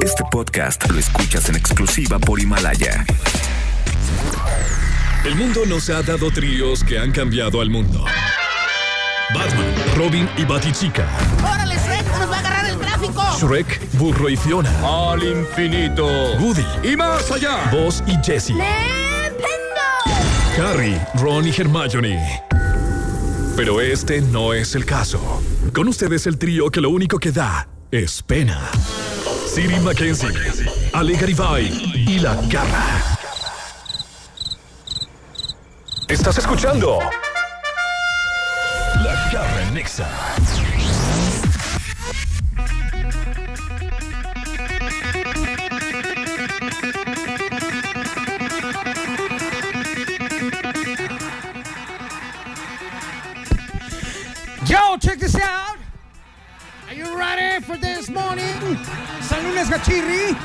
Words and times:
Este 0.00 0.22
podcast 0.30 0.88
lo 0.90 0.98
escuchas 0.98 1.48
en 1.48 1.56
exclusiva 1.56 2.18
por 2.18 2.40
Himalaya. 2.40 3.04
El 5.24 5.36
mundo 5.36 5.64
nos 5.66 5.90
ha 5.90 6.02
dado 6.02 6.30
tríos 6.30 6.82
que 6.82 6.98
han 6.98 7.12
cambiado 7.12 7.60
al 7.60 7.70
mundo. 7.70 8.04
Batman, 9.34 9.74
Robin 9.96 10.28
y 10.36 10.44
Batichica. 10.44 11.06
¡Órale, 11.40 11.76
Shrek! 11.76 12.18
¡Nos 12.18 12.30
va 12.30 12.36
a 12.36 12.38
agarrar 12.40 12.66
el 12.70 12.78
tráfico! 12.78 13.22
Shrek, 13.40 13.92
Burro 13.98 14.28
y 14.28 14.36
Fiona. 14.36 14.72
Al 14.82 15.22
infinito. 15.22 16.06
Woody, 16.38 16.64
Y 16.82 16.96
más 16.96 17.30
allá. 17.30 17.70
Buzz 17.70 18.02
y 18.06 18.16
Jessie. 18.24 18.56
Harry, 20.58 21.00
Ron 21.14 21.46
y 21.46 21.50
Hermione. 21.50 22.42
Pero 23.56 23.80
este 23.80 24.20
no 24.20 24.52
es 24.54 24.74
el 24.74 24.84
caso. 24.84 25.42
Con 25.72 25.88
ustedes 25.88 26.26
el 26.26 26.38
trío 26.38 26.70
que 26.70 26.80
lo 26.80 26.90
único 26.90 27.18
que 27.18 27.32
da 27.32 27.68
es 27.90 28.22
pena. 28.22 28.70
Siri 29.54 29.78
Mackenzie, 29.80 30.30
Ale 30.94 31.12
Garibay 31.12 31.66
y 31.94 32.20
La 32.20 32.34
Garra. 32.48 33.18
¿Estás 36.08 36.38
escuchando? 36.38 36.98
La 39.04 39.30
Garra 39.30 39.70
Nexa. 39.74 40.08
Yo, 54.64 54.96
check 54.98 55.18
this 55.18 55.36
out. 55.36 55.81
Ready 57.22 57.62
for 57.62 57.76
this 57.76 58.10
morning? 58.10 58.76
San 59.20 59.44
Lunes 59.44 59.70
Gachirri. 59.70 60.36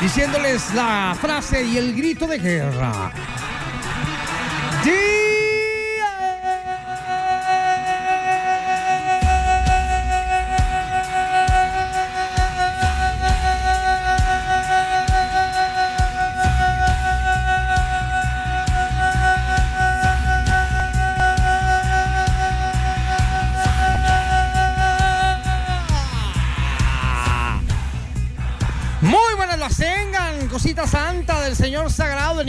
Diciéndoles 0.00 0.72
la 0.74 1.16
frase 1.20 1.64
y 1.64 1.76
el 1.76 1.92
grito 1.92 2.28
de 2.28 2.38
guerra. 2.38 3.10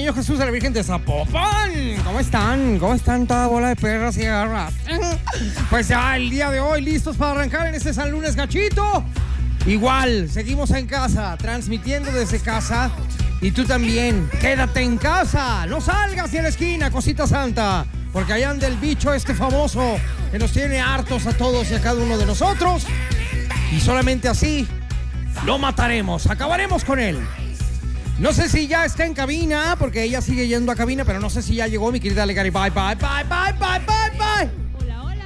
Niño 0.04 0.16
Jesús 0.16 0.38
de 0.38 0.44
la 0.44 0.52
Virgen 0.52 0.74
de 0.74 0.84
Zapopan. 0.84 1.72
¿Cómo 2.04 2.20
están? 2.20 2.78
¿Cómo 2.78 2.94
están 2.94 3.26
toda 3.26 3.48
bola 3.48 3.70
de 3.70 3.78
perras 3.78 4.18
y 4.18 4.24
garras? 4.24 4.74
Pues 5.70 5.88
ya 5.88 6.18
el 6.18 6.30
día 6.30 6.52
de 6.52 6.60
hoy 6.60 6.82
listos 6.82 7.16
para 7.16 7.32
arrancar 7.32 7.68
en 7.68 7.76
este 7.76 7.94
San 7.94 8.12
Lunes 8.12 8.36
Gachito. 8.36 9.02
Igual, 9.66 10.30
seguimos 10.30 10.72
en 10.72 10.88
casa, 10.88 11.38
transmitiendo 11.38 12.12
desde 12.12 12.42
casa. 12.42 12.92
Y 13.40 13.52
tú 13.52 13.64
también, 13.64 14.30
quédate 14.42 14.82
en 14.82 14.98
casa, 14.98 15.66
no 15.68 15.80
salgas 15.80 16.34
de 16.34 16.42
la 16.42 16.50
esquina, 16.50 16.92
cosita 16.92 17.26
santa. 17.26 17.86
Porque 18.12 18.34
allá 18.34 18.50
anda 18.50 18.68
el 18.68 18.76
bicho 18.76 19.14
este 19.14 19.34
famoso 19.34 19.98
que 20.34 20.38
nos 20.38 20.52
tiene 20.52 20.82
hartos 20.82 21.28
a 21.28 21.32
todos 21.32 21.72
y 21.72 21.76
a 21.76 21.82
cada 21.82 22.04
uno 22.04 22.18
de 22.18 22.26
nosotros. 22.26 22.86
Y 23.72 23.80
solamente 23.80 24.28
así 24.28 24.68
lo 25.46 25.58
mataremos, 25.58 26.28
acabaremos 26.28 26.84
con 26.84 27.00
él. 27.00 27.26
No 28.20 28.32
sé 28.32 28.48
si 28.48 28.68
ya 28.68 28.86
está 28.86 29.06
en 29.06 29.14
cabina, 29.14 29.76
porque 29.78 30.04
ella 30.04 30.22
sigue 30.22 30.48
yendo 30.48 30.72
a 30.72 30.76
cabina, 30.76 31.04
pero 31.04 31.20
no 31.20 31.30
sé 31.30 31.42
si 31.42 31.56
ya 31.56 31.68
llegó 31.68 31.92
mi 31.92 32.00
querida 32.00 32.26
Legari. 32.26 32.52
Bye, 32.52 32.70
bye, 32.70 32.96
bye, 32.96 33.24
bye, 33.28 33.54
bye, 33.60 33.80
bye, 33.80 34.18
bye. 34.18 34.52
Hola, 34.80 35.04
hola. 35.04 35.26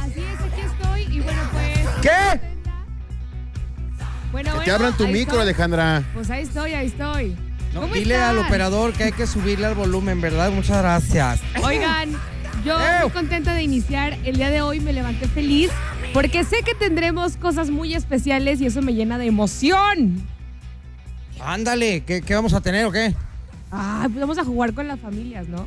Así 0.00 0.20
es, 0.20 0.40
aquí 0.40 0.60
estoy. 0.60 1.16
Y 1.16 1.20
bueno, 1.20 1.40
pues. 1.52 1.88
¿Qué? 2.00 2.40
Bueno, 4.30 4.50
Que 4.52 4.58
te 4.58 4.70
bueno, 4.70 4.74
abran 4.74 4.96
tu 4.96 5.06
micro, 5.08 5.20
estoy. 5.34 5.40
Alejandra. 5.42 6.04
Pues 6.14 6.30
ahí 6.30 6.42
estoy, 6.44 6.72
ahí 6.74 6.86
estoy. 6.86 7.36
No, 7.74 7.82
¿Cómo 7.82 7.94
dile 7.94 8.14
están? 8.14 8.30
al 8.30 8.38
operador 8.38 8.92
que 8.92 9.04
hay 9.04 9.12
que 9.12 9.26
subirle 9.26 9.66
al 9.66 9.74
volumen, 9.74 10.20
¿verdad? 10.20 10.50
Muchas 10.50 10.78
gracias. 10.78 11.40
Oigan, 11.62 12.12
yo 12.64 12.78
¡Ew! 12.78 13.02
muy 13.02 13.10
contenta 13.10 13.52
de 13.52 13.62
iniciar. 13.62 14.16
El 14.24 14.36
día 14.36 14.50
de 14.50 14.62
hoy 14.62 14.80
me 14.80 14.92
levanté 14.92 15.26
feliz 15.28 15.70
porque 16.14 16.44
sé 16.44 16.62
que 16.62 16.74
tendremos 16.74 17.36
cosas 17.36 17.68
muy 17.70 17.94
especiales 17.94 18.60
y 18.60 18.66
eso 18.66 18.80
me 18.80 18.94
llena 18.94 19.18
de 19.18 19.26
emoción. 19.26 20.22
Ándale, 21.40 22.02
¿qué, 22.04 22.22
qué 22.22 22.34
vamos 22.34 22.52
a 22.52 22.60
tener 22.60 22.84
o 22.86 22.92
qué? 22.92 23.14
Ah, 23.70 24.02
pues 24.04 24.20
vamos 24.20 24.38
a 24.38 24.44
jugar 24.44 24.72
con 24.74 24.88
las 24.88 24.98
familias, 24.98 25.48
¿no? 25.48 25.66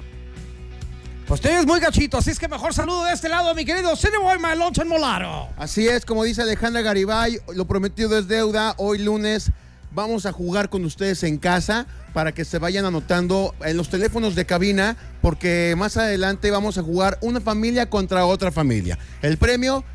Pues 1.27 1.39
tú 1.39 1.47
eres 1.47 1.65
muy 1.65 1.79
gachito, 1.79 2.17
así 2.17 2.29
es 2.29 2.39
que 2.39 2.49
mejor 2.49 2.73
saludo 2.73 3.05
de 3.05 3.13
este 3.13 3.29
lado 3.29 3.51
a 3.51 3.53
mi 3.53 3.63
querido 3.63 3.95
Cineboy 3.95 4.37
Maloncho 4.37 4.81
en 4.81 4.89
Molaro. 4.89 5.47
Así 5.55 5.87
es, 5.87 6.05
como 6.05 6.25
dice 6.25 6.41
Alejandra 6.41 6.81
Garibay, 6.81 7.39
lo 7.55 7.65
prometido 7.65 8.17
es 8.19 8.27
deuda. 8.27 8.75
Hoy 8.77 8.97
lunes 8.97 9.51
vamos 9.93 10.25
a 10.25 10.33
jugar 10.33 10.69
con 10.69 10.83
ustedes 10.83 11.23
en 11.23 11.37
casa 11.37 11.85
para 12.13 12.33
que 12.33 12.43
se 12.43 12.59
vayan 12.59 12.83
anotando 12.83 13.55
en 13.63 13.77
los 13.77 13.89
teléfonos 13.89 14.35
de 14.35 14.45
cabina, 14.45 14.97
porque 15.21 15.73
más 15.77 15.95
adelante 15.95 16.51
vamos 16.51 16.77
a 16.77 16.83
jugar 16.83 17.17
una 17.21 17.39
familia 17.39 17.89
contra 17.89 18.25
otra 18.25 18.51
familia. 18.51 18.97
El 19.21 19.37
premio 19.37 19.85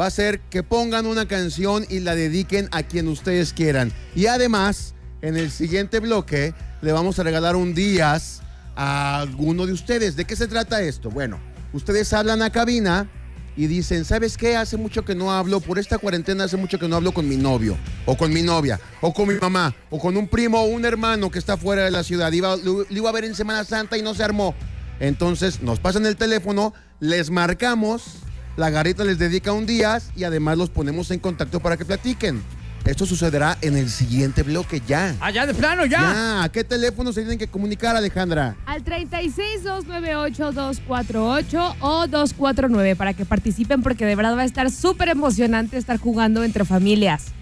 va 0.00 0.06
a 0.06 0.10
ser 0.10 0.40
que 0.40 0.62
pongan 0.62 1.04
una 1.04 1.28
canción 1.28 1.84
y 1.90 2.00
la 2.00 2.14
dediquen 2.14 2.68
a 2.72 2.82
quien 2.82 3.08
ustedes 3.08 3.52
quieran. 3.52 3.92
Y 4.14 4.26
además, 4.26 4.94
en 5.22 5.36
el 5.36 5.50
siguiente 5.50 6.00
bloque, 6.00 6.54
le 6.82 6.92
vamos 6.92 7.18
a 7.18 7.22
regalar 7.22 7.56
un 7.56 7.74
días 7.74 8.42
a 8.76 9.20
alguno 9.20 9.66
de 9.66 9.72
ustedes. 9.72 10.16
¿De 10.16 10.24
qué 10.24 10.36
se 10.36 10.46
trata 10.46 10.82
esto? 10.82 11.10
Bueno, 11.10 11.38
ustedes 11.72 12.12
hablan 12.12 12.42
a 12.42 12.50
cabina 12.50 13.08
y 13.56 13.66
dicen, 13.66 14.04
¿sabes 14.04 14.36
qué? 14.36 14.56
Hace 14.56 14.76
mucho 14.76 15.04
que 15.04 15.14
no 15.14 15.32
hablo, 15.32 15.60
por 15.60 15.78
esta 15.78 15.98
cuarentena 15.98 16.44
hace 16.44 16.58
mucho 16.58 16.78
que 16.78 16.88
no 16.88 16.96
hablo 16.96 17.12
con 17.12 17.26
mi 17.26 17.36
novio, 17.36 17.76
o 18.04 18.16
con 18.16 18.32
mi 18.32 18.42
novia, 18.42 18.78
o 19.00 19.14
con 19.14 19.28
mi 19.28 19.34
mamá, 19.34 19.74
o 19.88 19.98
con 19.98 20.16
un 20.16 20.28
primo 20.28 20.60
o 20.60 20.66
un 20.66 20.84
hermano 20.84 21.30
que 21.30 21.38
está 21.38 21.56
fuera 21.56 21.84
de 21.84 21.90
la 21.90 22.04
ciudad. 22.04 22.30
Iba, 22.32 22.56
lo, 22.56 22.80
lo 22.80 22.86
iba 22.90 23.08
a 23.08 23.12
ver 23.12 23.24
en 23.24 23.34
Semana 23.34 23.64
Santa 23.64 23.96
y 23.96 24.02
no 24.02 24.14
se 24.14 24.22
armó. 24.22 24.54
Entonces 25.00 25.62
nos 25.62 25.80
pasan 25.80 26.04
el 26.06 26.16
teléfono, 26.16 26.74
les 27.00 27.30
marcamos, 27.30 28.18
la 28.56 28.70
garrita 28.70 29.04
les 29.04 29.18
dedica 29.18 29.52
un 29.52 29.66
día 29.66 30.00
y 30.14 30.24
además 30.24 30.58
los 30.58 30.70
ponemos 30.70 31.10
en 31.10 31.18
contacto 31.18 31.60
para 31.60 31.76
que 31.76 31.84
platiquen. 31.84 32.42
Esto 32.86 33.04
sucederá 33.04 33.58
en 33.62 33.76
el 33.76 33.90
siguiente 33.90 34.44
bloque 34.44 34.80
ya. 34.86 35.16
Allá 35.18 35.44
de 35.44 35.54
plano, 35.54 35.86
ya. 35.86 36.00
Ya, 36.00 36.44
¿a 36.44 36.52
qué 36.52 36.62
teléfono 36.62 37.12
se 37.12 37.22
tienen 37.22 37.36
que 37.36 37.48
comunicar, 37.48 37.96
Alejandra? 37.96 38.54
Al 38.64 38.84
36-298-248 38.84 41.76
o 41.80 42.06
249 42.06 42.94
para 42.94 43.12
que 43.12 43.24
participen 43.24 43.82
porque 43.82 44.06
de 44.06 44.14
verdad 44.14 44.36
va 44.36 44.42
a 44.42 44.44
estar 44.44 44.70
súper 44.70 45.08
emocionante 45.08 45.76
estar 45.76 45.98
jugando 45.98 46.44
entre 46.44 46.64
familias. 46.64 47.32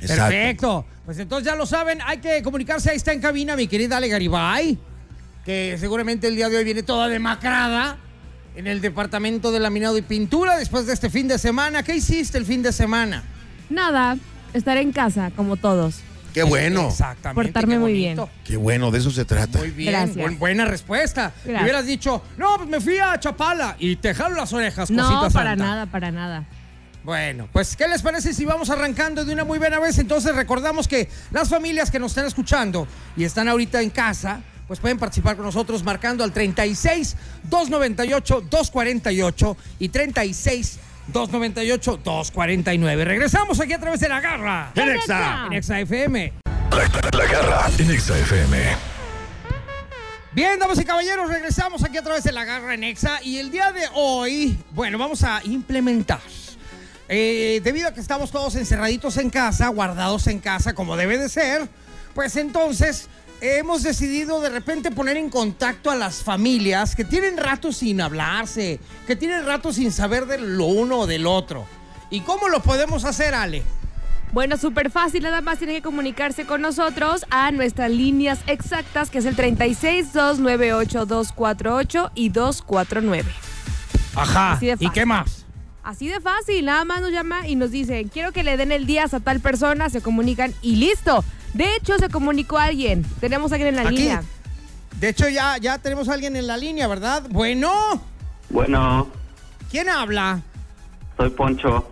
Perfecto. 0.00 0.86
Pues 1.04 1.18
entonces 1.18 1.44
ya 1.44 1.56
lo 1.56 1.66
saben, 1.66 1.98
hay 2.06 2.18
que 2.18 2.40
comunicarse. 2.44 2.90
Ahí 2.90 2.96
está 2.96 3.12
en 3.12 3.20
cabina 3.20 3.56
mi 3.56 3.66
querida 3.66 3.96
Ale 3.96 4.06
Garibay, 4.06 4.78
que 5.44 5.76
seguramente 5.80 6.28
el 6.28 6.36
día 6.36 6.48
de 6.48 6.58
hoy 6.58 6.64
viene 6.64 6.84
toda 6.84 7.08
demacrada 7.08 7.98
en 8.54 8.68
el 8.68 8.80
departamento 8.80 9.50
de 9.50 9.58
laminado 9.58 9.98
y 9.98 10.02
pintura 10.02 10.56
después 10.56 10.86
de 10.86 10.92
este 10.92 11.10
fin 11.10 11.26
de 11.26 11.38
semana. 11.38 11.82
¿Qué 11.82 11.96
hiciste 11.96 12.38
el 12.38 12.46
fin 12.46 12.62
de 12.62 12.72
semana? 12.72 13.24
Nada, 13.70 14.16
estar 14.52 14.76
en 14.76 14.92
casa 14.92 15.30
como 15.36 15.56
todos. 15.56 15.96
Qué 16.34 16.42
bueno. 16.42 16.88
Exactamente. 16.88 17.42
Portarme 17.42 17.74
qué 17.74 17.78
muy 17.80 17.92
bonito. 18.04 18.30
Qué 18.44 18.56
bueno, 18.56 18.90
de 18.90 18.98
eso 18.98 19.10
se 19.10 19.24
trata. 19.24 19.58
Muy 19.58 19.70
bien, 19.70 19.92
Gracias. 19.92 20.16
buen- 20.16 20.38
buena 20.38 20.64
respuesta. 20.66 21.32
Si 21.42 21.48
Gracias. 21.48 21.62
hubieras 21.62 21.86
dicho, 21.86 22.22
no, 22.36 22.56
pues 22.58 22.68
me 22.68 22.80
fui 22.80 22.98
a 22.98 23.18
Chapala 23.18 23.76
y 23.78 23.96
te 23.96 24.14
jalo 24.14 24.36
las 24.36 24.52
orejas, 24.52 24.90
No, 24.90 25.02
cosita 25.02 25.30
para 25.30 25.50
santa". 25.50 25.64
nada, 25.64 25.86
para 25.86 26.10
nada. 26.12 26.44
Bueno, 27.04 27.48
pues, 27.52 27.74
¿qué 27.74 27.88
les 27.88 28.02
parece 28.02 28.34
si 28.34 28.44
vamos 28.44 28.68
arrancando 28.70 29.24
de 29.24 29.32
una 29.32 29.44
muy 29.44 29.58
buena 29.58 29.80
vez? 29.80 29.98
Entonces, 29.98 30.34
recordamos 30.34 30.86
que 30.86 31.08
las 31.30 31.48
familias 31.48 31.90
que 31.90 31.98
nos 31.98 32.12
están 32.12 32.26
escuchando 32.26 32.86
y 33.16 33.24
están 33.24 33.48
ahorita 33.48 33.80
en 33.80 33.88
casa, 33.90 34.40
pues 34.66 34.78
pueden 34.78 34.98
participar 34.98 35.34
con 35.36 35.46
nosotros 35.46 35.82
marcando 35.82 36.22
al 36.22 36.32
36 36.32 37.16
298 37.44 38.42
248 38.50 39.56
y 39.78 39.88
36 39.88 40.78
298 41.12 41.96
249. 42.04 43.04
Regresamos 43.04 43.60
aquí 43.60 43.72
a 43.72 43.78
través 43.78 44.00
de 44.00 44.08
la 44.08 44.20
garra. 44.20 44.72
En 44.74 44.88
Exa. 44.90 45.46
En 45.46 45.52
Exa 45.54 45.80
FM. 45.80 46.32
La, 46.70 47.18
la 47.18 47.26
Garra 47.26 47.66
en 47.78 47.88
Nexa 47.88 48.16
FM. 48.18 48.56
Bien, 50.32 50.58
damas 50.58 50.78
y 50.78 50.84
caballeros, 50.84 51.28
regresamos 51.30 51.82
aquí 51.82 51.96
a 51.96 52.02
través 52.02 52.22
de 52.22 52.30
la 52.32 52.44
garra 52.44 52.74
en 52.74 52.84
Exa 52.84 53.20
y 53.24 53.38
el 53.38 53.50
día 53.50 53.72
de 53.72 53.88
hoy, 53.94 54.56
bueno, 54.70 54.98
vamos 54.98 55.24
a 55.24 55.40
implementar. 55.44 56.20
eh, 57.08 57.60
debido 57.64 57.88
a 57.88 57.94
que 57.94 58.00
estamos 58.00 58.30
todos 58.30 58.54
encerraditos 58.54 59.16
en 59.16 59.30
casa, 59.30 59.68
guardados 59.68 60.26
en 60.26 60.38
casa 60.40 60.74
como 60.74 60.96
debe 60.96 61.16
de 61.18 61.28
ser, 61.30 61.66
pues 62.14 62.36
entonces 62.36 63.08
hemos 63.40 63.82
decidido 63.82 64.40
de 64.40 64.50
repente 64.50 64.90
poner 64.90 65.16
en 65.16 65.30
contacto 65.30 65.90
a 65.90 65.96
las 65.96 66.22
familias 66.22 66.94
que 66.96 67.04
tienen 67.04 67.36
rato 67.36 67.72
sin 67.72 68.00
hablarse, 68.00 68.80
que 69.06 69.16
tienen 69.16 69.44
rato 69.46 69.72
sin 69.72 69.92
saber 69.92 70.26
de 70.26 70.38
lo 70.38 70.66
uno 70.66 71.00
o 71.00 71.06
del 71.06 71.26
otro. 71.26 71.66
¿Y 72.10 72.20
cómo 72.20 72.48
lo 72.48 72.62
podemos 72.62 73.04
hacer, 73.04 73.34
Ale? 73.34 73.62
Bueno, 74.32 74.56
súper 74.58 74.90
fácil, 74.90 75.22
nada 75.22 75.40
más 75.40 75.58
tiene 75.58 75.74
que 75.74 75.82
comunicarse 75.82 76.44
con 76.44 76.60
nosotros 76.60 77.24
a 77.30 77.50
nuestras 77.50 77.90
líneas 77.90 78.40
exactas, 78.46 79.08
que 79.10 79.18
es 79.18 79.24
el 79.24 79.34
36-298-248 79.36 82.10
y 82.14 82.28
249. 82.28 83.30
Ajá. 84.14 84.58
¿Y 84.60 84.90
qué 84.90 85.06
más? 85.06 85.46
Así 85.82 86.06
de 86.08 86.20
fácil, 86.20 86.66
nada 86.66 86.84
más 86.84 87.00
nos 87.00 87.10
llama 87.10 87.48
y 87.48 87.56
nos 87.56 87.70
dice, 87.70 88.06
quiero 88.12 88.32
que 88.32 88.42
le 88.42 88.58
den 88.58 88.72
el 88.72 88.84
día 88.84 89.06
a 89.10 89.20
tal 89.20 89.40
persona, 89.40 89.88
se 89.88 90.02
comunican 90.02 90.52
y 90.60 90.76
listo. 90.76 91.24
De 91.58 91.74
hecho, 91.74 91.98
se 91.98 92.08
comunicó 92.08 92.56
alguien. 92.56 93.04
Tenemos 93.18 93.50
a 93.50 93.56
alguien 93.56 93.74
en 93.76 93.82
la 93.82 93.88
Aquí. 93.88 93.96
línea. 93.98 94.22
De 95.00 95.08
hecho, 95.08 95.28
ya, 95.28 95.56
ya 95.58 95.76
tenemos 95.78 96.08
a 96.08 96.12
alguien 96.14 96.36
en 96.36 96.46
la 96.46 96.56
línea, 96.56 96.86
¿verdad? 96.86 97.24
Bueno, 97.30 97.72
Bueno, 98.48 99.08
¿quién 99.68 99.88
habla? 99.88 100.40
soy 101.16 101.30
Poncho. 101.30 101.90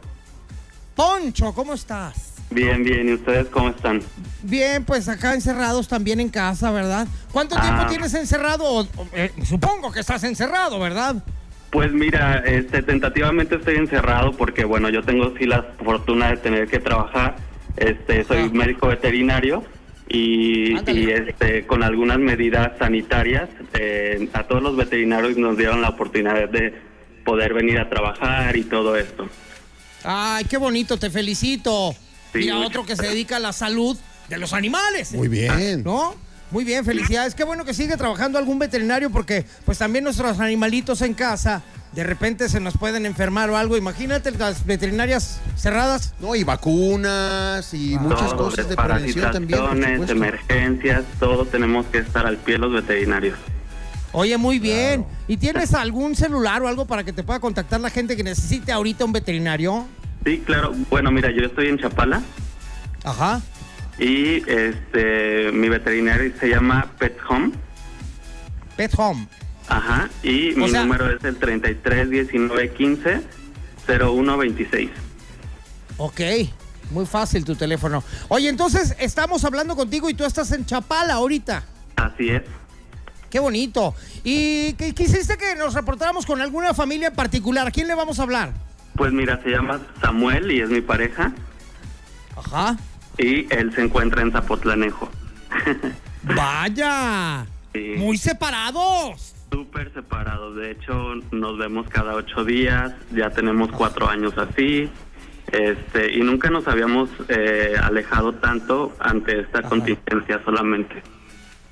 Poncho, 0.95 1.53
¿cómo 1.53 1.75
estás? 1.75 2.35
Bien, 2.49 2.85
bien. 2.85 3.09
¿Y 3.09 3.15
ustedes 3.15 3.49
cómo 3.49 3.71
están? 3.71 4.01
Bien, 4.45 4.85
pues 4.85 5.09
acá 5.09 5.35
encerrados 5.35 5.89
también 5.89 6.21
en 6.21 6.29
casa, 6.29 6.71
¿verdad? 6.71 7.09
¿Cuánto 7.33 7.57
tiempo 7.61 7.83
Ah. 7.83 7.89
tienes 7.89 8.15
encerrado? 8.15 8.63
O- 8.65 8.83
o, 8.83 9.09
eh, 9.15 9.33
supongo 9.45 9.91
que 9.91 9.99
estás 9.99 10.23
encerrado, 10.23 10.79
¿verdad? 10.79 11.17
Pues 11.73 11.93
mira, 11.93 12.39
este, 12.47 12.85
tentativamente 12.85 13.57
estoy 13.57 13.75
encerrado 13.75 14.31
porque, 14.31 14.65
bueno, 14.65 14.91
yo 14.91 15.03
tengo 15.03 15.35
sí 15.37 15.45
la 15.45 15.65
fortuna 15.85 16.29
de 16.29 16.37
tener 16.37 16.69
que 16.69 16.79
trabajar. 16.79 17.35
Este, 17.77 18.25
soy 18.25 18.39
Ajá. 18.39 18.49
médico 18.53 18.89
veterinario 18.89 19.65
y, 20.09 20.73
y, 20.91 21.11
este, 21.11 21.67
con 21.67 21.83
algunas 21.83 22.19
medidas 22.19 22.73
sanitarias 22.79 23.49
eh, 23.75 24.29
a 24.33 24.45
todos 24.45 24.63
los 24.63 24.77
veterinarios 24.77 25.37
nos 25.37 25.57
dieron 25.57 25.83
la 25.83 25.91
oportunidad 25.91 26.49
de 26.49 26.75
poder 27.25 27.55
venir 27.55 27.79
a 27.79 27.89
trabajar 27.89 28.57
y 28.57 28.63
todo 28.63 28.97
esto. 28.97 29.29
Ay, 30.05 30.45
qué 30.45 30.57
bonito, 30.57 30.97
te 30.97 31.11
felicito. 31.11 31.93
Sí, 32.33 32.39
Mira, 32.39 32.55
muchas 32.55 32.71
otro 32.71 32.87
que 32.87 32.97
se 32.97 33.09
dedica 33.09 33.37
a 33.37 33.41
la 33.41 33.53
salud 33.53 33.97
de 34.29 34.39
los 34.39 34.53
animales. 34.53 35.13
Muy 35.13 35.29
bien. 35.29 35.83
¿No? 35.83 36.15
Muy 36.51 36.65
bien, 36.65 36.85
felicidades. 36.85 37.35
Qué 37.35 37.45
bueno 37.45 37.65
que 37.65 37.75
sigue 37.75 37.97
trabajando 37.97 38.39
algún 38.39 38.59
veterinario 38.59 39.11
porque 39.11 39.45
pues 39.65 39.79
también 39.79 40.05
nuestros 40.05 40.39
animalitos 40.39 41.03
en 41.03 41.15
casa 41.15 41.63
de 41.97 42.05
repente 42.05 42.51
se 42.51 42.61
nos 42.61 42.77
pueden 42.77 43.07
enfermar 43.07 43.49
o 43.49 43.57
algo. 43.57 43.77
Imagínate 43.77 44.31
las 44.33 44.67
veterinarias 44.67 45.41
cerradas. 45.57 46.15
No, 46.21 46.35
y 46.35 46.45
vacunas 46.45 47.73
y 47.73 47.99
muchas 47.99 48.31
Todo, 48.31 48.37
cosas 48.37 48.69
de 48.69 48.77
prevención 48.77 49.33
también, 49.33 49.99
por 49.99 50.11
emergencias, 50.11 51.05
todo 51.19 51.47
tenemos 51.47 51.87
que 51.87 51.99
estar 51.99 52.27
al 52.27 52.37
pie 52.37 52.59
los 52.59 52.73
veterinarios. 52.73 53.39
Oye, 54.13 54.37
muy 54.37 54.59
bien. 54.59 55.07
¿Y 55.27 55.39
tienes 55.39 55.73
algún 55.75 56.15
celular 56.15 56.63
o 56.63 56.69
algo 56.69 56.85
para 56.85 57.03
que 57.03 57.15
te 57.15 57.23
pueda 57.23 57.41
contactar 57.41 57.81
la 57.81 57.91
gente 57.91 58.15
que 58.15 58.23
necesite 58.23 58.73
ahorita 58.73 59.05
un 59.05 59.13
veterinario? 59.13 59.87
Sí, 60.25 60.43
claro. 60.45 60.75
Bueno, 60.91 61.11
mira, 61.11 61.31
yo 61.31 61.47
estoy 61.47 61.69
en 61.69 61.79
Chapala. 61.79 62.21
Ajá. 63.05 63.41
Y 63.99 64.43
este, 64.51 65.51
mi 65.53 65.69
veterinario 65.69 66.33
se 66.39 66.49
llama 66.49 66.87
Pet 66.99 67.17
Home. 67.29 67.53
Pet 68.77 68.93
Home. 68.99 69.27
Ajá. 69.69 70.09
Y 70.23 70.53
mi 70.55 70.69
sea- 70.69 70.83
número 70.83 71.11
es 71.11 71.25
el 71.25 71.37
33 71.37 72.11
19 72.11 72.73
15 72.75 73.23
01 73.89 74.37
26. 74.37 74.91
Ok. 75.97 76.21
Muy 76.91 77.07
fácil 77.07 77.45
tu 77.45 77.57
teléfono. 77.57 78.05
Oye, 78.29 78.49
entonces 78.49 78.95
estamos 79.01 79.45
hablando 79.45 79.75
contigo 79.75 80.09
y 80.11 80.15
tú 80.15 80.25
estás 80.25 80.53
en 80.53 80.67
Chapala 80.67 81.15
ahorita. 81.15 81.65
Así 81.97 82.29
es. 82.29 82.43
Qué 83.31 83.41
bonito. 83.41 83.95
¿Y 84.23 84.75
qué 84.75 84.95
quisiste 84.95 85.37
que 85.37 85.57
nos 85.57 85.75
reportáramos 85.75 86.27
con 86.27 86.41
alguna 86.41 86.75
familia 86.75 87.09
en 87.09 87.15
particular? 87.15 87.67
¿A 87.67 87.71
quién 87.73 87.89
le 87.89 87.95
vamos 87.95 88.21
a 88.21 88.23
hablar? 88.23 88.53
Pues 88.95 89.13
mira, 89.13 89.43
se 89.43 89.51
llama 89.51 89.81
Samuel 90.01 90.53
y 90.53 90.61
es 90.61 90.69
mi 90.71 90.81
pareja. 90.81 91.33
Ajá. 92.37 92.77
Y 93.19 93.53
él 93.55 93.73
se 93.75 93.83
encuentra 93.83 94.23
en 94.23 94.33
Zapotlanejo. 94.33 95.09
Vaya. 96.23 97.47
Sí. 97.73 97.95
Muy 97.97 98.19
separados. 98.19 99.35
Súper 99.51 99.93
separados. 99.95 100.57
De 100.57 100.73
hecho, 100.73 101.15
nos 101.31 101.59
vemos 101.59 101.89
cada 101.89 102.15
ocho 102.15 102.45
días. 102.45 102.93
Ya 103.13 103.31
tenemos 103.31 103.71
cuatro 103.73 104.09
años 104.09 104.35
así. 104.37 104.91
Este, 105.53 106.13
y 106.13 106.21
nunca 106.23 106.51
nos 106.51 106.67
habíamos 106.67 107.09
eh, 107.29 107.75
alejado 107.81 108.35
tanto 108.35 108.95
ante 108.99 109.41
esta 109.41 109.63
contingencia 109.63 110.41
solamente. 110.45 111.03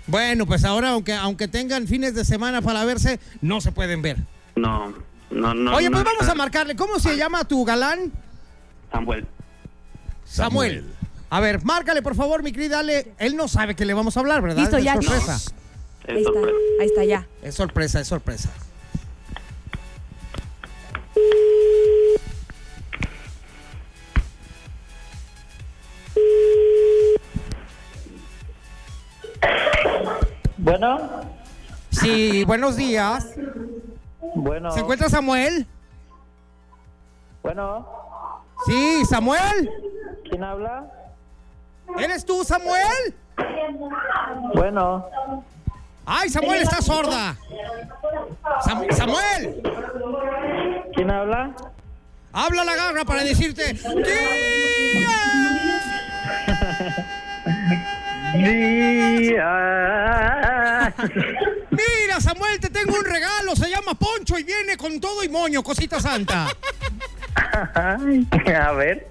Bueno, 0.07 0.47
pues 0.47 0.65
ahora, 0.65 0.91
aunque, 0.91 1.15
aunque 1.15 1.49
tengan 1.49 1.89
fines 1.89 2.15
de 2.15 2.25
semana 2.25 2.63
para 2.63 2.85
verse, 2.85 3.19
no 3.41 3.61
se 3.61 3.73
pueden 3.73 4.01
ver. 4.03 4.19
No, 4.55 4.93
no, 5.31 5.55
no. 5.55 5.75
Oye, 5.75 5.87
no 5.91 5.97
pues 5.97 6.05
vamos 6.05 6.21
está- 6.21 6.33
a 6.33 6.37
marcarle. 6.37 6.77
¿Cómo 6.77 7.01
se 7.01 7.17
llama 7.17 7.45
tu 7.45 7.65
galán? 7.65 8.13
Samuel. 8.93 9.27
Samuel. 10.25 10.85
A 11.35 11.41
ver, 11.41 11.65
márcale, 11.65 12.01
por 12.01 12.15
favor, 12.15 12.45
mi 12.45 12.53
querida 12.53 12.79
Ale. 12.79 13.13
Él 13.19 13.35
no 13.37 13.49
sabe 13.49 13.75
que 13.75 13.85
le 13.85 13.93
vamos 13.93 14.17
a 14.17 14.21
hablar, 14.21 14.41
¿verdad? 14.41 14.59
Listo, 14.61 14.77
Es 14.77 14.85
ya. 14.85 14.95
sorpresa. 14.95 15.35
Es 15.35 16.09
Ahí 16.09 16.19
está, 16.19 16.31
sorpresa. 16.33 16.57
ahí 16.81 16.87
está 16.87 17.05
ya. 17.05 17.27
Es 17.43 17.55
sorpresa, 17.57 18.01
es 18.01 18.07
sorpresa. 18.07 18.51
Bueno, 30.57 30.99
Sí, 31.91 32.45
buenos 32.45 32.77
días. 32.77 33.35
bueno, 34.35 34.71
¿Se 34.73 34.81
encuentra 34.81 35.09
Samuel? 35.09 35.67
bueno, 37.43 37.87
Sí, 38.67 39.05
Samuel. 39.09 39.71
¿quién 40.29 40.43
habla? 40.43 40.91
¿Eres 41.99 42.25
tú, 42.25 42.45
Samuel? 42.45 43.15
Bueno, 44.55 45.09
Ay, 46.07 46.29
Samuel 46.29 46.63
está 46.63 46.83
sorda. 46.83 47.37
Sam- 48.65 48.91
Samuel, 48.93 49.63
¿quién 50.95 51.11
habla? 51.11 51.55
habla 52.33 52.65
la 52.65 52.75
garra 52.77 53.05
para 53.05 53.23
decirte. 53.25 53.75
¡Tía! 59.65 60.95
Mira, 61.71 62.21
Samuel, 62.21 62.61
te 62.61 62.69
tengo 62.71 62.95
un 62.97 63.05
regalo. 63.05 63.55
Se 63.57 63.69
llama 63.71 63.95
Poncho 63.95 64.39
y 64.39 64.45
viene 64.45 64.77
con 64.77 65.01
todo 65.01 65.23
y 65.25 65.29
moño, 65.29 65.63
cosita 65.63 66.01
santa. 66.01 66.49
A 67.55 68.73
ver. 68.73 69.09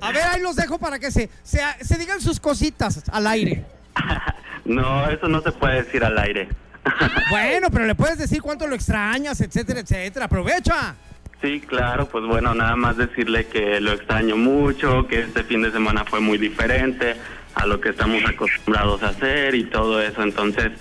A 0.00 0.12
ver, 0.12 0.22
ahí 0.24 0.40
los 0.40 0.56
dejo 0.56 0.78
para 0.78 0.98
que 0.98 1.10
se, 1.10 1.30
se, 1.42 1.60
se 1.80 1.98
digan 1.98 2.20
sus 2.20 2.40
cositas 2.40 3.02
al 3.10 3.26
aire. 3.26 3.64
No, 4.66 5.08
eso 5.08 5.28
no 5.28 5.40
se 5.42 5.52
puede 5.52 5.84
decir 5.84 6.04
al 6.04 6.18
aire. 6.18 6.48
Bueno, 7.30 7.68
pero 7.70 7.86
le 7.86 7.94
puedes 7.94 8.18
decir 8.18 8.42
cuánto 8.42 8.66
lo 8.66 8.74
extrañas, 8.74 9.40
etcétera, 9.40 9.80
etcétera. 9.80 10.26
Aprovecha. 10.26 10.94
Sí, 11.42 11.60
claro, 11.60 12.08
pues 12.08 12.24
bueno, 12.24 12.54
nada 12.54 12.76
más 12.76 12.96
decirle 12.96 13.46
que 13.46 13.80
lo 13.80 13.92
extraño 13.92 14.36
mucho, 14.36 15.06
que 15.06 15.20
este 15.20 15.44
fin 15.44 15.62
de 15.62 15.70
semana 15.70 16.04
fue 16.04 16.20
muy 16.20 16.38
diferente 16.38 17.16
a 17.54 17.66
lo 17.66 17.80
que 17.80 17.90
estamos 17.90 18.24
acostumbrados 18.24 19.02
a 19.02 19.08
hacer 19.08 19.54
y 19.54 19.64
todo 19.64 20.00
eso. 20.00 20.22
Entonces, 20.22 20.72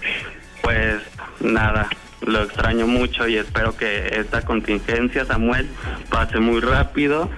pues 0.61 1.01
nada, 1.39 1.89
lo 2.21 2.43
extraño 2.43 2.87
mucho 2.87 3.27
y 3.27 3.37
espero 3.37 3.75
que 3.75 4.19
esta 4.19 4.43
contingencia, 4.43 5.25
Samuel, 5.25 5.69
pase 6.09 6.39
muy 6.39 6.61
rápido 6.61 7.29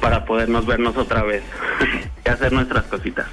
para 0.00 0.24
podernos 0.24 0.66
vernos 0.66 0.96
otra 0.96 1.22
vez 1.22 1.42
y 2.24 2.28
hacer 2.28 2.52
nuestras 2.52 2.84
cositas. 2.84 3.26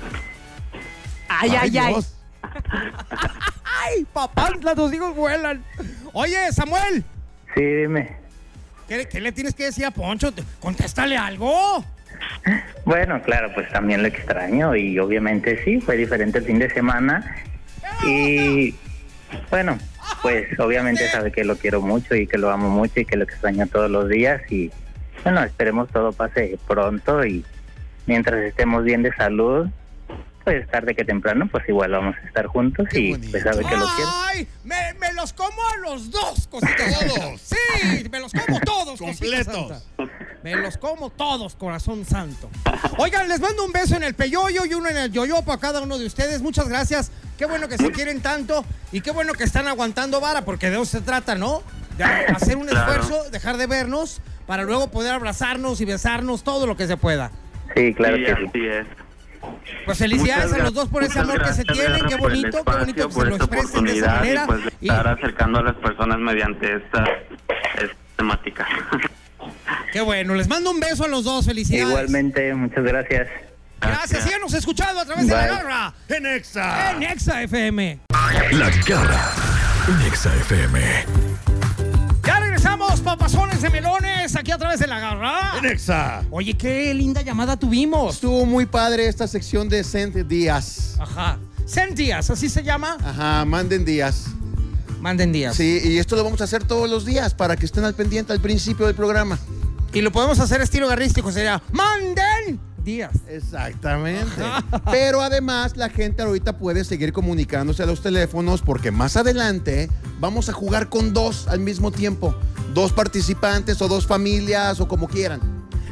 Ay, 1.27 1.51
ay, 1.60 1.77
ay. 1.77 1.93
Dios. 1.93 2.15
¡Ay, 3.84 4.05
papá! 4.13 4.50
Las 4.62 4.75
dos 4.75 4.93
hijos 4.93 5.15
vuelan. 5.15 5.63
Oye, 6.13 6.51
Samuel, 6.51 7.03
Sí, 7.55 7.62
dime. 7.62 8.15
¿qué, 8.88 9.08
qué 9.10 9.20
le 9.20 9.31
tienes 9.31 9.53
que 9.55 9.65
decir 9.65 9.86
a 9.86 9.91
Poncho? 9.91 10.34
Contéstale 10.60 11.17
algo. 11.17 11.84
Bueno, 12.86 13.22
claro, 13.22 13.51
pues 13.53 13.70
también 13.70 14.01
lo 14.01 14.08
extraño 14.08 14.75
y 14.75 14.98
obviamente 15.00 15.63
sí, 15.63 15.81
fue 15.81 15.98
diferente 15.98 16.39
el 16.39 16.46
fin 16.46 16.60
de 16.60 16.70
semana. 16.70 17.36
Y 18.05 18.75
bueno, 19.50 19.77
pues 20.22 20.60
obviamente 20.60 21.10
sabe 21.10 21.31
que 21.31 21.43
lo 21.43 21.58
quiero 21.58 21.81
mucho 21.81 22.15
y 22.15 22.27
que 22.27 22.38
lo 22.38 22.50
amo 22.51 22.70
mucho 22.70 23.00
y 23.00 23.05
que 23.05 23.17
lo 23.17 23.24
extraño 23.24 23.67
todos 23.67 23.89
los 23.89 24.10
días 24.10 24.41
y 24.51 24.72
bueno, 25.24 25.44
esperemos 25.44 25.90
todo 25.90 26.12
pase 26.12 26.58
pronto 26.68 27.25
y 27.25 27.46
mientras 28.06 28.40
estemos 28.42 28.84
bien 28.84 29.04
de 29.04 29.13
salud, 29.13 29.68
pues 30.44 30.68
tarde 30.70 30.96
que 30.96 31.06
temprano, 31.06 31.48
pues 31.51 31.68
igual 31.70 31.92
vamos 31.92 32.16
a 32.22 32.28
estar 32.28 32.48
juntos 32.48 32.88
Qué 32.90 33.00
y 33.00 33.12
bonito. 33.12 33.32
pues 33.32 33.44
sabe 33.44 33.58
que 33.63 33.78
lo 33.78 33.86
quiero. 33.96 34.12
¡Ay! 34.25 34.48
Me, 34.63 34.94
me 35.00 35.13
los 35.13 35.34
como 35.34 35.62
a 35.74 35.78
los 35.78 36.10
dos, 36.10 36.48
cositas. 36.48 37.06
Sí, 37.42 38.10
me 38.12 38.20
los 38.20 38.32
como 38.34 38.60
todos, 38.62 39.00
Completos. 39.00 39.54
santa. 39.56 39.82
Me 40.44 40.56
los 40.56 40.78
como 40.78 41.12
todos, 41.12 41.54
corazón 41.56 42.04
santo. 42.06 42.50
Oigan, 42.98 43.30
les 43.30 43.40
mando 43.40 43.63
un 43.63 43.72
beso 43.72 43.96
en 43.96 44.04
el 44.04 44.16
peyoyo 44.16 44.66
y 44.66 44.74
uno 44.74 44.90
en 44.90 44.98
el 44.98 45.12
yoyopo 45.12 45.51
a 45.51 45.60
cada 45.60 45.82
uno 45.82 46.00
de 46.00 46.08
ustedes. 46.08 46.42
Muchas 46.42 46.68
gracias. 46.68 47.12
Qué 47.38 47.46
bueno 47.46 47.68
que 47.68 47.78
se 47.78 47.92
quieren 47.92 48.22
tanto 48.22 48.66
y 48.92 49.01
qué 49.01 49.12
bueno 49.12 49.34
que 49.34 49.44
están 49.44 49.68
aguantando 49.68 50.20
vara, 50.20 50.44
porque 50.44 50.70
de 50.72 50.75
eso 50.78 50.86
se 50.86 51.01
trata, 51.01 51.36
¿no? 51.36 51.62
De 51.98 52.03
hacer 52.03 52.57
un 52.57 52.67
Claro. 52.67 52.91
esfuerzo, 52.93 53.29
dejar 53.31 53.57
de 53.57 53.67
vernos, 53.67 54.21
para 54.48 54.63
luego 54.63 54.89
poder 54.91 55.13
abrazarnos 55.13 55.79
y 55.81 55.86
besarnos 55.86 56.43
todo 56.43 56.65
lo 56.67 56.75
que 56.77 56.88
se 56.88 56.98
pueda. 56.98 57.31
Sí, 57.75 57.93
claro 57.93 58.17
Sí, 58.17 58.24
que 58.24 58.36
sí. 58.36 58.43
así 58.48 58.65
es. 58.67 58.86
Pues 59.86 59.98
felicidades 59.98 60.45
Muchas 60.50 60.60
a 60.62 60.63
los 60.65 60.74
dos 60.74 60.89
por 60.89 61.03
ese 61.03 61.13
gracias, 61.15 61.36
amor 61.36 61.48
que 61.48 61.53
se 61.53 61.63
tienen, 61.63 62.05
qué 62.07 62.15
bonito, 62.15 62.63
qué 62.63 62.71
bonito 62.71 63.07
que 63.07 63.13
se 63.13 63.25
lo 63.25 63.36
expresen 63.38 63.83
de 63.86 63.98
esa 63.98 64.07
manera. 64.15 64.43
Y 64.43 64.48
pues 64.48 64.65
de 64.65 64.74
Y- 64.81 64.89
estar 64.89 65.07
acercando 65.07 65.60
a 65.60 65.63
las 65.63 65.75
personas 65.77 66.19
mediante 66.19 66.75
esta, 66.75 67.03
esta 67.75 67.95
temática. 68.17 68.67
Qué 69.91 70.01
bueno, 70.01 70.36
les 70.36 70.48
mando 70.48 70.69
un 70.71 70.79
beso 70.79 71.05
a 71.05 71.07
los 71.07 71.24
dos, 71.24 71.45
felicidades. 71.45 71.88
Igualmente, 71.89 72.53
muchas 72.53 72.83
gracias. 72.83 73.27
Gracias, 73.79 74.24
síganos 74.24 74.53
escuchando 74.53 75.01
a 75.01 75.05
través 75.05 75.25
de 75.27 75.33
la 75.33 75.48
garra 75.48 75.93
En 76.07 76.25
Exa. 76.27 76.91
en 76.91 77.03
Exa 77.03 77.41
FM. 77.41 78.00
La 78.51 78.69
garra 78.88 79.31
en 79.88 80.01
Exa 80.07 80.36
FM. 80.36 80.79
Melones, 83.70 84.36
aquí 84.36 84.51
a 84.51 84.58
través 84.58 84.80
de 84.80 84.88
la 84.88 85.00
garra. 85.00 85.58
En 85.58 85.65
Exa. 85.65 86.24
Oye, 86.32 86.56
qué 86.56 86.94
linda 86.94 87.22
llamada 87.22 87.58
tuvimos. 87.58 88.15
Estuvo 88.15 88.46
muy 88.46 88.65
padre 88.65 89.08
esta 89.08 89.27
sección 89.27 89.70
de 89.70 89.84
Cent 89.84 90.15
Díaz. 90.15 90.96
Ajá. 91.00 91.38
Cent 91.65 91.96
Díaz, 91.96 92.30
así 92.30 92.50
se 92.50 92.63
llama. 92.63 92.98
Ajá, 93.03 93.46
manden 93.46 93.86
días. 93.86 94.27
Manden 95.00 95.32
días. 95.32 95.56
Sí, 95.56 95.82
y 95.84 95.98
esto 95.98 96.15
lo 96.15 96.24
vamos 96.24 96.41
a 96.41 96.44
hacer 96.44 96.63
todos 96.63 96.89
los 96.89 97.06
días 97.06 97.34
para 97.34 97.56
que 97.56 97.65
estén 97.65 97.84
al 97.86 97.94
pendiente 97.96 98.34
al 98.34 98.39
principio 98.39 98.86
del 98.86 98.96
programa. 98.96 99.39
Y 99.94 100.01
lo 100.01 100.12
podemos 100.12 100.39
hacer 100.39 100.62
estilo 100.62 100.88
garrístico, 100.88 101.32
sería 101.32 101.62
manden 101.74 102.30
días. 102.83 103.11
Exactamente. 103.27 104.41
Pero 104.91 105.21
además 105.21 105.77
la 105.77 105.89
gente 105.89 106.21
ahorita 106.21 106.57
puede 106.57 106.83
seguir 106.83 107.13
comunicándose 107.13 107.83
a 107.83 107.85
los 107.85 108.01
teléfonos 108.01 108.61
porque 108.61 108.91
más 108.91 109.17
adelante 109.17 109.89
vamos 110.19 110.50
a 110.50 110.53
jugar 110.53 110.89
con 110.89 111.13
dos 111.13 111.47
al 111.47 111.59
mismo 111.59 111.91
tiempo. 111.91 112.35
Dos 112.73 112.93
participantes 112.93 113.81
o 113.81 113.88
dos 113.88 114.05
familias 114.07 114.79
o 114.79 114.88
como 114.88 115.07
quieran. 115.07 115.39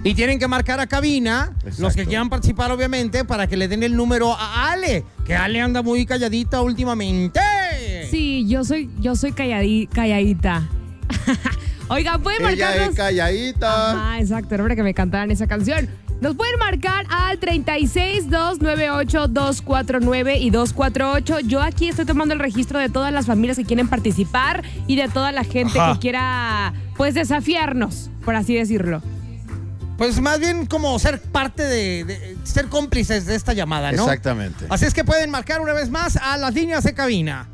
Y 0.02 0.14
tienen 0.16 0.40
que 0.40 0.48
marcar 0.48 0.80
a 0.80 0.88
cabina, 0.88 1.52
Exacto. 1.60 1.82
los 1.82 1.94
que 1.94 2.06
quieran 2.06 2.30
participar, 2.30 2.72
obviamente, 2.72 3.26
para 3.26 3.48
que 3.48 3.58
le 3.58 3.68
den 3.68 3.84
el 3.84 3.98
número 3.98 4.34
a 4.34 4.72
Ale, 4.72 5.04
que 5.26 5.36
Ale 5.36 5.60
anda 5.60 5.82
muy 5.82 6.06
calladita 6.06 6.62
últimamente. 6.62 7.42
Sí, 8.10 8.48
yo 8.48 8.64
soy, 8.64 8.90
yo 9.02 9.18
soy 9.18 9.34
calladi- 9.34 9.90
calladita. 9.90 10.70
Oigan, 11.90 12.22
pueden 12.22 12.46
Ella 12.48 12.66
marcarnos. 12.68 12.90
es 12.92 12.96
calladita. 12.96 14.12
Ah, 14.14 14.20
exacto, 14.22 14.56
era 14.56 14.64
para 14.64 14.76
que 14.76 14.84
me 14.84 14.94
cantaran 14.94 15.32
esa 15.32 15.48
canción. 15.48 15.90
Nos 16.22 16.36
pueden 16.36 16.60
marcar 16.60 17.06
al 17.10 17.38
36 17.40 18.30
298 18.30 19.28
249 19.30 20.38
y 20.38 20.50
248. 20.50 21.40
Yo 21.48 21.62
aquí 21.62 21.88
estoy 21.88 22.06
tomando 22.06 22.34
el 22.34 22.40
registro 22.42 22.78
de 22.78 22.90
todas 22.90 23.14
las 23.14 23.26
familias 23.26 23.56
que 23.58 23.64
quieren 23.64 23.88
participar 23.88 24.64
y 24.86 24.98
de 24.98 25.08
toda 25.08 25.32
la 25.32 25.46
gente 25.46 25.80
Ajá. 25.80 25.94
que 25.94 26.00
quiera, 26.00 26.74
pues, 26.98 27.14
desafiarnos, 27.14 28.10
por 28.26 28.36
así 28.36 28.54
decirlo. 28.56 29.02
Pues 29.98 30.20
más 30.22 30.40
bien 30.40 30.66
como 30.66 30.98
ser 31.00 31.22
parte 31.22 31.64
de, 31.64 32.04
de- 32.06 32.38
ser 32.44 32.68
cómplices 32.68 33.26
de 33.26 33.36
esta 33.36 33.54
llamada, 33.54 33.92
¿no? 33.94 34.04
Exactamente. 34.04 34.66
Así 34.70 34.86
es 34.86 34.94
que 34.94 35.04
pueden 35.06 35.30
marcar 35.30 35.62
una 35.62 35.74
vez 35.74 35.90
más 35.90 36.18
a 36.18 36.38
las 36.38 36.54
líneas 36.54 36.84
de 36.84 36.94
cabina. 36.94 37.48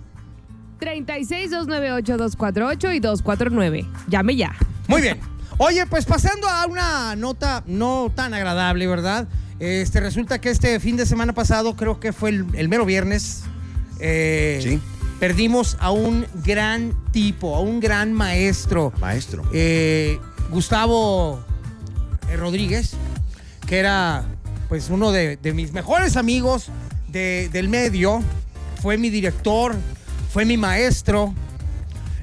36 0.79 1.51
298 1.51 2.17
248 2.17 2.91
y 2.93 3.00
249. 3.00 3.86
Llame 4.10 4.36
ya. 4.36 4.53
Muy 4.88 5.01
bien. 5.01 5.19
Oye, 5.57 5.85
pues 5.85 6.05
pasando 6.05 6.47
a 6.50 6.65
una 6.67 7.15
nota 7.15 7.63
no 7.65 8.12
tan 8.13 8.33
agradable, 8.33 8.88
¿verdad? 8.88 9.27
Este 9.59 10.01
resulta 10.01 10.39
que 10.41 10.50
este 10.50 10.79
fin 10.81 10.97
de 10.97 11.05
semana 11.05 11.33
pasado, 11.33 11.75
creo 11.77 12.00
que 12.00 12.12
fue 12.12 12.29
el, 12.31 12.45
el 12.55 12.67
mero 12.67 12.85
viernes, 12.85 13.43
eh, 14.01 14.59
Sí. 14.62 14.81
perdimos 15.19 15.77
a 15.79 15.91
un 15.91 16.25
gran 16.43 16.93
tipo, 17.12 17.55
a 17.55 17.62
un 17.62 17.79
gran 17.79 18.12
maestro, 18.12 18.91
Maestro. 19.00 19.43
eh, 19.53 20.19
Gustavo 20.51 21.39
eh, 22.29 22.35
Rodríguez, 22.35 22.91
que 23.65 23.77
era 23.79 24.25
pues 24.67 24.89
uno 24.89 25.12
de, 25.13 25.38
de 25.38 25.53
mis 25.53 25.71
mejores 25.71 26.17
amigos 26.17 26.67
de- 27.07 27.50
del 27.53 27.69
medio, 27.69 28.21
fue 28.81 28.97
mi 28.97 29.09
director, 29.09 29.74
fue 30.33 30.43
mi 30.43 30.57
maestro, 30.57 31.33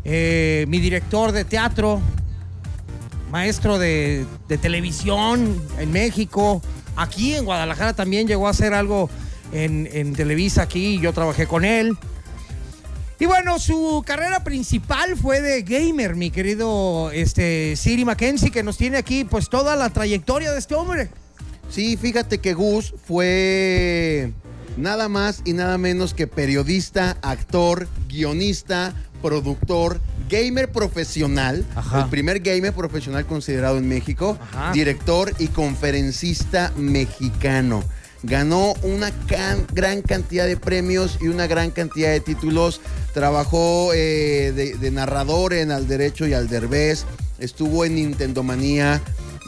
eh, 0.04 0.66
mi 0.68 0.80
director 0.80 1.32
de 1.32 1.44
teatro, 1.46 2.02
maestro 3.32 3.78
de, 3.78 4.26
de 4.46 4.58
televisión 4.58 5.60
en 5.78 5.90
México, 5.90 6.60
aquí 6.96 7.34
en 7.34 7.46
Guadalajara 7.46 7.94
también 7.94 8.28
llegó 8.28 8.46
a 8.46 8.50
hacer 8.50 8.74
algo 8.74 9.08
en, 9.52 9.88
en 9.90 10.12
Televisa 10.12 10.62
aquí, 10.62 11.00
yo 11.00 11.14
trabajé 11.14 11.46
con 11.46 11.64
él. 11.64 11.96
Y 13.18 13.24
bueno, 13.24 13.58
su 13.58 14.02
carrera 14.06 14.44
principal 14.44 15.16
fue 15.16 15.40
de 15.40 15.62
gamer, 15.62 16.14
mi 16.14 16.30
querido 16.30 17.10
este, 17.12 17.74
Siri 17.76 18.04
Mackenzie, 18.04 18.50
que 18.50 18.62
nos 18.62 18.76
tiene 18.76 18.98
aquí 18.98 19.24
pues 19.24 19.48
toda 19.48 19.76
la 19.76 19.88
trayectoria 19.88 20.52
de 20.52 20.58
este 20.58 20.74
hombre. 20.74 21.08
Sí, 21.70 21.96
fíjate 21.96 22.38
que 22.38 22.52
Gus 22.52 22.94
fue 23.06 24.32
nada 24.76 25.08
más 25.08 25.40
y 25.46 25.54
nada 25.54 25.78
menos 25.78 26.12
que 26.12 26.26
periodista, 26.26 27.16
actor, 27.22 27.88
guionista, 28.08 28.92
productor, 29.22 30.00
gamer 30.28 30.70
profesional, 30.70 31.64
Ajá. 31.74 32.02
el 32.02 32.08
primer 32.10 32.40
gamer 32.40 32.72
profesional 32.74 33.24
considerado 33.26 33.78
en 33.78 33.88
México, 33.88 34.36
Ajá. 34.52 34.72
director 34.72 35.32
y 35.38 35.46
conferencista 35.48 36.72
mexicano. 36.76 37.82
Ganó 38.24 38.74
una 38.82 39.10
can- 39.26 39.66
gran 39.72 40.00
cantidad 40.02 40.46
de 40.46 40.56
premios 40.56 41.18
y 41.20 41.26
una 41.28 41.46
gran 41.48 41.70
cantidad 41.72 42.10
de 42.10 42.20
títulos. 42.20 42.80
Trabajó 43.14 43.92
eh, 43.94 44.52
de, 44.54 44.76
de 44.76 44.90
narrador 44.92 45.52
en 45.54 45.72
Al 45.72 45.88
Derecho 45.88 46.26
y 46.28 46.32
Al 46.34 46.48
Derbez. 46.48 47.04
Estuvo 47.40 47.84
en 47.84 47.96
Nintendo 47.96 48.44
Manía. 48.44 49.00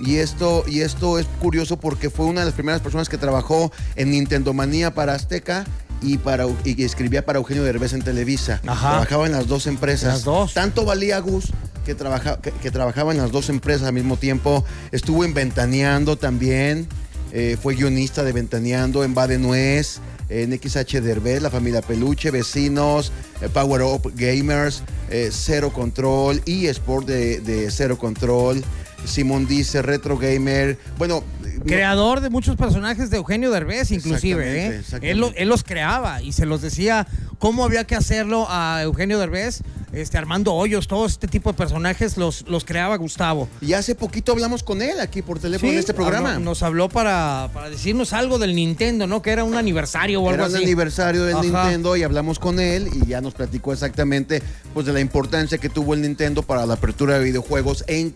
Y 0.04 0.16
esto, 0.16 0.64
y 0.66 0.80
esto 0.80 1.20
es 1.20 1.26
curioso 1.40 1.76
porque 1.78 2.10
fue 2.10 2.26
una 2.26 2.40
de 2.40 2.46
las 2.46 2.54
primeras 2.54 2.80
personas 2.80 3.08
que 3.08 3.16
trabajó 3.16 3.70
en 3.94 4.10
Nintendo 4.10 4.52
Manía 4.52 4.92
para 4.92 5.14
Azteca 5.14 5.64
y, 6.04 6.18
para, 6.18 6.46
y 6.64 6.84
escribía 6.84 7.24
para 7.24 7.38
Eugenio 7.38 7.64
Derbez 7.64 7.92
en 7.94 8.02
Televisa. 8.02 8.60
Ajá. 8.66 8.90
Trabajaba 8.90 9.26
en 9.26 9.32
las 9.32 9.46
dos 9.48 9.66
empresas. 9.66 10.12
Las 10.12 10.24
dos. 10.24 10.54
Tanto 10.54 10.84
valía 10.84 11.18
Gus 11.18 11.46
que, 11.84 11.94
trabaja, 11.94 12.40
que, 12.40 12.50
que 12.52 12.70
trabajaba 12.70 13.12
en 13.12 13.18
las 13.18 13.32
dos 13.32 13.48
empresas 13.48 13.88
al 13.88 13.94
mismo 13.94 14.16
tiempo. 14.16 14.64
Estuvo 14.92 15.24
en 15.24 15.34
Ventaneando 15.34 16.16
también. 16.16 16.86
eh, 17.32 17.56
fue 17.60 17.74
guionista 17.74 18.22
de 18.22 18.32
Ventaneando 18.32 19.02
en 19.02 19.14
Va 19.16 19.26
de 19.26 19.38
Nuez, 19.38 19.98
en 20.28 20.52
XH 20.56 21.00
Derbez, 21.00 21.42
La 21.42 21.50
Familia 21.50 21.82
Peluche, 21.82 22.30
Vecinos, 22.30 23.10
eh, 23.40 23.48
Power 23.52 23.82
Up 23.82 24.12
Gamers, 24.14 24.82
eh, 25.10 25.30
Cero 25.32 25.72
Control, 25.72 26.40
y 26.46 26.66
Sport 26.66 27.06
de, 27.08 27.40
de 27.40 27.70
Cero 27.72 27.98
Control. 27.98 28.62
Simón 29.04 29.46
dice 29.46 29.82
Retro 29.82 30.16
Gamer. 30.18 30.78
Bueno, 30.98 31.22
no- 31.42 31.64
Creador 31.64 32.20
de 32.20 32.30
muchos 32.30 32.56
personajes 32.56 33.10
de 33.10 33.16
Eugenio 33.18 33.50
Derbez, 33.50 33.90
inclusive. 33.90 34.42
Exactamente, 34.44 34.76
¿eh? 34.76 34.78
exactamente. 34.80 35.10
Él, 35.10 35.18
lo- 35.18 35.32
él 35.34 35.48
los 35.48 35.62
creaba 35.64 36.20
y 36.22 36.32
se 36.32 36.46
los 36.46 36.60
decía 36.62 37.06
cómo 37.38 37.64
había 37.64 37.84
que 37.84 37.94
hacerlo 37.94 38.46
a 38.50 38.80
Eugenio 38.82 39.18
Derbez, 39.18 39.60
este, 39.92 40.18
Armando 40.18 40.52
Hoyos, 40.54 40.88
todo 40.88 41.06
este 41.06 41.28
tipo 41.28 41.52
de 41.52 41.56
personajes 41.56 42.16
los, 42.16 42.44
los 42.48 42.64
creaba 42.64 42.96
Gustavo. 42.96 43.48
y 43.60 43.74
hace 43.74 43.94
poquito 43.94 44.32
hablamos 44.32 44.62
con 44.64 44.82
él 44.82 44.98
aquí 45.00 45.22
por 45.22 45.38
teléfono 45.38 45.70
en 45.72 45.78
este 45.78 45.94
programa. 45.94 46.34
habló- 46.34 46.40
nos 46.44 46.62
habló 46.64 46.88
para, 46.88 47.48
para 47.54 47.70
decirnos 47.70 48.12
algo 48.12 48.38
del 48.38 48.54
Nintendo, 48.56 49.06
¿no? 49.06 49.22
Que 49.22 49.30
era 49.30 49.44
un 49.44 49.54
aniversario 49.54 50.20
o 50.20 50.28
algo 50.28 50.34
Era 50.34 50.48
un 50.48 50.54
así. 50.56 50.64
aniversario 50.64 51.24
del 51.24 51.36
Ajá. 51.36 51.42
Nintendo 51.44 51.96
y 51.96 52.02
hablamos 52.02 52.38
con 52.40 52.58
él 52.58 52.88
y 52.92 53.06
ya 53.06 53.20
nos 53.20 53.34
platicó 53.34 53.72
exactamente 53.72 54.42
pues 54.74 54.84
de 54.86 54.92
la 54.92 55.00
importancia 55.00 55.58
que 55.58 55.68
tuvo 55.68 55.94
el 55.94 56.02
Nintendo 56.02 56.42
para 56.42 56.66
la 56.66 56.74
apertura 56.74 57.18
de 57.18 57.24
videojuegos 57.24 57.84
en 57.86 58.12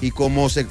y 0.00 0.10
cómo 0.10 0.48
se 0.48 0.66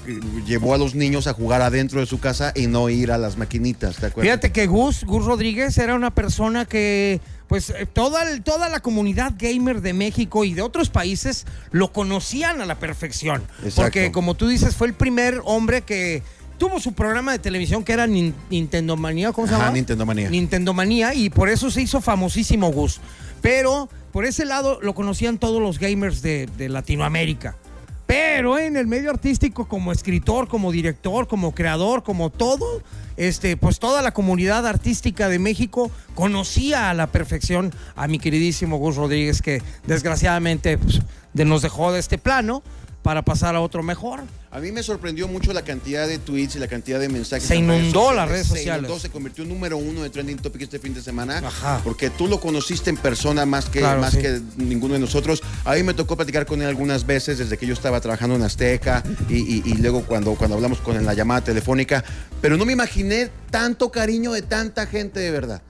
llevó 0.45 0.73
a 0.73 0.77
los 0.77 0.95
niños 0.95 1.27
a 1.27 1.33
jugar 1.33 1.61
adentro 1.61 1.99
de 1.99 2.05
su 2.05 2.19
casa 2.19 2.51
y 2.55 2.67
no 2.67 2.89
ir 2.89 3.11
a 3.11 3.17
las 3.17 3.37
maquinitas, 3.37 3.95
¿te 3.97 4.07
acuerdas? 4.07 4.23
Fíjate 4.31 4.51
que 4.51 4.67
Gus, 4.67 5.03
Gus 5.05 5.25
Rodríguez 5.25 5.77
era 5.77 5.95
una 5.95 6.11
persona 6.13 6.65
que, 6.65 7.19
pues, 7.47 7.69
eh, 7.71 7.85
toda, 7.91 8.29
el- 8.29 8.43
toda 8.43 8.69
la 8.69 8.79
comunidad 8.81 9.33
gamer 9.37 9.81
de 9.81 9.93
México 9.93 10.43
y 10.43 10.53
de 10.53 10.61
otros 10.61 10.89
países 10.89 11.45
lo 11.71 11.91
conocían 11.91 12.61
a 12.61 12.65
la 12.65 12.75
perfección. 12.79 13.41
Exacto. 13.63 13.81
Porque, 13.83 14.11
como 14.11 14.35
tú 14.35 14.47
dices, 14.47 14.75
fue 14.75 14.87
el 14.87 14.93
primer 14.93 15.41
hombre 15.45 15.81
que 15.81 16.21
tuvo 16.59 16.79
su 16.79 16.93
programa 16.93 17.31
de 17.31 17.39
televisión 17.39 17.83
que 17.83 17.93
era 17.93 18.05
Nin- 18.07 18.33
Nintendo 18.49 18.95
Manía, 18.95 19.31
¿cómo 19.31 19.47
se 19.47 19.53
llama? 19.53 19.71
Nintendo 19.71 20.05
Manía. 20.05 20.29
Nintendo 20.29 20.73
Manía, 20.73 21.13
y 21.15 21.29
por 21.29 21.49
eso 21.49 21.71
se 21.71 21.81
hizo 21.81 21.99
famosísimo 22.01 22.71
Gus. 22.71 22.99
Pero 23.41 23.89
por 24.11 24.25
ese 24.25 24.45
lado 24.45 24.79
lo 24.81 24.93
conocían 24.93 25.39
todos 25.39 25.61
los 25.61 25.79
gamers 25.79 26.21
de, 26.21 26.47
de 26.57 26.69
Latinoamérica. 26.69 27.55
Pero 28.05 28.59
en 28.59 28.75
el 28.75 28.87
medio 28.87 29.09
artístico, 29.09 29.67
como 29.67 29.91
escritor, 29.91 30.47
como 30.47 30.71
director, 30.71 31.27
como 31.27 31.53
creador, 31.53 32.03
como 32.03 32.29
todo, 32.29 32.81
este, 33.15 33.57
pues 33.57 33.79
toda 33.79 34.01
la 34.01 34.11
comunidad 34.11 34.67
artística 34.67 35.29
de 35.29 35.39
México 35.39 35.89
conocía 36.15 36.89
a 36.89 36.93
la 36.93 37.07
perfección 37.07 37.73
a 37.95 38.07
mi 38.07 38.19
queridísimo 38.19 38.77
Gus 38.77 38.95
Rodríguez, 38.95 39.41
que 39.41 39.61
desgraciadamente 39.87 40.77
pues, 40.77 41.01
nos 41.33 41.61
dejó 41.61 41.91
de 41.91 41.99
este 41.99 42.17
plano 42.17 42.63
para 43.03 43.21
pasar 43.21 43.55
a 43.55 43.61
otro 43.61 43.83
mejor. 43.83 44.21
A 44.55 44.59
mí 44.59 44.71
me 44.71 44.83
sorprendió 44.83 45.27
mucho 45.27 45.51
la 45.51 45.63
cantidad 45.63 46.07
de 46.07 46.19
tweets 46.19 46.57
y 46.57 46.59
la 46.59 46.67
cantidad 46.67 46.99
de 46.99 47.09
mensajes. 47.09 47.47
Se 47.47 47.55
redes 47.55 47.63
inundó 47.81 48.13
las 48.13 48.29
redes 48.29 48.45
Se 48.45 48.57
sociales. 48.57 48.83
inundó, 48.83 48.99
se 48.99 49.09
convirtió 49.09 49.43
en 49.43 49.49
número 49.49 49.77
uno 49.77 50.03
de 50.03 50.11
Trending 50.11 50.37
Topic 50.37 50.61
este 50.61 50.77
fin 50.77 50.93
de 50.93 51.01
semana. 51.01 51.39
Ajá. 51.39 51.81
Porque 51.83 52.11
tú 52.11 52.27
lo 52.27 52.39
conociste 52.39 52.91
en 52.91 52.97
persona 52.97 53.47
más 53.47 53.65
que, 53.65 53.79
Claro, 53.79 54.01
más 54.01 54.13
sí. 54.13 54.21
que 54.21 54.39
ninguno 54.57 54.93
de 54.93 54.99
nosotros. 54.99 55.41
A 55.65 55.73
mí 55.73 55.81
me 55.81 55.95
tocó 55.95 56.15
platicar 56.15 56.45
con 56.45 56.61
él 56.61 56.67
algunas 56.67 57.07
veces 57.07 57.39
desde 57.39 57.57
que 57.57 57.65
yo 57.65 57.73
estaba 57.73 57.99
trabajando 57.99 58.35
en 58.35 58.43
Azteca 58.43 59.01
y, 59.27 59.37
y- 59.37 59.63
y 59.65 59.73
luego 59.77 60.03
cuando, 60.05 60.35
cuando 60.35 60.55
hablamos 60.55 60.77
con 60.81 60.93
él 60.93 60.99
en 61.01 61.07
la 61.07 61.15
llamada 61.15 61.41
telefónica. 61.41 62.03
Pero 62.39 62.55
no 62.55 62.63
me 62.65 62.73
imaginé 62.73 63.31
tanto 63.49 63.91
cariño 63.91 64.33
de 64.33 64.43
tanta 64.43 64.85
gente 64.85 65.19
de 65.19 65.31
verdad. 65.31 65.63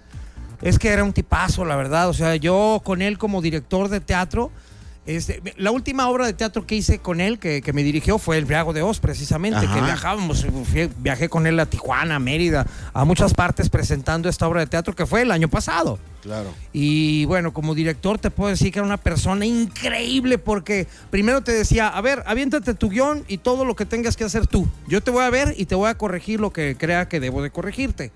Es 0.61 0.77
que 0.77 0.89
era 0.89 1.05
un 1.05 1.13
tipazo, 1.13 1.63
la 1.63 1.77
verdad. 1.77 2.09
O 2.09 2.13
sea, 2.13 2.35
yo 2.35 2.81
con 2.83 3.01
él 3.01 3.17
como 3.17 3.41
director 3.41 3.87
de 3.87 4.01
teatro, 4.01 4.51
este, 5.05 5.41
la 5.57 5.71
última 5.71 6.09
obra 6.09 6.25
de 6.25 6.33
teatro 6.33 6.65
que 6.65 6.75
hice 6.75 6.99
con 6.99 7.19
él, 7.19 7.37
que, 7.37 7.61
que 7.61 7.73
me 7.73 7.83
dirigió, 7.83 8.17
fue 8.17 8.37
El 8.37 8.45
Briago 8.45 8.71
de 8.71 8.81
Oz, 8.81 8.99
precisamente, 8.99 9.65
Ajá. 9.65 9.75
que 9.75 9.81
viajábamos, 9.81 10.45
viajé 10.99 11.27
con 11.27 11.45
él 11.45 11.59
a 11.59 11.65
Tijuana, 11.65 12.15
a 12.15 12.19
Mérida, 12.19 12.65
a 12.93 13.03
muchas 13.03 13.33
partes 13.33 13.69
presentando 13.69 14.29
esta 14.29 14.47
obra 14.47 14.61
de 14.61 14.67
teatro 14.67 14.95
que 14.95 15.05
fue 15.05 15.23
el 15.23 15.31
año 15.31 15.49
pasado. 15.49 15.99
Claro. 16.21 16.53
Y 16.71 17.25
bueno, 17.25 17.51
como 17.51 17.75
director 17.75 18.17
te 18.17 18.31
puedo 18.31 18.49
decir 18.49 18.71
que 18.71 18.79
era 18.79 18.85
una 18.85 18.95
persona 18.95 19.45
increíble 19.45 20.37
porque 20.37 20.87
primero 21.09 21.41
te 21.41 21.51
decía, 21.51 21.89
a 21.89 21.99
ver, 21.99 22.23
aviéntate 22.25 22.73
tu 22.73 22.89
guion 22.89 23.25
y 23.27 23.39
todo 23.39 23.65
lo 23.65 23.75
que 23.75 23.85
tengas 23.85 24.15
que 24.15 24.23
hacer 24.23 24.47
tú. 24.47 24.69
Yo 24.87 25.03
te 25.03 25.11
voy 25.11 25.25
a 25.25 25.29
ver 25.29 25.53
y 25.57 25.65
te 25.65 25.75
voy 25.75 25.89
a 25.89 25.97
corregir 25.97 26.39
lo 26.39 26.53
que 26.53 26.77
crea 26.77 27.09
que 27.09 27.19
debo 27.19 27.41
de 27.41 27.51
corregirte. 27.51 28.11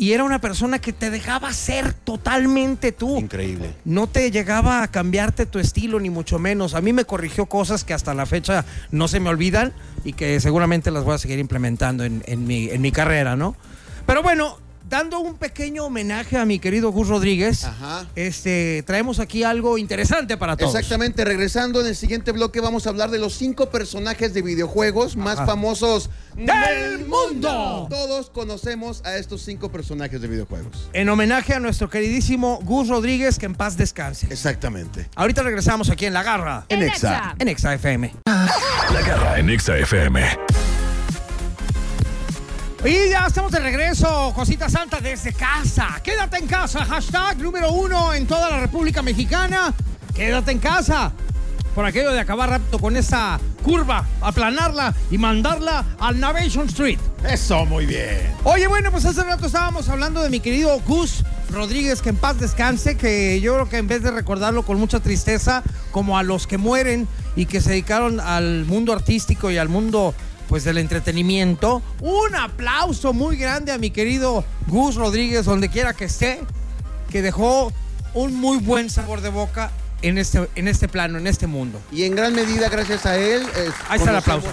Y 0.00 0.12
era 0.12 0.22
una 0.22 0.40
persona 0.40 0.78
que 0.78 0.92
te 0.92 1.10
dejaba 1.10 1.52
ser 1.52 1.92
totalmente 1.92 2.92
tú. 2.92 3.18
Increíble. 3.18 3.74
No 3.84 4.06
te 4.06 4.30
llegaba 4.30 4.84
a 4.84 4.88
cambiarte 4.92 5.44
tu 5.44 5.58
estilo, 5.58 5.98
ni 5.98 6.08
mucho 6.08 6.38
menos. 6.38 6.74
A 6.74 6.80
mí 6.80 6.92
me 6.92 7.04
corrigió 7.04 7.46
cosas 7.46 7.82
que 7.82 7.94
hasta 7.94 8.14
la 8.14 8.24
fecha 8.24 8.64
no 8.92 9.08
se 9.08 9.18
me 9.18 9.28
olvidan 9.28 9.72
y 10.04 10.12
que 10.12 10.38
seguramente 10.38 10.92
las 10.92 11.02
voy 11.02 11.16
a 11.16 11.18
seguir 11.18 11.40
implementando 11.40 12.04
en, 12.04 12.22
en 12.26 12.46
mi, 12.46 12.70
en 12.70 12.80
mi 12.80 12.92
carrera, 12.92 13.34
¿no? 13.34 13.56
Pero 14.06 14.22
bueno, 14.22 14.58
dando 14.88 15.18
un 15.20 15.36
pequeño 15.36 15.84
homenaje 15.84 16.36
a 16.38 16.44
mi 16.44 16.58
querido 16.58 16.90
Gus 16.90 17.08
Rodríguez, 17.08 17.64
Ajá. 17.64 18.06
este, 18.16 18.82
traemos 18.86 19.18
aquí 19.18 19.42
algo 19.44 19.78
interesante 19.78 20.36
para 20.36 20.56
todos. 20.56 20.74
Exactamente, 20.74 21.24
regresando 21.24 21.80
en 21.80 21.86
el 21.88 21.96
siguiente 21.96 22.32
bloque 22.32 22.60
vamos 22.60 22.86
a 22.86 22.90
hablar 22.90 23.10
de 23.10 23.18
los 23.18 23.34
cinco 23.34 23.70
personajes 23.70 24.32
de 24.34 24.42
videojuegos 24.42 25.16
más 25.16 25.36
famosos 25.36 26.10
¡Del 26.36 27.04
mundo! 27.06 27.88
Todos 27.90 28.30
conocemos 28.30 29.02
a 29.04 29.16
estos 29.16 29.42
cinco 29.42 29.72
personajes 29.72 30.20
de 30.20 30.28
videojuegos. 30.28 30.88
En 30.92 31.08
homenaje 31.08 31.52
a 31.54 31.58
nuestro 31.60 31.90
queridísimo 31.90 32.60
Gus 32.62 32.88
Rodríguez, 32.88 33.38
que 33.38 33.46
en 33.46 33.54
paz 33.56 33.76
descanse. 33.76 34.28
Exactamente. 34.30 35.08
Ahorita 35.16 35.42
regresamos 35.42 35.90
aquí 35.90 36.06
en 36.06 36.12
La 36.14 36.22
Garra, 36.22 36.64
En 36.68 36.82
En 36.82 36.88
Exa. 36.90 37.16
Exa. 37.18 37.34
en 37.40 37.48
Exa 37.48 37.74
FM. 37.74 38.14
La 38.26 39.02
garra 39.04 39.38
en 39.40 39.50
Exa 39.50 39.76
FM. 39.78 40.77
Y 42.88 43.10
ya 43.10 43.26
estamos 43.26 43.52
de 43.52 43.58
regreso, 43.58 44.32
cosita 44.34 44.70
santa 44.70 44.98
desde 44.98 45.34
casa. 45.34 46.00
Quédate 46.02 46.38
en 46.38 46.46
casa, 46.46 46.86
hashtag 46.86 47.36
número 47.36 47.70
uno 47.70 48.14
en 48.14 48.26
toda 48.26 48.48
la 48.48 48.60
República 48.60 49.02
Mexicana. 49.02 49.74
Quédate 50.14 50.52
en 50.52 50.58
casa. 50.58 51.12
Por 51.74 51.84
aquello 51.84 52.12
de 52.12 52.20
acabar 52.20 52.48
rápido 52.48 52.78
con 52.78 52.96
esa 52.96 53.38
curva, 53.62 54.06
aplanarla 54.22 54.94
y 55.10 55.18
mandarla 55.18 55.84
al 56.00 56.18
Navation 56.18 56.66
Street. 56.68 56.98
Eso, 57.28 57.66
muy 57.66 57.84
bien. 57.84 58.34
Oye, 58.44 58.66
bueno, 58.68 58.90
pues 58.90 59.04
hace 59.04 59.22
rato 59.22 59.44
estábamos 59.44 59.86
hablando 59.90 60.22
de 60.22 60.30
mi 60.30 60.40
querido 60.40 60.80
Gus 60.86 61.24
Rodríguez, 61.50 62.00
que 62.00 62.08
en 62.08 62.16
paz 62.16 62.40
descanse, 62.40 62.96
que 62.96 63.38
yo 63.42 63.52
creo 63.52 63.68
que 63.68 63.76
en 63.76 63.86
vez 63.86 64.02
de 64.02 64.12
recordarlo 64.12 64.62
con 64.62 64.78
mucha 64.78 65.00
tristeza, 65.00 65.62
como 65.90 66.16
a 66.16 66.22
los 66.22 66.46
que 66.46 66.56
mueren 66.56 67.06
y 67.36 67.44
que 67.44 67.60
se 67.60 67.68
dedicaron 67.68 68.18
al 68.18 68.64
mundo 68.64 68.94
artístico 68.94 69.50
y 69.50 69.58
al 69.58 69.68
mundo 69.68 70.14
pues 70.48 70.64
del 70.64 70.78
entretenimiento, 70.78 71.82
un 72.00 72.34
aplauso 72.34 73.12
muy 73.12 73.36
grande 73.36 73.70
a 73.70 73.78
mi 73.78 73.90
querido 73.90 74.44
Gus 74.66 74.96
Rodríguez, 74.96 75.44
donde 75.44 75.68
quiera 75.68 75.92
que 75.92 76.06
esté, 76.06 76.40
que 77.10 77.22
dejó 77.22 77.72
un 78.14 78.34
muy 78.34 78.58
buen 78.58 78.90
sabor 78.90 79.20
de 79.20 79.28
boca 79.28 79.70
en 80.02 80.18
este, 80.18 80.48
en 80.54 80.68
este 80.68 80.88
plano, 80.88 81.18
en 81.18 81.26
este 81.26 81.46
mundo. 81.46 81.80
Y 81.92 82.04
en 82.04 82.16
gran 82.16 82.34
medida, 82.34 82.68
gracias 82.68 83.04
a 83.06 83.16
él, 83.16 83.42
eh, 83.56 83.70
Ahí 83.88 83.98
está 83.98 84.10
el 84.10 84.16
aplauso. 84.16 84.48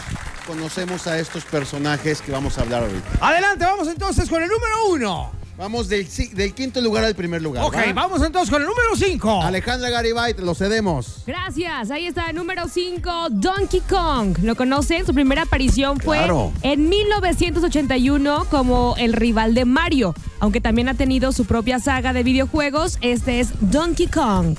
Conocemos 0.45 1.07
a 1.07 1.17
estos 1.17 1.45
personajes 1.45 2.21
que 2.21 2.31
vamos 2.31 2.57
a 2.57 2.61
hablar 2.61 2.83
ahorita. 2.83 3.09
Adelante, 3.19 3.65
vamos 3.65 3.87
entonces 3.87 4.29
con 4.29 4.43
el 4.43 4.49
número 4.49 4.87
uno. 4.89 5.44
Vamos 5.57 5.87
del, 5.87 6.05
quinto 6.53 6.81
lugar 6.81 7.05
al 7.05 7.15
primer 7.15 7.41
lugar. 7.41 7.63
Ok, 7.63 7.75
¿va? 7.75 7.93
vamos 7.93 8.21
entonces 8.21 8.49
con 8.49 8.61
el 8.61 8.67
número 8.67 8.89
cinco. 8.95 9.41
Alejandra 9.41 9.89
Garibay, 9.89 10.33
te 10.33 10.41
lo 10.41 10.53
cedemos. 10.53 11.23
Gracias. 11.25 11.91
Ahí 11.91 12.07
está 12.07 12.29
el 12.29 12.35
número 12.35 12.67
5, 12.67 13.27
Donkey 13.31 13.79
Kong. 13.87 14.37
¿Lo 14.43 14.55
conocen? 14.55 15.05
Su 15.05 15.13
primera 15.13 15.43
aparición 15.43 15.99
fue 15.99 16.17
Claro. 16.17 16.51
en 16.61 16.89
1981 16.89 18.47
como 18.51 18.95
el 18.97 19.13
rival 19.13 19.53
de 19.53 19.63
Mario. 19.63 20.13
Aunque 20.39 20.59
también 20.59 20.89
ha 20.89 20.93
tenido 20.93 21.31
su 21.31 21.45
propia 21.45 21.79
saga 21.79 22.11
de 22.11 22.23
videojuegos, 22.23 22.97
este 23.01 23.39
es 23.39 23.49
Donkey 23.61 24.07
Kong. 24.07 24.57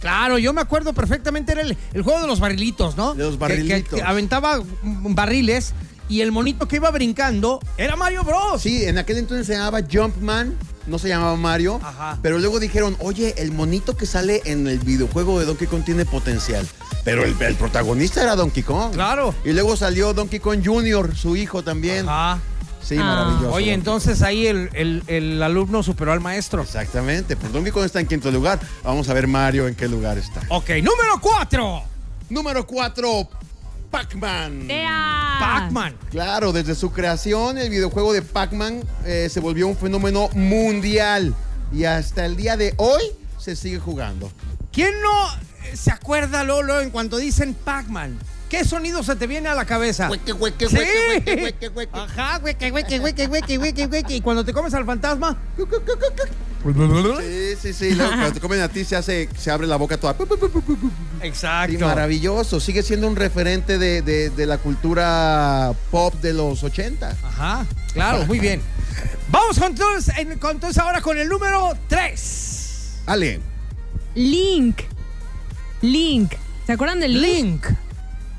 Claro, 0.00 0.38
yo 0.38 0.54
me 0.54 0.62
acuerdo 0.62 0.94
perfectamente, 0.94 1.52
era 1.52 1.60
el, 1.60 1.76
el 1.92 2.02
juego 2.02 2.22
de 2.22 2.26
los 2.26 2.40
barrilitos, 2.40 2.96
¿no? 2.96 3.14
De 3.14 3.24
los 3.24 3.38
barrilitos. 3.38 3.90
Que, 3.90 3.96
que 3.96 4.02
aventaba 4.02 4.62
barriles 4.82 5.74
y 6.10 6.20
el 6.20 6.32
monito 6.32 6.68
que 6.68 6.76
iba 6.76 6.90
brincando 6.90 7.60
era 7.78 7.96
Mario 7.96 8.22
Bros. 8.24 8.60
Sí, 8.60 8.84
en 8.84 8.98
aquel 8.98 9.16
entonces 9.16 9.46
se 9.46 9.54
llamaba 9.54 9.80
Jumpman, 9.90 10.56
no 10.86 10.98
se 10.98 11.08
llamaba 11.08 11.36
Mario. 11.36 11.80
Ajá. 11.82 12.18
Pero 12.20 12.38
luego 12.38 12.60
dijeron, 12.60 12.96
oye, 13.00 13.34
el 13.38 13.52
monito 13.52 13.96
que 13.96 14.04
sale 14.04 14.42
en 14.44 14.66
el 14.66 14.78
videojuego 14.80 15.38
de 15.40 15.46
Donkey 15.46 15.66
Kong 15.68 15.84
tiene 15.84 16.04
potencial. 16.04 16.66
Pero 17.04 17.24
el, 17.24 17.40
el 17.40 17.54
protagonista 17.54 18.22
era 18.22 18.36
Donkey 18.36 18.62
Kong. 18.62 18.92
Claro. 18.92 19.34
Y 19.44 19.52
luego 19.52 19.76
salió 19.76 20.12
Donkey 20.12 20.40
Kong 20.40 20.60
Jr., 20.62 21.16
su 21.16 21.36
hijo 21.36 21.62
también. 21.62 22.06
Ajá. 22.08 22.40
Sí, 22.82 22.96
Ah. 22.98 23.04
maravilloso. 23.04 23.52
Oye, 23.52 23.72
entonces 23.72 24.20
ahí 24.22 24.46
el, 24.46 24.68
el- 24.74 25.02
el 25.06 25.42
alumno 25.42 25.82
superó 25.82 26.12
al 26.12 26.20
maestro. 26.20 26.62
Exactamente, 26.62 27.36
pues 27.36 27.52
Donkey 27.52 27.70
Kong 27.72 27.84
está 27.84 28.00
en 28.00 28.06
quinto 28.06 28.30
lugar. 28.30 28.58
Vamos 28.82 29.08
a 29.08 29.14
ver 29.14 29.26
Mario 29.28 29.68
en 29.68 29.74
qué 29.76 29.86
lugar 29.86 30.18
está. 30.18 30.40
Ok, 30.48 30.70
número 30.82 31.20
cuatro. 31.20 31.82
Número 32.30 32.64
4, 32.66 33.28
Pac-Man. 33.90 34.70
¡Ea! 34.70 35.36
Pac-Man. 35.40 35.96
Claro, 36.10 36.52
desde 36.52 36.74
su 36.74 36.92
creación, 36.92 37.58
el 37.58 37.70
videojuego 37.70 38.12
de 38.12 38.22
Pac-Man 38.22 38.82
eh, 39.04 39.28
se 39.30 39.40
volvió 39.40 39.66
un 39.66 39.76
fenómeno 39.76 40.28
mundial. 40.34 41.34
Y 41.72 41.84
hasta 41.84 42.24
el 42.26 42.36
día 42.36 42.56
de 42.56 42.74
hoy 42.76 43.02
se 43.38 43.56
sigue 43.56 43.78
jugando. 43.78 44.30
¿Quién 44.72 44.92
no 45.02 45.26
eh, 45.64 45.76
se 45.76 45.90
acuerda, 45.90 46.44
Lolo, 46.44 46.80
en 46.80 46.90
cuanto 46.90 47.16
dicen 47.16 47.54
Pac-Man? 47.54 48.18
¿Qué 48.48 48.64
sonido 48.64 49.02
se 49.04 49.14
te 49.14 49.26
viene 49.28 49.48
a 49.48 49.54
la 49.54 49.64
cabeza? 49.64 50.10
Hueque, 50.10 50.32
hueque, 50.32 50.68
Sí. 50.68 50.76
hueque, 50.76 51.00
hueque, 51.06 51.42
hueque, 51.42 51.68
hueque. 51.68 51.90
Ajá, 51.98 52.40
hueque, 52.42 52.72
hueque, 52.72 52.98
hueque, 52.98 53.26
hueque, 53.28 53.58
hueque, 53.58 53.86
hueque. 53.86 54.14
Y 54.16 54.20
cuando 54.20 54.44
te 54.44 54.52
comes 54.52 54.74
al 54.74 54.84
fantasma. 54.84 55.36
Sí, 57.20 57.54
sí, 57.60 57.72
sí. 57.72 57.94
Luego, 57.94 58.10
cuando 58.12 58.32
te 58.32 58.40
comen 58.40 58.60
a 58.60 58.68
ti 58.68 58.84
se 58.84 58.96
hace, 58.96 59.28
se 59.38 59.50
abre 59.50 59.66
la 59.66 59.76
boca 59.76 59.96
toda. 59.96 60.14
Exacto. 61.22 61.72
Sí, 61.72 61.78
maravilloso. 61.78 62.60
Sigue 62.60 62.82
siendo 62.82 63.08
un 63.08 63.16
referente 63.16 63.78
de, 63.78 64.02
de- 64.02 64.30
de 64.30 64.46
la 64.46 64.58
cultura 64.58 65.72
pop 65.90 66.14
de 66.20 66.32
los 66.32 66.62
80. 66.62 67.16
Ajá, 67.22 67.66
claro, 67.92 68.26
muy 68.26 68.38
bien. 68.40 68.60
Vamos 69.30 69.58
con 69.58 69.68
entonces, 69.68 70.16
en- 70.18 70.38
con 70.38 70.52
entonces 70.52 70.78
ahora 70.78 71.00
con 71.00 71.18
el 71.18 71.28
número 71.28 71.72
3. 71.88 73.00
Ale. 73.06 73.40
Link. 74.14 74.80
Link. 75.82 76.32
¿Se 76.66 76.72
acuerdan 76.72 77.00
de 77.00 77.08
Link? 77.08 77.22
Link. 77.22 77.66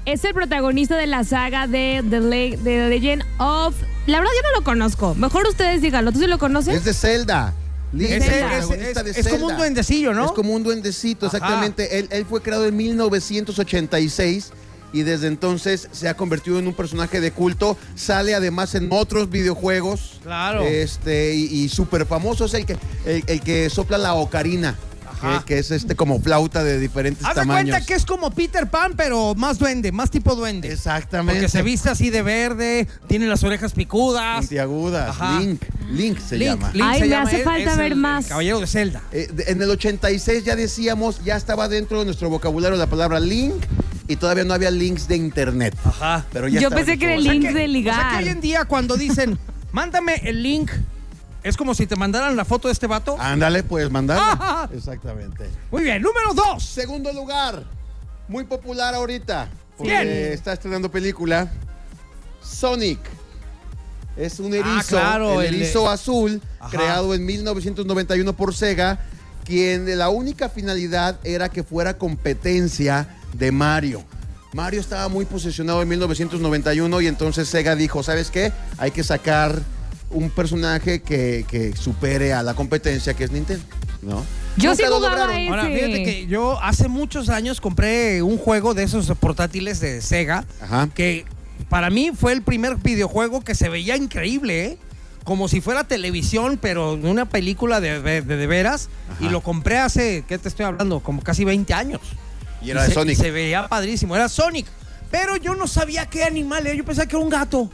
Es 0.05 0.23
el 0.25 0.33
protagonista 0.33 0.95
de 0.97 1.07
la 1.07 1.23
saga 1.23 1.67
de 1.67 2.03
The, 2.09 2.19
Le- 2.19 2.57
de 2.57 2.57
The 2.57 2.89
Legend 2.89 3.23
of... 3.37 3.75
La 4.07 4.19
verdad 4.19 4.31
yo 4.35 4.49
no 4.51 4.59
lo 4.59 4.63
conozco. 4.63 5.13
Mejor 5.15 5.45
ustedes 5.47 5.81
díganlo. 5.81 6.11
¿Tú 6.11 6.19
sí 6.19 6.27
lo 6.27 6.39
conoces? 6.39 6.75
Es 6.75 6.83
de 6.85 6.93
Zelda. 6.93 7.53
Es- 7.93 8.11
es, 8.11 8.11
el 8.11 8.21
es- 8.33 8.39
protagonista 8.65 8.99
es- 9.01 9.15
de 9.15 9.21
es 9.21 9.27
como 9.27 9.47
un 9.47 9.57
duendecillo, 9.57 10.13
¿no? 10.13 10.25
Es 10.25 10.31
como 10.31 10.53
un 10.53 10.63
duendecito, 10.63 11.25
exactamente. 11.25 11.99
Él, 11.99 12.07
él 12.11 12.25
fue 12.25 12.41
creado 12.41 12.65
en 12.65 12.75
1986 12.77 14.51
y 14.93 15.03
desde 15.03 15.27
entonces 15.27 15.87
se 15.91 16.09
ha 16.09 16.15
convertido 16.15 16.59
en 16.59 16.67
un 16.67 16.73
personaje 16.73 17.21
de 17.21 17.31
culto. 17.31 17.77
Sale 17.95 18.35
además 18.35 18.75
en 18.75 18.87
otros 18.91 19.29
videojuegos. 19.29 20.19
Claro. 20.23 20.61
Este, 20.63 21.33
y, 21.35 21.43
y 21.63 21.69
súper 21.69 22.05
famoso 22.05 22.45
es 22.45 22.53
el 22.53 22.65
que, 22.65 22.77
el, 23.05 23.23
el 23.27 23.41
que 23.41 23.69
sopla 23.69 23.97
la 23.97 24.13
ocarina. 24.15 24.77
Ajá. 25.21 25.39
Que, 25.39 25.45
que 25.53 25.59
es 25.59 25.71
este 25.71 25.95
como 25.95 26.19
flauta 26.21 26.63
de 26.63 26.79
diferentes 26.79 27.23
Haz 27.25 27.35
de 27.35 27.41
tamaños. 27.41 27.69
cuenta 27.71 27.85
que 27.85 27.93
es 27.93 28.05
como 28.05 28.31
Peter 28.31 28.67
Pan, 28.69 28.93
pero 28.97 29.35
más 29.35 29.59
duende, 29.59 29.91
más 29.91 30.09
tipo 30.11 30.35
duende. 30.35 30.71
Exactamente. 30.71 31.41
Porque 31.41 31.49
se 31.49 31.61
viste 31.61 31.89
así 31.89 32.09
de 32.09 32.21
verde, 32.21 32.87
tiene 33.07 33.27
las 33.27 33.43
orejas 33.43 33.73
picudas. 33.73 34.39
Puntiagudas. 34.39 35.09
Ajá. 35.09 35.39
Link. 35.39 35.61
Link 35.91 36.19
se 36.19 36.37
Link, 36.37 36.49
llama. 36.51 36.71
Link 36.73 36.85
Ay, 36.87 36.99
se 36.99 37.05
me 37.05 37.09
llama, 37.09 37.27
hace 37.29 37.37
es- 37.39 37.43
falta 37.43 37.71
es 37.71 37.77
ver 37.77 37.91
el- 37.91 37.97
más. 37.97 38.23
el 38.25 38.29
caballero 38.29 38.59
de 38.59 38.67
Zelda. 38.67 39.01
Eh, 39.11 39.27
de- 39.33 39.43
en 39.51 39.61
el 39.61 39.69
86 39.69 40.43
ya 40.45 40.55
decíamos, 40.55 41.23
ya 41.23 41.35
estaba 41.35 41.67
dentro 41.67 41.99
de 41.99 42.05
nuestro 42.05 42.29
vocabulario 42.29 42.77
la 42.77 42.87
palabra 42.87 43.19
link 43.19 43.55
y 44.07 44.15
todavía 44.15 44.43
no 44.43 44.53
había 44.53 44.71
links 44.71 45.07
de 45.07 45.15
internet. 45.17 45.75
Ajá. 45.85 46.25
Pero 46.31 46.47
ya 46.47 46.59
Yo 46.61 46.69
pensé 46.69 46.93
en 46.93 46.99
que 46.99 47.05
era 47.05 47.13
el 47.15 47.23
nuestro 47.23 47.33
link 47.33 47.47
que- 47.47 47.53
de 47.53 47.59
O 47.63 47.65
sea 47.65 47.67
ligar. 47.67 48.17
que 48.19 48.23
hoy 48.25 48.29
en 48.31 48.41
día 48.41 48.65
cuando 48.65 48.95
dicen, 48.97 49.37
mándame 49.71 50.15
el 50.23 50.41
link, 50.43 50.71
es 51.43 51.57
como 51.57 51.73
si 51.73 51.87
te 51.87 51.95
mandaran 51.95 52.35
la 52.35 52.45
foto 52.45 52.67
de 52.67 52.73
este 52.73 52.87
vato. 52.87 53.15
Ándale, 53.19 53.63
puedes 53.63 53.89
mandarle. 53.91 54.23
Ajá. 54.31 54.69
Exactamente. 54.73 55.49
Muy 55.71 55.83
bien, 55.83 56.01
número 56.01 56.33
dos. 56.33 56.63
Segundo 56.63 57.11
lugar, 57.13 57.63
muy 58.27 58.43
popular 58.43 58.93
ahorita. 58.95 59.49
porque 59.77 59.91
Bien. 59.91 60.07
está 60.33 60.53
estrenando 60.53 60.89
película. 60.91 61.51
Sonic. 62.43 62.99
Es 64.17 64.39
un 64.39 64.53
erizo, 64.53 64.67
Ah, 64.69 64.83
claro, 64.87 65.41
el 65.41 65.55
erizo 65.55 65.89
azul, 65.89 66.41
Ajá. 66.59 66.69
creado 66.69 67.13
en 67.13 67.25
1991 67.25 68.33
por 68.33 68.53
Sega, 68.53 68.99
quien 69.45 69.97
la 69.97 70.09
única 70.09 70.49
finalidad 70.49 71.17
era 71.23 71.49
que 71.49 71.63
fuera 71.63 71.97
competencia 71.97 73.07
de 73.33 73.51
Mario. 73.51 74.03
Mario 74.53 74.81
estaba 74.81 75.07
muy 75.07 75.23
posicionado 75.23 75.81
en 75.81 75.87
1991 75.87 76.99
y 77.01 77.07
entonces 77.07 77.47
Sega 77.47 77.75
dijo, 77.75 78.03
¿sabes 78.03 78.29
qué? 78.31 78.51
Hay 78.77 78.91
que 78.91 79.01
sacar 79.03 79.61
un 80.11 80.29
personaje 80.29 81.01
que, 81.01 81.45
que 81.47 81.75
supere 81.75 82.33
a 82.33 82.43
la 82.43 82.53
competencia 82.53 83.13
que 83.13 83.23
es 83.23 83.31
Nintendo, 83.31 83.63
¿no? 84.01 84.23
Yo 84.57 84.75
sí 84.75 84.83
lo 84.83 84.95
jugaba 84.97 85.15
lograron. 85.27 85.35
ese. 85.37 85.49
Ahora, 85.49 85.65
fíjate 85.65 86.03
que 86.03 86.27
yo 86.27 86.61
hace 86.61 86.87
muchos 86.89 87.29
años 87.29 87.61
compré 87.61 88.21
un 88.21 88.37
juego 88.37 88.73
de 88.73 88.83
esos 88.83 89.07
portátiles 89.17 89.79
de 89.79 90.01
Sega 90.01 90.45
Ajá. 90.61 90.89
que 90.93 91.25
para 91.69 91.89
mí 91.89 92.11
fue 92.13 92.33
el 92.33 92.41
primer 92.41 92.75
videojuego 92.75 93.41
que 93.41 93.55
se 93.55 93.69
veía 93.69 93.95
increíble, 93.95 94.65
¿eh? 94.65 94.77
Como 95.23 95.47
si 95.47 95.61
fuera 95.61 95.83
televisión, 95.85 96.57
pero 96.61 96.93
una 96.95 97.25
película 97.29 97.79
de 97.79 98.01
de, 98.01 98.21
de- 98.23 98.37
de 98.37 98.47
veras. 98.47 98.89
Y 99.19 99.29
lo 99.29 99.41
compré 99.41 99.77
hace, 99.77 100.25
¿qué 100.27 100.37
te 100.39 100.49
estoy 100.49 100.65
hablando? 100.65 100.99
Como 100.99 101.21
casi 101.21 101.45
20 101.45 101.73
años. 101.73 102.01
Y 102.61 102.71
era 102.71 102.81
de 102.81 102.87
se, 102.89 102.93
Sonic. 102.95 103.17
Se 103.17 103.31
veía 103.31 103.67
padrísimo, 103.67 104.15
era 104.15 104.27
Sonic. 104.27 104.65
Pero 105.11 105.35
yo 105.37 105.53
no 105.55 105.67
sabía 105.67 106.07
qué 106.07 106.23
animal 106.23 106.65
era, 106.65 106.75
yo 106.75 106.83
pensaba 106.83 107.05
que 107.07 107.15
era 107.15 107.23
un 107.23 107.29
gato. 107.29 107.69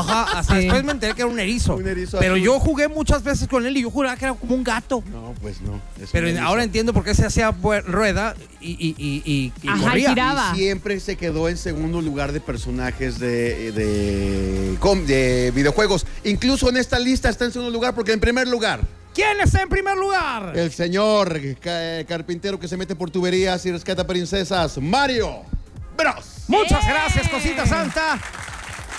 Ajá, 0.00 0.38
hasta 0.38 0.54
Sí. 0.54 0.60
después 0.62 0.84
me 0.84 0.92
enteré 0.92 1.14
que 1.14 1.22
era 1.22 1.30
un 1.30 1.38
erizo. 1.38 1.74
Un 1.76 1.86
erizo 1.88 2.18
Pero 2.18 2.34
azul. 2.34 2.44
yo 2.44 2.60
jugué 2.60 2.88
muchas 2.88 3.22
veces 3.22 3.48
con 3.48 3.64
él 3.66 3.76
y 3.76 3.82
yo 3.82 3.90
juraba 3.90 4.16
que 4.16 4.24
era 4.24 4.34
como 4.34 4.54
un 4.54 4.64
gato. 4.64 5.02
No, 5.10 5.34
pues 5.40 5.60
no. 5.60 5.80
es 6.02 6.10
Pero 6.12 6.28
ahora 6.42 6.62
entiendo 6.64 6.92
por 6.92 7.04
qué 7.04 7.14
se 7.14 7.24
hacía 7.26 7.50
rueda 7.52 8.34
y, 8.60 8.72
y, 8.72 8.94
y, 8.98 9.52
y- 9.62 9.68
Ajá, 9.68 9.82
corría. 9.88 10.08
giraba. 10.10 10.54
Siempre 10.54 11.00
se 11.00 11.16
quedó 11.16 11.48
en 11.48 11.56
segundo 11.56 12.00
lugar 12.00 12.32
de 12.32 12.40
personajes 12.40 13.18
de, 13.18 13.72
de, 13.72 15.52
videojuegos. 15.54 16.06
Incluso 16.24 16.68
en 16.68 16.76
esta 16.76 16.98
lista 16.98 17.28
está 17.28 17.44
en 17.44 17.52
segundo 17.52 17.72
lugar 17.72 17.94
porque 17.94 18.12
en 18.12 18.20
primer 18.20 18.48
lugar, 18.48 18.80
¿Quién 19.14 19.40
está 19.40 19.62
en 19.62 19.68
primer 19.68 19.96
lugar? 19.96 20.52
el 20.56 20.70
señor 20.72 21.40
ca- 21.60 22.04
carpintero 22.06 22.60
que 22.60 22.68
se 22.68 22.76
mete 22.76 22.94
por 22.94 23.10
tuberías 23.10 23.64
y 23.66 23.72
rescata 23.72 24.06
princesas, 24.06 24.76
Mario 24.78 25.40
Bros. 25.96 26.44
Muchas 26.48 26.86
gracias, 26.86 27.28
Cosita 27.28 27.66
Santa. 27.66 28.20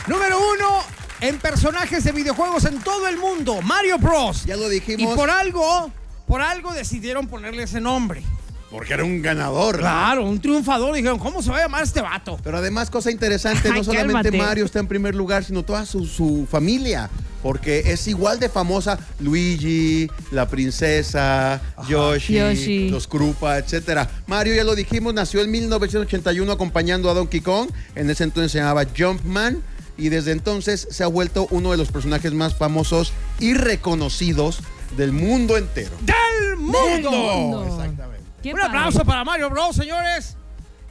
Número 0.07 0.37
uno 0.39 0.79
en 1.21 1.37
personajes 1.39 2.03
de 2.03 2.11
videojuegos 2.11 2.65
en 2.65 2.79
todo 2.81 3.07
el 3.07 3.17
mundo, 3.17 3.61
Mario 3.61 3.97
Bros. 3.97 4.45
Ya 4.45 4.55
lo 4.55 4.71
Y 4.71 4.75
dijimos 4.75 5.15
por 5.15 5.29
algo, 5.29 5.91
por 6.27 6.41
algo 6.41 6.73
decidieron 6.73 7.27
ponerle 7.27 7.63
ese 7.63 7.81
nombre. 7.81 8.23
porque 8.71 8.93
era 8.93 9.03
un 9.03 9.21
ganador. 9.21 9.79
Claro, 9.79 10.25
un 10.25 10.39
triunfador. 10.39 10.93
Dijeron, 10.95 11.19
¿cómo 11.19 11.41
se 11.41 11.49
va 11.49 11.57
a 11.57 11.61
llamar 11.61 11.83
este 11.83 12.01
vato? 12.01 12.37
Pero 12.43 12.57
además, 12.57 12.89
cosa 12.89 13.11
interesante, 13.11 13.69
no 13.73 13.83
solamente 13.83 14.29
cálmate. 14.29 14.37
Mario 14.37 14.65
está 14.65 14.79
en 14.79 14.87
primer 14.87 15.15
lugar, 15.15 15.43
sino 15.43 15.63
toda 15.63 15.85
su, 15.85 16.05
su 16.05 16.47
familia. 16.49 17.09
Porque 17.43 17.79
es 17.91 18.07
igual 18.07 18.39
de 18.39 18.49
famosa 18.49 18.97
Luigi, 19.19 20.09
la 20.31 20.47
princesa, 20.49 21.61
Yoshi, 21.87 22.33
Yoshi. 22.33 22.89
los 22.89 23.07
Krupa, 23.07 23.57
etcétera. 23.57 24.09
Mario, 24.25 24.55
ya 24.55 24.63
lo 24.63 24.75
dijimos, 24.75 25.13
nació 25.13 25.41
en 25.41 25.51
1981 25.51 26.51
acompañando 26.51 27.09
a 27.09 27.13
Donkey 27.13 27.41
Kong. 27.41 27.69
En 27.95 28.09
ese 28.09 28.23
entonces 28.23 28.51
se 28.51 28.57
llamaba 28.57 28.83
Jumpman. 28.97 29.61
Y 29.97 30.09
desde 30.09 30.31
entonces 30.31 30.87
se 30.91 31.03
ha 31.03 31.07
vuelto 31.07 31.47
uno 31.51 31.71
de 31.71 31.77
los 31.77 31.91
personajes 31.91 32.31
más 32.33 32.55
famosos 32.55 33.13
y 33.39 33.53
reconocidos 33.55 34.59
del 34.95 35.11
mundo 35.11 35.57
entero. 35.57 35.95
¡Del 36.01 36.57
mundo! 36.57 37.11
mundo. 37.11 37.63
Exactamente. 37.65 38.23
Un 38.45 38.51
padre. 38.53 38.65
aplauso 38.67 39.03
para 39.05 39.23
Mario 39.23 39.49
Bros, 39.49 39.75
señores. 39.75 40.35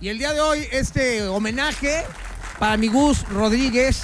Y 0.01 0.09
el 0.09 0.19
día 0.19 0.33
de 0.33 0.41
hoy, 0.41 0.67
este 0.73 1.23
homenaje 1.27 2.03
para 2.59 2.77
mi 2.77 2.89
Gus 2.89 3.27
Rodríguez, 3.29 4.03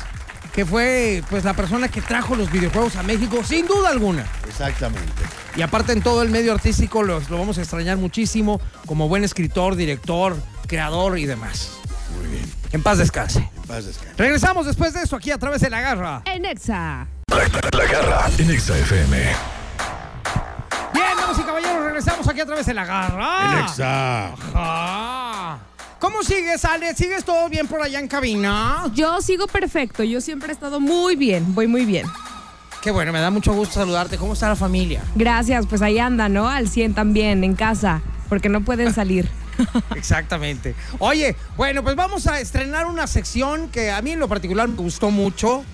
que 0.55 0.65
fue 0.65 1.23
pues 1.29 1.45
la 1.45 1.55
persona 1.55 1.89
que 1.89 2.01
trajo 2.01 2.35
los 2.37 2.51
videojuegos 2.53 2.97
a 2.97 3.03
México, 3.03 3.43
sin 3.45 3.67
duda 3.67 3.91
alguna. 3.91 4.25
Exactamente. 4.49 5.23
Y 5.57 5.63
aparte 5.63 5.93
en 5.93 6.01
todo 6.03 6.23
el 6.23 6.31
medio 6.31 6.53
artístico 6.53 7.03
los- 7.03 7.29
lo 7.29 7.39
vamos 7.39 7.59
a 7.59 7.63
extrañar 7.63 7.97
muchísimo 7.99 8.61
como 8.87 9.09
buen 9.09 9.25
escritor, 9.25 9.77
director, 9.77 10.37
creador 10.67 11.19
y 11.19 11.27
demás. 11.27 11.71
Muy 12.19 12.31
bien. 12.31 12.51
En 12.73 12.83
paz 12.83 12.99
descanse. 12.99 13.49
En 13.73 13.77
paz 13.77 13.87
descanse. 13.87 14.15
Regresamos 14.19 14.67
después 14.67 14.93
de 14.93 15.03
esto 15.03 15.17
aquí 15.17 15.31
a 15.31 15.39
través 15.39 15.63
de 15.63 15.71
La 15.71 15.81
Garra. 15.81 16.23
En 16.27 16.45
Exa. 16.45 17.07
La 17.29 17.85
garra 17.87 18.31
en 18.37 18.51
Exa 18.51 18.77
FM. 18.77 19.17
Bien, 20.93 21.07
damas 21.19 21.39
y 21.39 21.43
caballeros, 21.43 21.85
regresamos 21.85 22.29
aquí 22.29 22.41
a 22.41 22.47
través 22.47 22.67
de 22.67 22.75
La 22.75 22.85
Garra. 22.85 23.61
Exa. 23.63 24.27
Ajá. 24.55 25.59
¿Cómo 25.99 26.23
sigues, 26.23 26.65
Ale? 26.65 26.95
¿Sigues 26.95 27.25
todo 27.25 27.49
bien 27.49 27.67
por 27.67 27.81
allá 27.81 27.99
en 27.99 28.09
cabina? 28.09 28.91
Yo 28.93 29.23
sigo 29.23 29.47
perfecto. 29.47 30.03
Yo 30.03 30.21
siempre 30.21 30.51
he 30.51 30.53
estado 30.53 30.79
muy 30.79 31.17
bien. 31.17 31.55
Voy 31.55 31.67
muy 31.67 31.87
bien. 31.87 32.07
Qué 32.83 32.91
bueno, 32.91 33.13
me 33.13 33.21
da 33.21 33.31
mucho 33.31 33.55
gusto 33.55 33.75
saludarte. 33.75 34.19
¿Cómo 34.19 34.35
está 34.35 34.49
la 34.49 34.57
familia? 34.57 35.03
Gracias. 35.15 35.67
Pues 35.67 35.81
ahí 35.81 35.99
anda, 35.99 36.29
¿no? 36.29 36.49
Al 36.49 36.69
100 36.69 36.95
también, 36.95 37.45
en 37.45 37.55
casa. 37.55 38.03
Porque 38.29 38.49
no 38.49 38.63
pueden 38.63 38.93
salir. 38.93 39.31
Exactamente. 39.97 40.75
Oye, 40.99 41.37
bueno, 41.57 41.83
pues 41.83 41.97
vamos 41.97 42.27
a 42.27 42.41
estrenar 42.41 42.87
una 42.87 43.07
sección 43.07 43.69
que 43.69 43.91
a 43.91 44.01
mí 44.03 44.13
en 44.13 44.21
lo 44.21 44.29
particular 44.29 44.69
me 44.69 44.77
gustó 44.77 45.11
mucho. 45.11 45.65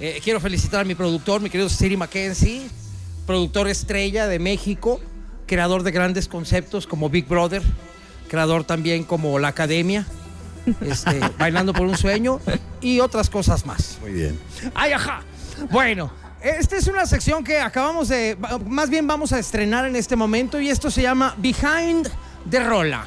Eh, 0.00 0.20
quiero 0.22 0.40
felicitar 0.40 0.82
a 0.82 0.84
mi 0.84 0.94
productor, 0.94 1.40
mi 1.40 1.50
querido 1.50 1.68
Siri 1.68 1.96
Mackenzie, 1.96 2.68
productor 3.26 3.68
estrella 3.68 4.26
de 4.26 4.38
México, 4.38 5.00
creador 5.46 5.82
de 5.82 5.90
grandes 5.90 6.28
conceptos 6.28 6.86
como 6.86 7.08
Big 7.08 7.26
Brother, 7.26 7.62
creador 8.28 8.64
también 8.64 9.04
como 9.04 9.38
La 9.38 9.48
Academia, 9.48 10.06
este, 10.80 11.20
Bailando 11.38 11.72
por 11.72 11.86
un 11.86 11.96
Sueño 11.96 12.40
y 12.80 13.00
otras 13.00 13.30
cosas 13.30 13.64
más. 13.64 13.98
Muy 14.02 14.12
bien. 14.12 14.38
¡Ay, 14.74 14.92
ajá! 14.92 15.22
Bueno, 15.70 16.12
esta 16.42 16.76
es 16.76 16.86
una 16.86 17.06
sección 17.06 17.42
que 17.42 17.58
acabamos 17.58 18.08
de, 18.08 18.36
más 18.66 18.90
bien 18.90 19.06
vamos 19.06 19.32
a 19.32 19.38
estrenar 19.38 19.86
en 19.86 19.96
este 19.96 20.16
momento 20.16 20.60
y 20.60 20.68
esto 20.68 20.90
se 20.90 21.02
llama 21.02 21.34
Behind 21.38 22.08
the 22.50 22.60
Rola, 22.60 23.06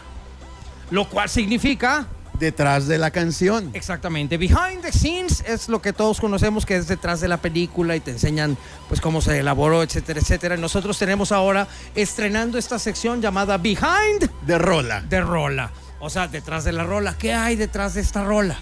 lo 0.92 1.08
cual 1.10 1.30
significa 1.30 2.08
Detrás 2.40 2.88
de 2.88 2.98
la 2.98 3.12
canción. 3.12 3.70
exactamente 3.74 4.38
Behind 4.38 4.82
the 4.82 4.94
Scenes 4.94 5.44
es 5.46 5.68
lo 5.68 5.82
que 5.82 5.92
todos 5.92 6.22
conocemos 6.22 6.66
que 6.66 6.78
es 6.78 6.88
detrás 6.88 7.20
de 7.20 7.28
la 7.28 7.36
película 7.38 7.98
y 7.98 8.00
te 8.00 8.12
enseñan 8.12 8.56
pues 8.88 9.02
cómo 9.02 9.20
se 9.20 9.40
elaboró, 9.40 9.84
etcétera, 9.84 10.22
etcétera. 10.22 10.56
Y 10.56 10.62
nosotros 10.62 10.98
tenemos 10.98 11.34
ahora 11.34 11.68
estrenando 11.96 12.58
esta 12.58 12.80
sección 12.80 13.22
llamada 13.22 13.58
Behind 13.58 14.30
De 14.46 14.58
rola. 14.58 15.02
de 15.02 15.20
rola. 15.20 15.72
O 16.00 16.10
sea, 16.10 16.30
detrás 16.30 16.64
de 16.64 16.72
la 16.72 16.86
rola. 16.86 17.18
¿Qué 17.18 17.34
hay 17.34 17.58
detrás 17.58 17.96
de 17.96 18.02
esta 18.02 18.24
rola? 18.24 18.58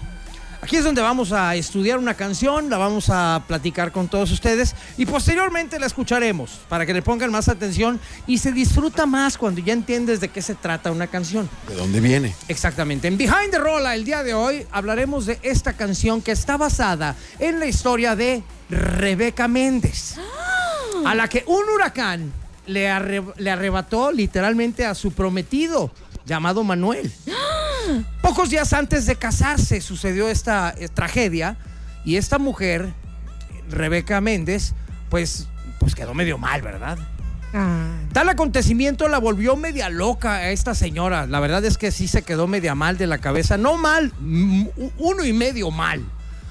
Aquí 0.60 0.76
es 0.76 0.84
donde 0.84 1.00
vamos 1.00 1.30
a 1.32 1.54
estudiar 1.54 1.98
una 1.98 2.14
canción, 2.14 2.68
la 2.68 2.78
vamos 2.78 3.10
a 3.10 3.42
platicar 3.46 3.92
con 3.92 4.08
todos 4.08 4.30
ustedes 4.32 4.74
y 4.96 5.06
posteriormente 5.06 5.78
la 5.78 5.86
escucharemos 5.86 6.58
para 6.68 6.84
que 6.84 6.92
le 6.92 7.00
pongan 7.00 7.30
más 7.30 7.48
atención 7.48 8.00
y 8.26 8.38
se 8.38 8.50
disfruta 8.52 9.06
más 9.06 9.38
cuando 9.38 9.60
ya 9.60 9.72
entiendes 9.72 10.20
de 10.20 10.28
qué 10.28 10.42
se 10.42 10.56
trata 10.56 10.90
una 10.90 11.06
canción. 11.06 11.48
¿De 11.68 11.74
dónde 11.76 12.00
viene? 12.00 12.34
Exactamente. 12.48 13.06
En 13.06 13.16
Behind 13.16 13.50
the 13.52 13.58
Rola, 13.58 13.94
el 13.94 14.04
día 14.04 14.22
de 14.24 14.34
hoy, 14.34 14.66
hablaremos 14.72 15.26
de 15.26 15.38
esta 15.42 15.74
canción 15.74 16.20
que 16.20 16.32
está 16.32 16.56
basada 16.56 17.14
en 17.38 17.60
la 17.60 17.66
historia 17.66 18.16
de 18.16 18.42
Rebeca 18.68 19.46
Méndez, 19.48 20.16
a 21.06 21.14
la 21.14 21.28
que 21.28 21.44
un 21.46 21.62
huracán 21.72 22.32
le, 22.66 22.90
arre- 22.90 23.32
le 23.36 23.50
arrebató 23.50 24.10
literalmente 24.10 24.84
a 24.84 24.94
su 24.96 25.12
prometido, 25.12 25.92
llamado 26.26 26.64
Manuel. 26.64 27.10
Pocos 28.22 28.50
días 28.50 28.72
antes 28.72 29.06
de 29.06 29.16
casarse 29.16 29.80
sucedió 29.80 30.28
esta 30.28 30.74
eh, 30.76 30.88
tragedia 30.88 31.56
y 32.04 32.16
esta 32.16 32.38
mujer, 32.38 32.92
Rebeca 33.70 34.20
Méndez, 34.20 34.74
pues, 35.08 35.48
pues 35.78 35.94
quedó 35.94 36.14
medio 36.14 36.38
mal, 36.38 36.62
¿verdad? 36.62 36.98
Ah. 37.54 37.86
Tal 38.12 38.28
acontecimiento 38.28 39.08
la 39.08 39.18
volvió 39.18 39.56
media 39.56 39.88
loca 39.88 40.34
a 40.34 40.50
esta 40.50 40.74
señora. 40.74 41.26
La 41.26 41.40
verdad 41.40 41.64
es 41.64 41.78
que 41.78 41.90
sí 41.90 42.08
se 42.08 42.22
quedó 42.22 42.46
media 42.46 42.74
mal 42.74 42.98
de 42.98 43.06
la 43.06 43.18
cabeza. 43.18 43.56
No 43.56 43.76
mal, 43.76 44.12
mm, 44.20 44.66
uno 44.98 45.24
y 45.24 45.32
medio 45.32 45.70
mal. 45.70 46.04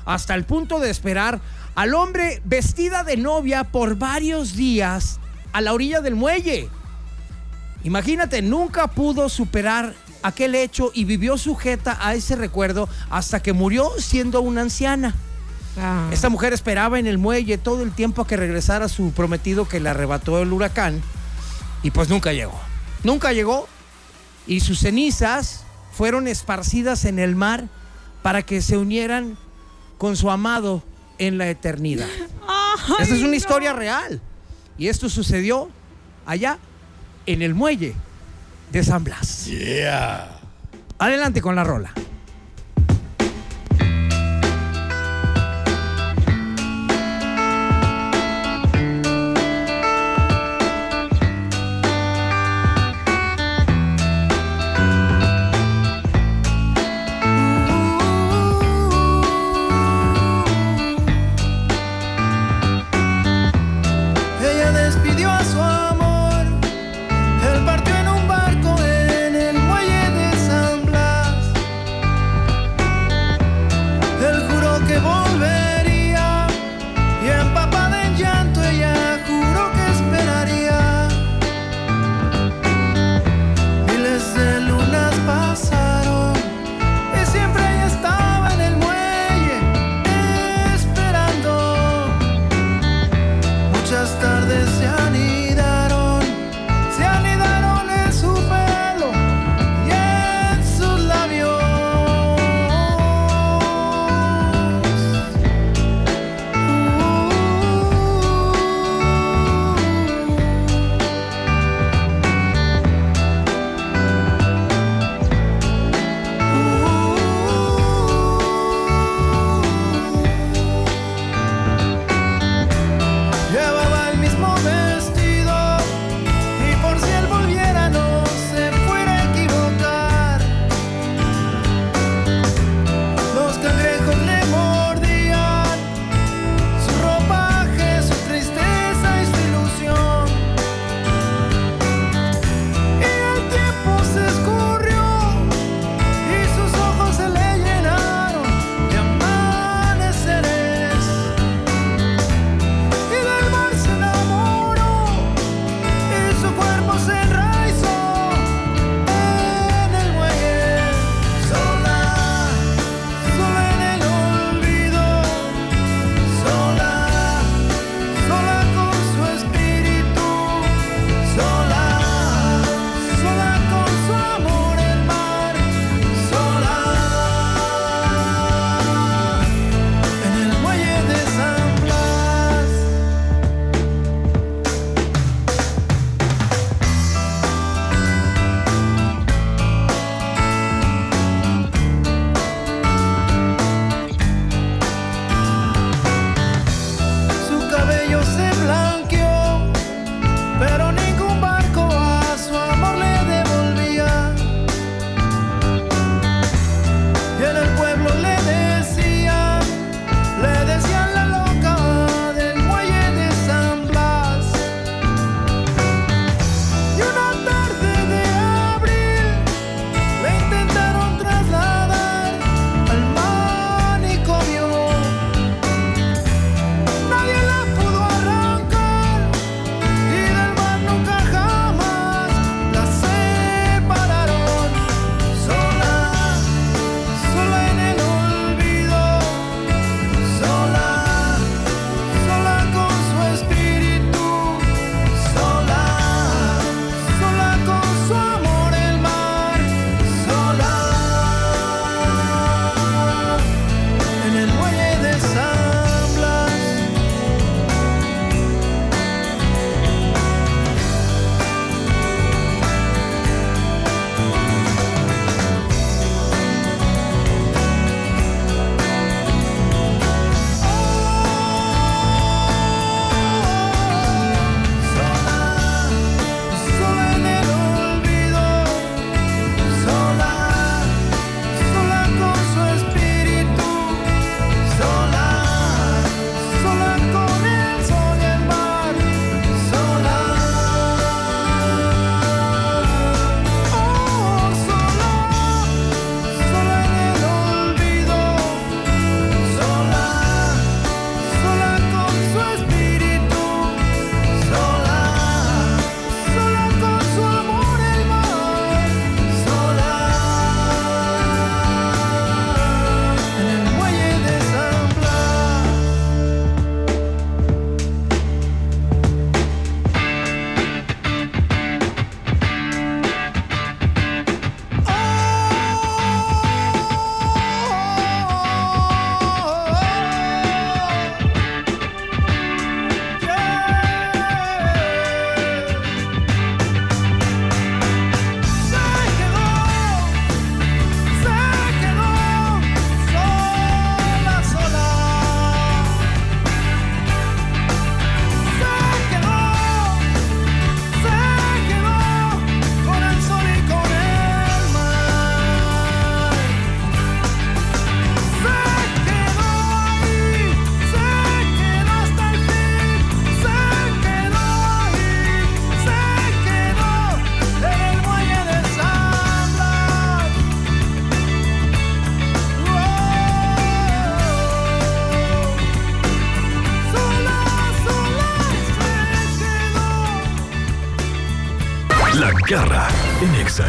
Hasta 0.05 0.33
el 0.35 0.45
punto 0.45 0.79
de 0.79 0.89
esperar 0.89 1.39
al 1.75 1.93
hombre 1.93 2.41
vestida 2.45 3.03
de 3.03 3.17
novia 3.17 3.65
por 3.65 3.97
varios 3.97 4.55
días 4.55 5.19
a 5.53 5.61
la 5.61 5.73
orilla 5.73 6.01
del 6.01 6.15
muelle. 6.15 6.69
Imagínate, 7.83 8.41
nunca 8.41 8.87
pudo 8.87 9.29
superar 9.29 9.93
aquel 10.23 10.55
hecho 10.55 10.91
y 10.93 11.05
vivió 11.05 11.37
sujeta 11.37 11.97
a 11.99 12.13
ese 12.15 12.35
recuerdo 12.35 12.89
hasta 13.09 13.41
que 13.41 13.53
murió 13.53 13.91
siendo 13.99 14.41
una 14.41 14.61
anciana. 14.61 15.15
Ah. 15.79 16.09
Esta 16.11 16.29
mujer 16.29 16.53
esperaba 16.53 16.99
en 16.99 17.07
el 17.07 17.17
muelle 17.17 17.57
todo 17.57 17.83
el 17.83 17.91
tiempo 17.91 18.21
a 18.23 18.27
que 18.27 18.37
regresara 18.37 18.89
su 18.89 19.11
prometido 19.11 19.67
que 19.67 19.79
le 19.79 19.89
arrebató 19.89 20.41
el 20.41 20.51
huracán 20.51 21.01
y 21.83 21.91
pues 21.91 22.09
nunca 22.09 22.33
llegó. 22.33 22.59
Nunca 23.03 23.33
llegó 23.33 23.67
y 24.47 24.61
sus 24.61 24.79
cenizas 24.79 25.63
fueron 25.91 26.27
esparcidas 26.27 27.05
en 27.05 27.19
el 27.19 27.35
mar 27.35 27.67
para 28.21 28.41
que 28.41 28.61
se 28.61 28.77
unieran 28.77 29.37
con 29.97 30.15
su 30.15 30.29
amado 30.29 30.83
en 31.17 31.37
la 31.37 31.49
eternidad. 31.49 32.09
Esta 32.99 33.15
es 33.15 33.23
una 33.23 33.35
historia 33.35 33.73
real 33.73 34.21
y 34.77 34.87
esto 34.87 35.09
sucedió 35.09 35.69
allá 36.25 36.57
en 37.25 37.41
el 37.41 37.53
muelle 37.53 37.95
de 38.71 38.83
San 38.83 39.03
Blas. 39.03 39.45
Yeah. 39.45 40.39
Adelante 40.99 41.41
con 41.41 41.55
la 41.55 41.63
rola. 41.63 41.91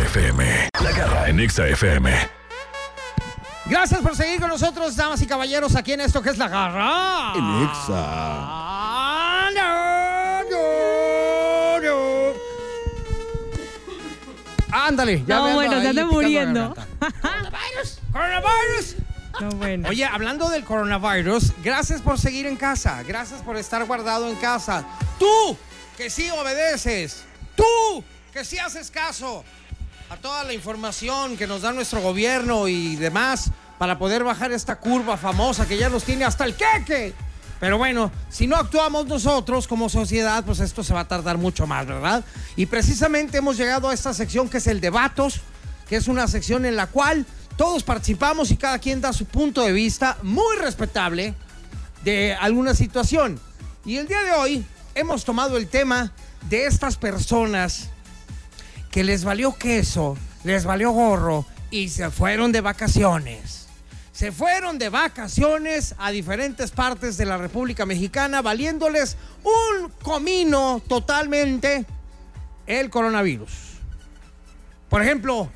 FM. 0.09 0.71
La 0.83 0.92
garra 0.92 1.29
en 1.29 1.38
Exa 1.38 1.68
FM. 1.68 2.11
Gracias 3.66 4.01
por 4.01 4.16
seguir 4.16 4.40
con 4.40 4.49
nosotros, 4.49 4.97
damas 4.97 5.21
y 5.21 5.27
caballeros, 5.27 5.77
aquí 5.77 5.92
en 5.92 6.01
esto 6.01 6.23
que 6.23 6.31
es 6.31 6.38
la 6.38 6.49
garra. 6.49 7.35
En 7.35 7.68
Exa. 7.68 7.92
Ah, 7.94 9.51
no, 9.55 10.51
no, 10.51 11.81
no. 11.81 12.33
Ándale, 14.73 15.23
ya 15.27 15.37
No, 15.37 15.42
me 15.44 15.51
ando 15.51 15.55
bueno, 15.57 15.73
se 15.73 15.81
ahí 15.81 15.87
anda 15.88 16.07
muriendo. 16.07 16.75
Coronavirus, 17.21 17.99
coronavirus. 18.11 18.97
No, 19.40 19.51
bueno. 19.51 19.88
Oye, 19.90 20.07
hablando 20.07 20.49
del 20.49 20.64
coronavirus, 20.64 21.53
gracias 21.62 22.01
por 22.01 22.18
seguir 22.18 22.47
en 22.47 22.57
casa, 22.57 23.03
gracias 23.03 23.42
por 23.42 23.59
estar 23.59 23.85
guardado 23.85 24.27
en 24.31 24.37
casa. 24.37 24.87
Tú, 25.18 25.55
que 25.99 26.09
sí 26.09 26.31
obedeces, 26.31 27.25
tú, 27.55 28.03
que 28.33 28.42
sí 28.47 28.59
haces 28.59 28.90
caso 28.90 29.44
toda 30.20 30.44
la 30.44 30.52
información 30.52 31.37
que 31.37 31.46
nos 31.46 31.62
da 31.62 31.72
nuestro 31.72 32.00
gobierno 32.00 32.68
y 32.68 32.96
demás 32.96 33.50
para 33.78 33.98
poder 33.98 34.24
bajar 34.24 34.52
esta 34.52 34.76
curva 34.76 35.16
famosa 35.16 35.66
que 35.66 35.76
ya 35.76 35.88
nos 35.88 36.04
tiene 36.04 36.24
hasta 36.24 36.44
el 36.44 36.54
queque. 36.54 37.14
Pero 37.61 37.78
bueno, 37.78 38.11
si 38.28 38.46
no 38.46 38.57
actuamos 38.57 39.07
nosotros 39.07 39.66
como 39.66 39.88
sociedad, 39.88 40.44
pues 40.44 40.61
esto 40.61 40.85
se 40.85 40.94
va 40.94 41.00
a 41.00 41.09
tardar 41.09 41.38
mucho 41.38 41.66
más, 41.66 41.87
¿verdad? 41.87 42.24
Y 42.57 42.66
precisamente 42.66 43.38
hemos 43.38 43.57
llegado 43.57 43.88
a 43.88 43.94
esta 43.94 44.14
sección 44.14 44.48
que 44.48 44.59
es 44.59 44.66
el 44.66 44.81
debatos, 44.81 45.40
que 45.88 45.96
es 45.96 46.09
una 46.09 46.28
sección 46.28 46.64
en 46.64 46.76
la 46.76 46.87
cual 46.87 47.26
todos 47.57 47.83
participamos 47.83 48.50
y 48.50 48.57
cada 48.57 48.78
quien 48.78 49.00
da 49.00 49.12
su 49.12 49.24
punto 49.26 49.62
de 49.62 49.72
vista 49.72 50.18
muy 50.22 50.57
respetable 50.57 51.35
de 52.04 52.35
alguna 52.35 52.74
situación. 52.74 53.40
Y 53.85 53.96
el 53.96 54.07
día 54.07 54.22
de 54.22 54.33
hoy 54.33 54.66
hemos 54.94 55.24
tomado 55.24 55.57
el 55.57 55.68
tema 55.68 56.12
de 56.48 56.66
estas 56.66 56.96
personas 56.96 57.90
que 58.90 59.05
les 59.05 59.24
valió 59.24 59.55
queso, 59.55 60.16
les 60.44 60.64
valió 60.64 60.90
gorro 60.90 61.44
y 61.70 61.88
se 61.88 62.11
fueron 62.11 62.53
de 62.53 62.61
vacaciones. 62.61 63.66
Se 64.12 64.33
fueron 64.33 64.79
de 64.79 64.88
vacaciones 64.88 65.94
a 65.98 66.11
diferentes 66.11 66.72
partes 66.72 67.16
de 67.16 67.24
la 67.24 67.37
República 67.37 67.87
Mexicana, 67.87 68.42
valiéndoles 68.42 69.16
un 69.44 69.90
comino 70.03 70.83
totalmente 70.88 71.87
el 72.66 72.90
coronavirus. 72.90 73.51
Por 74.88 75.03
ejemplo, 75.03 75.48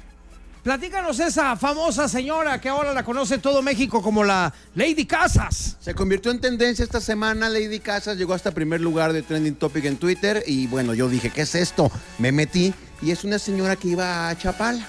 platícanos 0.62 1.18
esa 1.18 1.56
famosa 1.56 2.08
señora 2.08 2.60
que 2.60 2.68
ahora 2.68 2.92
la 2.92 3.02
conoce 3.02 3.38
todo 3.38 3.62
México 3.62 4.00
como 4.00 4.22
la 4.22 4.52
Lady 4.76 5.06
Casas. 5.06 5.76
Se 5.80 5.94
convirtió 5.94 6.30
en 6.30 6.40
tendencia 6.40 6.84
esta 6.84 7.00
semana. 7.00 7.48
Lady 7.48 7.80
Casas 7.80 8.16
llegó 8.16 8.34
hasta 8.34 8.52
primer 8.52 8.80
lugar 8.80 9.12
de 9.12 9.22
Trending 9.22 9.56
Topic 9.56 9.86
en 9.86 9.96
Twitter. 9.96 10.44
Y 10.46 10.68
bueno, 10.68 10.94
yo 10.94 11.08
dije, 11.08 11.30
¿qué 11.30 11.42
es 11.42 11.54
esto? 11.54 11.90
Me 12.18 12.30
metí 12.30 12.72
y 13.02 13.10
es 13.10 13.24
una 13.24 13.38
señora 13.38 13.76
que 13.76 13.88
iba 13.88 14.28
a 14.28 14.38
Chapala 14.38 14.86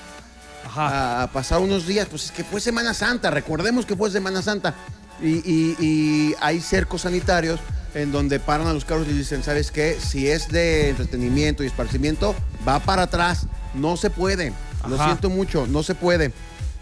a, 0.76 1.23
a 1.23 1.32
pasar 1.32 1.60
unos 1.60 1.86
días. 1.88 2.08
Pues 2.10 2.26
es 2.26 2.32
que 2.32 2.43
fue 2.43 2.62
Semana 2.62 2.93
Santa, 2.93 3.32
recordemos 3.32 3.86
que 3.86 3.95
fue 3.95 4.10
Semana 4.12 4.41
Santa. 4.41 4.73
Y, 5.21 5.28
y- 5.49 5.76
y 5.80 6.36
hay 6.41 6.60
cercos 6.62 7.02
sanitarios 7.02 7.60
en 7.93 8.12
donde 8.12 8.39
paran 8.39 8.67
a 8.67 8.73
los 8.73 8.86
carros 8.86 9.08
y 9.08 9.13
dicen, 9.13 9.43
¿sabes 9.43 9.69
qué? 9.71 9.97
Si 9.99 10.28
es 10.28 10.47
de 10.49 10.89
entretenimiento 10.89 11.63
y 11.63 11.67
esparcimiento, 11.67 12.36
va 12.67 12.80
para 12.80 13.04
atrás. 13.04 13.45
No 13.76 13.97
se 13.97 14.10
puede. 14.10 14.54
Lo 14.88 14.95
Ajá. 14.95 15.06
siento 15.06 15.30
mucho, 15.30 15.67
no 15.67 15.84
se 15.84 15.93
puede. 15.95 16.34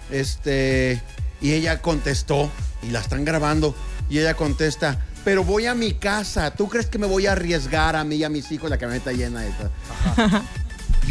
Este, 0.10 1.02
y 1.42 1.52
ella 1.54 1.82
contestó, 1.82 2.50
y 2.84 2.90
la 2.92 3.00
están 3.00 3.26
grabando, 3.26 3.76
y 4.10 4.20
ella 4.20 4.34
contesta, 4.34 4.98
pero 5.24 5.44
voy 5.44 5.68
a 5.68 5.76
mi 5.76 5.94
casa, 5.94 6.52
¿tú 6.52 6.68
crees 6.68 6.88
que 6.88 6.98
me 6.98 7.06
voy 7.08 7.28
a 7.28 7.34
arriesgar 7.34 7.96
a 7.96 8.04
mí 8.04 8.16
y 8.18 8.24
a 8.24 8.30
mis 8.30 8.52
hijos 8.52 8.70
la 8.70 8.78
camioneta 8.78 9.12
llena 9.12 9.42
de? 9.42 9.52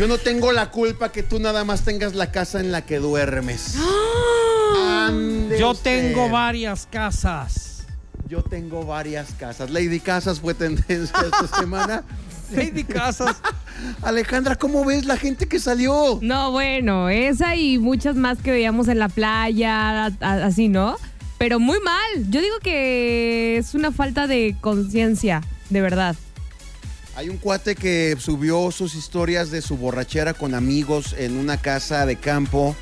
Yo 0.01 0.09
no 0.09 0.17
tengo 0.17 0.51
la 0.51 0.71
culpa 0.71 1.13
que 1.13 1.23
tú 1.23 1.39
nada 1.41 1.63
más 1.63 1.83
tengas 1.83 2.15
la 2.15 2.33
casa 2.33 2.59
en 2.59 2.73
la 2.73 2.87
que 2.87 2.97
duermes. 2.97 3.77
Ande 4.97 5.59
Yo 5.59 5.73
usted. 5.73 6.15
tengo 6.15 6.31
varias 6.31 6.87
casas. 6.91 7.85
Yo 8.27 8.43
tengo 8.43 8.87
varias 8.87 9.33
casas. 9.33 9.69
Lady 9.69 10.01
Casas 10.01 10.41
fue 10.41 10.55
tendencia 10.55 11.15
esta 11.23 11.47
semana. 11.61 12.03
Lady 12.51 12.85
Casas. 12.85 13.43
Alejandra, 14.01 14.57
¿cómo 14.57 14.87
ves 14.87 15.05
la 15.05 15.19
gente 15.19 15.47
que 15.47 15.61
salió? 15.61 16.19
No, 16.23 16.51
bueno, 16.51 17.11
esa 17.11 17.55
y 17.55 17.77
muchas 17.77 18.17
más 18.17 18.39
que 18.39 18.53
veíamos 18.53 18.89
en 18.89 19.01
la 19.01 19.11
playa, 19.11 20.07
así, 20.23 20.69
¿no? 20.69 20.97
Pero 21.37 21.61
muy 21.61 21.79
mal. 21.81 22.31
Yo 22.31 22.41
digo 22.41 22.57
que 22.63 23.59
es 23.59 23.75
una 23.75 23.93
falta 23.93 24.27
de 24.27 24.57
conciencia, 24.63 25.43
de 25.69 25.83
verdad. 25.83 26.17
Hay 27.21 27.29
un 27.29 27.37
cuate 27.37 27.75
que 27.75 28.17
subió 28.19 28.71
sus 28.71 28.95
historias 28.95 29.51
de 29.51 29.61
su 29.61 29.77
borrachera 29.77 30.33
con 30.33 30.55
amigos 30.55 31.15
en 31.19 31.37
una 31.37 31.59
casa 31.59 32.07
de 32.07 32.17
campo 32.17 32.75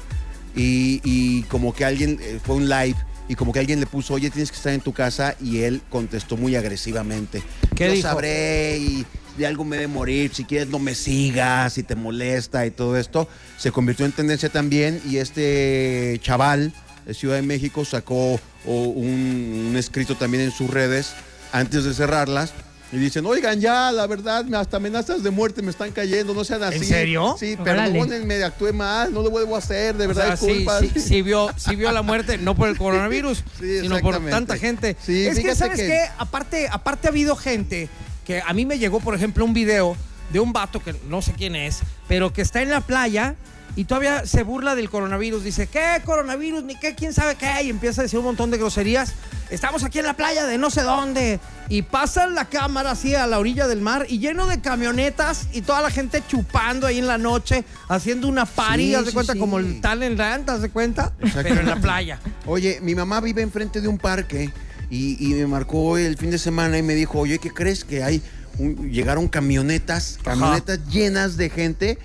y, 0.55 1.01
y 1.03 1.43
como 1.49 1.75
que 1.75 1.85
alguien, 1.85 2.21
eh, 2.23 2.39
fue 2.45 2.55
un 2.55 2.69
live, 2.69 2.95
y 3.29 3.35
como 3.35 3.53
que 3.53 3.59
alguien 3.59 3.81
le 3.81 3.87
puso, 3.87 4.15
oye, 4.15 4.31
tienes 4.31 4.53
que 4.53 4.57
estar 4.57 4.73
en 4.73 4.81
tu 4.81 4.93
casa 4.93 5.35
y 5.41 5.63
él 5.63 5.83
contestó 5.91 6.37
muy 6.37 6.55
agresivamente. 6.55 7.43
¿Qué 7.75 7.87
Yo 7.87 7.93
dijo? 7.95 8.09
sabré 8.11 8.79
y 8.79 9.05
de 9.37 9.45
algo 9.45 9.65
me 9.65 9.77
de 9.77 9.89
morir, 9.89 10.31
si 10.33 10.45
quieres 10.45 10.69
no 10.69 10.79
me 10.79 10.95
sigas, 10.95 11.73
si 11.73 11.83
te 11.83 11.97
molesta 11.97 12.65
y 12.65 12.71
todo 12.71 12.97
esto. 12.97 13.27
Se 13.57 13.73
convirtió 13.73 14.07
en 14.07 14.13
tendencia 14.13 14.51
también 14.51 15.03
y 15.05 15.17
este 15.17 16.21
chaval 16.23 16.73
de 17.07 17.13
Ciudad 17.13 17.35
de 17.35 17.43
México 17.43 17.85
sacó 17.85 18.39
un 18.65 19.75
escrito 19.77 20.15
también 20.15 20.45
en 20.45 20.53
sus 20.53 20.71
redes 20.71 21.15
antes 21.51 21.83
de 21.83 21.93
cerrarlas. 21.93 22.53
Y 22.91 22.97
dicen, 22.97 23.27
oigan, 23.27 23.61
ya, 23.61 23.93
la 23.93 24.07
verdad, 24.07 24.47
hasta 24.55 24.79
amenazas 24.79 25.23
de 25.23 25.31
muerte 25.31 25.61
me 25.61 25.71
están 25.71 25.93
cayendo, 25.93 26.33
no 26.33 26.43
sean 26.43 26.63
así. 26.63 26.85
serio? 26.85 27.37
Sí, 27.39 27.57
perdónenme, 27.63 28.43
actué 28.43 28.73
mal, 28.73 29.13
no 29.13 29.23
lo 29.23 29.29
vuelvo 29.31 29.57
a 29.57 29.59
hacer, 29.59 29.95
de 29.95 30.07
O 30.07 30.09
verdad, 30.09 30.27
sea, 30.29 30.37
sí, 30.39 30.47
disculpas. 30.47 30.81
sí, 30.95 31.01
sí 31.01 31.23
vio, 31.23 31.51
sí 31.57 31.77
vio 31.77 31.93
la 31.93 32.01
muerte, 32.01 32.39
no 32.39 32.55
por 32.55 32.69
el 32.69 32.79
coronavirus, 32.79 33.45
Sí, 33.61 33.81
sino 33.81 33.99
por 34.01 34.19
tanta 34.31 34.57
gente. 34.57 34.97
Sí, 35.05 35.27
es 35.27 35.39
que, 35.39 35.55
¿sabes 35.55 35.79
que- 35.81 35.87
qué? 35.87 36.01
Aparte, 36.17 36.67
aparte 36.71 37.09
ha 37.09 37.11
habido 37.11 37.37
gente 37.37 37.91
que 38.25 38.41
a 38.41 38.53
mí 38.55 38.65
me 38.65 38.79
llegó, 38.79 39.01
por 39.01 39.15
ejemplo, 39.15 39.45
un 39.45 39.53
video 39.53 39.95
de 40.33 40.41
un 40.41 40.55
vato 40.55 40.83
que 40.83 40.95
no 41.09 41.21
sé 41.21 41.33
quién 41.35 41.57
es, 41.57 41.81
pero 42.09 42.33
que 42.33 42.41
está 42.41 42.63
en 42.63 42.71
la 42.71 42.81
playa 42.81 43.35
y 43.77 43.85
todavía 43.85 44.27
se 44.27 44.43
burla 44.43 44.75
del 44.75 44.91
coronavirus. 44.91 45.45
Dice, 45.45 45.67
¿qué 45.67 46.01
coronavirus? 46.05 46.65
Ni 46.65 46.75
qué, 46.77 46.95
quién 46.95 47.13
sabe 47.13 47.37
qué. 47.37 47.63
Y 47.65 47.71
empieza 47.71 48.01
a 48.01 48.05
decir 48.05 48.19
un 48.19 48.25
montón 48.25 48.51
de 48.51 48.59
groserías. 48.59 49.13
Estamos 49.51 49.83
aquí 49.85 49.99
en 49.99 50.05
la 50.07 50.15
playa 50.15 50.45
de 50.47 50.59
no 50.59 50.69
sé 50.71 50.83
dónde. 50.83 51.39
Y 51.71 51.83
pasan 51.83 52.35
la 52.35 52.47
cámara 52.47 52.91
así 52.93 53.15
a 53.15 53.27
la 53.27 53.39
orilla 53.39 53.69
del 53.69 53.81
mar 53.81 54.07
y 54.09 54.19
lleno 54.19 54.47
de 54.47 54.61
camionetas 54.61 55.49
y 55.53 55.61
toda 55.63 55.81
la 55.83 55.91
gente 55.91 56.23
chupando 56.27 56.87
ahí 56.87 56.99
en 56.99 57.07
la 57.07 57.19
noche, 57.19 57.65
haciendo 57.89 58.27
una 58.27 58.47
party, 58.47 58.89
Sí, 58.89 58.95
haz 58.95 59.05
de 59.05 59.11
sí, 59.11 59.15
cuenta, 59.15 59.33
sí. 59.35 59.39
como 59.39 59.59
el 59.59 59.81
Talentland, 59.81 60.49
haz 60.51 60.63
de 60.63 60.71
cuenta, 60.71 61.13
pero 61.35 61.61
en 61.61 61.67
la 61.67 61.77
playa. 61.77 62.21
Oye, 62.47 62.79
mi 62.83 62.95
mamá 62.95 63.21
vive 63.21 63.43
enfrente 63.43 63.81
de 63.83 63.89
un 63.89 63.99
parque 63.99 64.51
y, 64.91 65.17
y 65.25 65.35
me 65.35 65.47
marcó 65.47 65.99
el 65.99 66.17
fin 66.17 66.31
de 66.31 66.39
semana 66.39 66.79
y 66.79 66.83
me 66.83 66.95
dijo, 66.95 67.19
oye, 67.19 67.39
¿qué 67.39 67.51
crees 67.51 67.85
que 67.85 68.03
hay? 68.03 68.23
Un- 68.59 68.91
llegaron 68.91 69.29
camionetas, 69.29 70.19
camionetas 70.25 70.81
llenas 70.89 71.37
de 71.37 71.51
gente, 71.51 71.99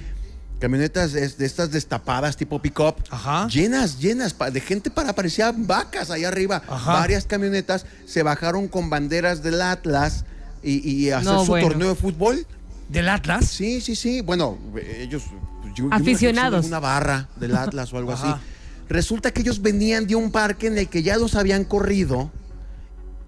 camionetas 0.64 1.12
de, 1.12 1.28
de 1.28 1.46
estas 1.46 1.72
destapadas 1.72 2.38
tipo 2.38 2.58
pick-up, 2.62 2.96
Ajá. 3.10 3.50
llenas, 3.50 4.00
llenas 4.00 4.34
de 4.54 4.62
gente 4.62 4.90
para 4.90 5.12
parecían 5.14 5.68
vacas 5.68 6.10
ahí 6.10 6.24
arriba. 6.24 6.62
Ajá. 6.66 6.94
Varias 6.94 7.26
camionetas 7.26 7.86
se 8.06 8.24
bajaron 8.24 8.70
con 8.70 8.90
banderas 8.90 9.44
del 9.44 9.62
Atlas 9.62 10.24
y, 10.64 10.90
y 10.90 11.10
a 11.12 11.18
hacer 11.18 11.34
No, 11.34 11.42
su 11.44 11.52
bueno. 11.52 11.68
torneo 11.68 11.90
de 11.90 11.96
fútbol. 11.96 12.48
¿Del 12.88 13.10
Atlas? 13.10 13.44
Sí, 13.50 13.82
sí, 13.82 13.94
sí. 13.98 14.22
Bueno, 14.22 14.58
ellos. 15.02 15.24
yo- 15.66 15.74
yo 15.76 15.88
Aficionados. 15.92 16.66
Una 16.68 16.80
barra 16.80 17.28
del 17.36 17.58
Atlas 17.58 17.92
o 17.92 17.98
algo 17.98 18.12
Ajá. 18.14 18.34
así. 18.36 18.42
Resulta 18.88 19.32
que 19.32 19.42
ellos 19.42 19.62
venían 19.62 20.08
de 20.08 20.16
un 20.16 20.32
parque 20.32 20.68
en 20.68 20.78
el 20.78 20.88
que 20.88 21.04
ya 21.04 21.18
los 21.18 21.36
habían 21.36 21.66
corrido 21.66 22.32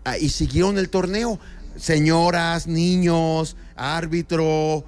ah, 0.05 0.17
y 0.17 0.29
siguieron 0.29 0.77
el 0.77 0.87
torneo. 0.89 1.37
Señoras, 1.75 2.67
niños, 2.67 3.57
árbitro, 3.75 4.85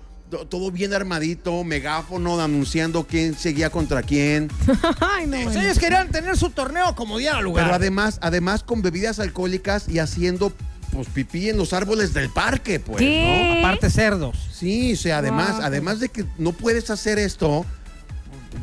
todo 0.49 0.71
bien 0.71 0.93
armadito, 0.93 1.63
megáfono 1.63 2.39
anunciando 2.39 3.05
quién 3.07 3.35
seguía 3.37 3.69
contra 3.69 4.03
quién. 4.03 4.49
Ay, 4.99 5.25
no, 5.25 5.31
Pues 5.31 5.45
bueno. 5.45 5.61
ellos 5.61 5.79
querían 5.79 6.09
tener 6.09 6.37
su 6.37 6.49
torneo 6.49 6.95
como 6.95 7.17
diera 7.17 7.41
lugar. 7.41 7.65
Pero 7.65 7.75
además, 7.75 8.19
además 8.21 8.63
con 8.63 8.81
bebidas 8.81 9.19
alcohólicas 9.19 9.87
y 9.87 9.99
haciendo 9.99 10.51
pues 10.91 11.07
pipí 11.09 11.49
en 11.49 11.57
los 11.57 11.73
árboles 11.73 12.13
del 12.13 12.29
parque, 12.29 12.79
pues, 12.79 12.99
¿Qué? 12.99 13.53
¿no? 13.53 13.59
Aparte 13.59 13.89
cerdos. 13.89 14.37
Sí, 14.51 14.93
o 14.93 14.95
sea, 14.97 15.17
además, 15.17 15.57
además 15.61 15.99
de 15.99 16.09
que 16.09 16.25
no 16.37 16.53
puedes 16.53 16.89
hacer 16.89 17.19
esto, 17.19 17.65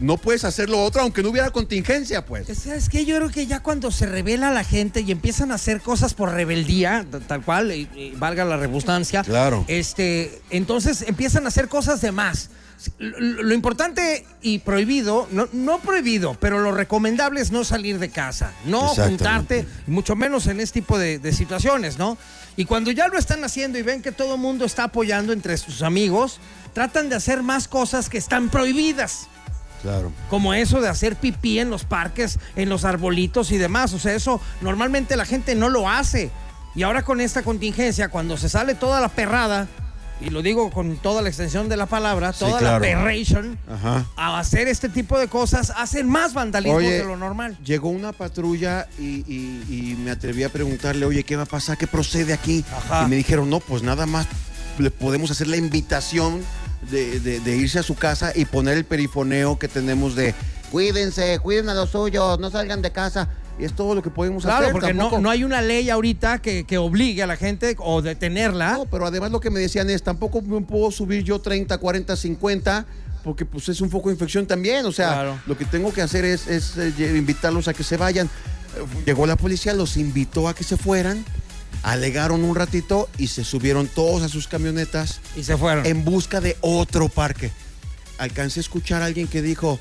no 0.00 0.16
puedes 0.16 0.44
hacer 0.44 0.68
lo 0.70 0.82
otro, 0.82 1.02
aunque 1.02 1.22
no 1.22 1.30
hubiera 1.30 1.50
contingencia, 1.50 2.24
pues. 2.24 2.46
¿Sabes 2.58 2.88
qué? 2.88 3.04
Yo 3.04 3.16
creo 3.16 3.30
que 3.30 3.46
ya 3.46 3.60
cuando 3.60 3.90
se 3.90 4.06
revela 4.06 4.50
la 4.50 4.64
gente 4.64 5.00
y 5.00 5.10
empiezan 5.12 5.52
a 5.52 5.54
hacer 5.54 5.80
cosas 5.80 6.14
por 6.14 6.32
rebeldía, 6.32 7.04
tal 7.26 7.42
cual, 7.44 7.72
y- 7.72 7.88
y 7.94 8.10
valga 8.16 8.44
la 8.44 8.56
redundancia, 8.56 9.22
Claro. 9.22 9.64
este, 9.68 10.40
entonces 10.50 11.02
empiezan 11.02 11.44
a 11.44 11.48
hacer 11.48 11.68
cosas 11.68 12.00
de 12.00 12.12
más. 12.12 12.50
Lo, 12.98 13.42
lo 13.44 13.54
importante 13.54 14.26
y 14.42 14.58
prohibido, 14.58 15.26
no, 15.30 15.48
no 15.52 15.78
prohibido, 15.78 16.34
pero 16.38 16.60
lo 16.60 16.72
recomendable 16.72 17.40
es 17.40 17.50
no 17.50 17.64
salir 17.64 17.98
de 17.98 18.10
casa, 18.10 18.52
no 18.66 18.88
juntarte, 18.88 19.66
mucho 19.86 20.16
menos 20.16 20.48
en 20.48 20.60
este 20.60 20.80
tipo 20.80 20.98
de, 20.98 21.18
de 21.18 21.32
situaciones, 21.32 21.96
¿no? 21.98 22.18
Y 22.56 22.66
cuando 22.66 22.90
ya 22.90 23.08
lo 23.08 23.16
están 23.18 23.42
haciendo 23.42 23.78
y 23.78 23.82
ven 23.82 24.02
que 24.02 24.12
todo 24.12 24.34
el 24.34 24.40
mundo 24.40 24.64
está 24.66 24.84
apoyando 24.84 25.32
entre 25.32 25.56
sus 25.56 25.80
amigos, 25.82 26.40
tratan 26.74 27.08
de 27.08 27.14
hacer 27.16 27.42
más 27.42 27.68
cosas 27.68 28.08
que 28.10 28.18
están 28.18 28.50
prohibidas. 28.50 29.28
Claro. 29.84 30.10
Como 30.30 30.54
eso 30.54 30.80
de 30.80 30.88
hacer 30.88 31.14
pipí 31.16 31.58
en 31.58 31.68
los 31.70 31.84
parques, 31.84 32.38
en 32.56 32.70
los 32.70 32.84
arbolitos 32.86 33.52
y 33.52 33.58
demás. 33.58 33.92
O 33.92 33.98
sea, 33.98 34.14
eso 34.14 34.40
normalmente 34.62 35.14
la 35.14 35.26
gente 35.26 35.54
no 35.54 35.68
lo 35.68 35.88
hace. 35.88 36.30
Y 36.74 36.82
ahora 36.84 37.02
con 37.02 37.20
esta 37.20 37.42
contingencia, 37.42 38.08
cuando 38.08 38.36
se 38.38 38.48
sale 38.48 38.74
toda 38.74 39.00
la 39.02 39.08
perrada, 39.10 39.68
y 40.22 40.30
lo 40.30 40.40
digo 40.42 40.70
con 40.70 40.96
toda 40.96 41.20
la 41.20 41.28
extensión 41.28 41.68
de 41.68 41.76
la 41.76 41.84
palabra, 41.86 42.32
Sí, 42.32 42.38
toda 42.40 42.58
claro. 42.58 42.74
la 42.76 42.80
perration, 42.80 43.58
Ajá. 43.70 44.06
a 44.16 44.38
hacer 44.38 44.68
este 44.68 44.88
tipo 44.88 45.18
de 45.18 45.28
cosas, 45.28 45.70
hacen 45.76 46.08
más 46.08 46.32
vandalismo 46.32 46.78
Oye, 46.78 46.98
de 46.98 47.04
lo 47.04 47.16
normal. 47.16 47.58
Llegó 47.62 47.90
una 47.90 48.12
patrulla 48.12 48.88
y, 48.98 49.22
y- 49.30 49.64
y 49.68 49.96
me 50.02 50.12
atreví 50.12 50.44
a 50.44 50.48
preguntarle, 50.48 51.04
oye, 51.04 51.24
¿qué 51.24 51.36
va 51.36 51.42
a 51.42 51.46
pasar? 51.46 51.76
¿Qué 51.76 51.86
procede 51.86 52.32
aquí? 52.32 52.64
Ajá. 52.74 53.04
Y 53.04 53.10
me 53.10 53.16
dijeron, 53.16 53.50
no, 53.50 53.60
pues 53.60 53.82
nada 53.82 54.06
más 54.06 54.26
le 54.78 54.90
podemos 54.90 55.30
hacer 55.30 55.46
la 55.48 55.56
invitación 55.58 56.40
de, 56.90 57.20
de- 57.20 57.40
de 57.40 57.56
irse 57.56 57.78
a 57.78 57.82
su 57.82 57.94
casa 57.94 58.32
y 58.34 58.44
poner 58.44 58.76
el 58.76 58.84
perifoneo 58.84 59.58
que 59.58 59.68
tenemos 59.68 60.14
de 60.14 60.34
cuídense, 60.70 61.38
cuiden 61.38 61.68
a 61.68 61.74
los 61.74 61.90
suyos, 61.90 62.38
no 62.40 62.50
salgan 62.50 62.82
de 62.82 62.90
casa. 62.92 63.28
Y 63.58 63.64
es 63.64 63.72
todo 63.74 63.94
lo 63.94 64.02
que 64.02 64.10
podemos 64.10 64.42
Claro, 64.42 64.62
hacer. 64.62 64.72
porque 64.72 64.92
no, 64.92 65.20
no 65.20 65.30
hay 65.30 65.44
una 65.44 65.62
ley 65.62 65.88
ahorita 65.88 66.42
que, 66.42 66.64
que 66.64 66.76
obligue 66.76 67.22
a 67.22 67.26
la 67.28 67.36
gente 67.36 67.76
o 67.78 68.02
detenerla. 68.02 68.72
No, 68.72 68.86
pero 68.86 69.06
además 69.06 69.30
lo 69.30 69.38
que 69.38 69.50
me 69.50 69.60
decían 69.60 69.88
es, 69.90 70.02
tampoco 70.02 70.42
me 70.42 70.60
puedo 70.62 70.90
subir 70.90 71.22
yo 71.22 71.38
30, 71.40 71.78
40, 71.78 72.16
50, 72.16 72.86
porque 73.22 73.44
pues 73.44 73.68
es 73.68 73.80
un 73.80 73.90
foco 73.90 74.08
de 74.08 74.14
infección 74.14 74.44
también. 74.46 74.84
O 74.86 74.90
sea, 74.90 75.12
Claro. 75.12 75.38
lo 75.46 75.56
que 75.56 75.64
tengo 75.66 75.92
que 75.92 76.02
hacer 76.02 76.24
es, 76.24 76.48
es, 76.48 76.76
eh, 76.76 76.92
invitarlos 77.16 77.68
a 77.68 77.74
que 77.74 77.84
se 77.84 77.96
vayan. 77.96 78.28
Llegó 79.06 79.24
la 79.24 79.36
policía, 79.36 79.72
los 79.72 79.96
invitó 79.96 80.48
a 80.48 80.54
que 80.56 80.64
se 80.64 80.76
fueran, 80.76 81.24
alegaron 81.84 82.42
un 82.44 82.56
ratito 82.56 83.08
y 83.18 83.28
se 83.28 83.44
subieron 83.44 83.86
todos 83.86 84.22
a 84.22 84.28
sus 84.28 84.48
camionetas 84.48 85.20
Y 85.36 85.44
se 85.44 85.56
fueron. 85.56 85.86
en 85.86 86.04
busca 86.04 86.40
de 86.40 86.56
otro 86.62 87.08
parque. 87.08 87.52
Alcancé 88.18 88.60
a 88.60 88.62
escuchar 88.62 89.02
a 89.02 89.04
alguien 89.06 89.28
que 89.28 89.42
dijo, 89.42 89.78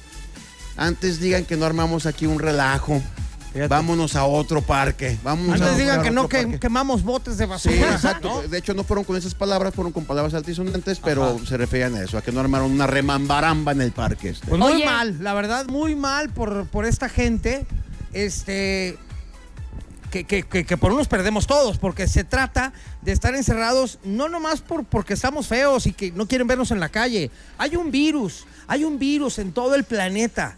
antes 0.77 1.19
digan 1.19 1.45
que 1.45 1.55
no 1.57 1.65
armamos 1.65 2.05
aquí 2.05 2.25
un 2.25 2.39
relajo, 2.39 3.01
Fíjate. 3.53 3.67
vámonos 3.67 4.15
a 4.15 4.25
otro 4.25 4.61
parque. 4.61 5.17
Vámonos 5.23 5.61
a 5.61 5.65
Antes 5.65 5.77
digan 5.77 6.01
que 6.01 6.09
no 6.11 6.27
que- 6.27 6.41
parque". 6.41 6.59
quemamos 6.59 7.03
botes 7.03 7.37
de 7.37 7.45
Sí, 7.45 7.49
basura. 7.49 7.75
exacto. 7.93 8.41
¿no? 8.41 8.47
De 8.49 8.57
hecho, 8.57 8.73
no 8.73 8.83
fueron 8.83 9.05
con 9.05 9.15
esas 9.15 9.35
palabras, 9.35 9.73
fueron 9.75 9.93
con 9.93 10.05
palabras 10.05 10.33
altisonantes, 10.33 10.99
pero 10.99 11.35
Ajá. 11.37 11.45
se 11.45 11.55
referían 11.57 11.93
a 11.95 12.01
eso, 12.01 12.17
a 12.17 12.21
que 12.23 12.31
no 12.31 12.39
armaron 12.39 12.71
una 12.71 12.87
remambaramba 12.87 13.71
en 13.71 13.81
el 13.81 13.91
parque. 13.91 14.29
este. 14.29 14.47
Pues 14.47 14.59
muy 14.59 14.73
Oye. 14.73 14.85
mal, 14.85 15.17
la 15.23 15.33
verdad, 15.35 15.67
muy 15.67 15.95
mal 15.95 16.29
por, 16.31 16.65
por 16.67 16.85
esta 16.85 17.07
gente. 17.07 17.65
Este. 18.11 18.97
Que, 20.13 20.25
que- 20.25 20.43
que- 20.43 20.63
que 20.63 20.77
por 20.77 20.91
unos 20.93 21.07
perdemos 21.07 21.47
todos, 21.47 21.79
porque 21.79 22.07
se 22.07 22.23
trata 22.23 22.71
de 23.01 23.11
estar 23.11 23.33
encerrados 23.33 23.97
no 24.03 24.29
nomás 24.29 24.61
por, 24.61 24.83
porque 24.85 25.15
estamos 25.15 25.47
feos 25.47 25.87
y 25.87 25.93
que 25.93 26.11
no 26.11 26.27
quieren 26.27 26.45
vernos 26.45 26.69
en 26.69 26.79
la 26.79 26.89
calle. 26.89 27.31
Hay 27.57 27.75
un 27.75 27.89
virus, 27.89 28.45
hay 28.67 28.83
un 28.83 28.99
virus 28.99 29.39
en 29.39 29.53
todo 29.53 29.73
el 29.73 29.85
planeta. 29.85 30.55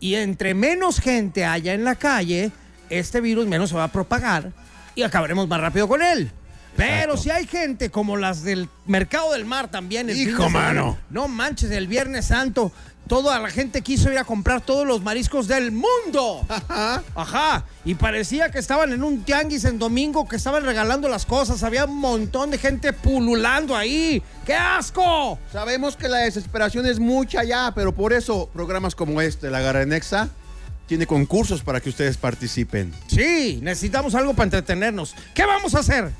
Y 0.00 0.14
entre 0.14 0.54
menos 0.54 1.00
gente 1.00 1.44
haya 1.44 1.74
en 1.74 1.84
la 1.84 1.96
calle, 1.96 2.50
este 2.88 3.20
virus 3.20 3.46
menos 3.46 3.68
se 3.68 3.76
va 3.76 3.84
a 3.84 3.92
propagar 3.92 4.52
y 4.94 5.02
acabaremos 5.02 5.46
más 5.48 5.60
rápido 5.60 5.86
con 5.86 6.00
él. 6.00 6.30
Pero 6.74 7.18
si 7.18 7.28
hay 7.30 7.46
gente 7.46 7.90
como 7.90 8.16
las 8.16 8.42
del 8.42 8.70
mercado 8.86 9.32
del 9.34 9.44
mar 9.44 9.70
también. 9.70 10.08
el 10.08 10.16
de 10.16 10.22
Hijo, 10.30 10.44
semana, 10.44 10.68
mano. 10.82 10.98
No 11.10 11.28
manches, 11.28 11.70
el 11.72 11.88
Viernes 11.88 12.24
Santo, 12.24 12.72
toda 13.06 13.38
la 13.38 13.50
gente 13.50 13.82
quiso 13.82 14.10
ir 14.10 14.18
a 14.18 14.24
comprar 14.24 14.60
todos 14.60 14.86
los 14.86 15.02
mariscos 15.02 15.46
del 15.46 15.72
mundo. 15.72 16.46
Ajá. 17.14 17.64
Y 17.84 17.94
parecía 17.94 18.50
que 18.50 18.58
estaban 18.58 18.92
en 18.92 19.02
un 19.02 19.22
tianguis 19.24 19.64
en 19.64 19.78
domingo, 19.78 20.26
que 20.26 20.36
estaban 20.36 20.64
regalando 20.64 21.08
las 21.08 21.26
cosas. 21.26 21.62
Había 21.62 21.84
un 21.84 21.98
montón 21.98 22.50
de 22.50 22.58
gente 22.58 22.92
pululando 22.92 23.76
ahí. 23.76 24.22
¡Qué 24.46 24.54
asco! 24.54 25.38
Sabemos 25.52 25.96
que 25.96 26.08
la 26.08 26.18
desesperación 26.18 26.86
es 26.86 26.98
mucha 26.98 27.44
ya, 27.44 27.72
pero 27.74 27.94
por 27.94 28.12
eso 28.12 28.48
programas 28.52 28.94
como 28.94 29.20
este, 29.20 29.50
La 29.50 29.60
Garra 29.60 29.84
Nexa, 29.84 30.28
tiene 30.86 31.06
concursos 31.06 31.62
para 31.62 31.80
que 31.80 31.88
ustedes 31.88 32.16
participen. 32.16 32.92
Sí, 33.06 33.58
necesitamos 33.62 34.14
algo 34.14 34.34
para 34.34 34.44
entretenernos. 34.44 35.14
¿Qué 35.34 35.44
vamos 35.44 35.74
a 35.74 35.80
hacer? 35.80 36.10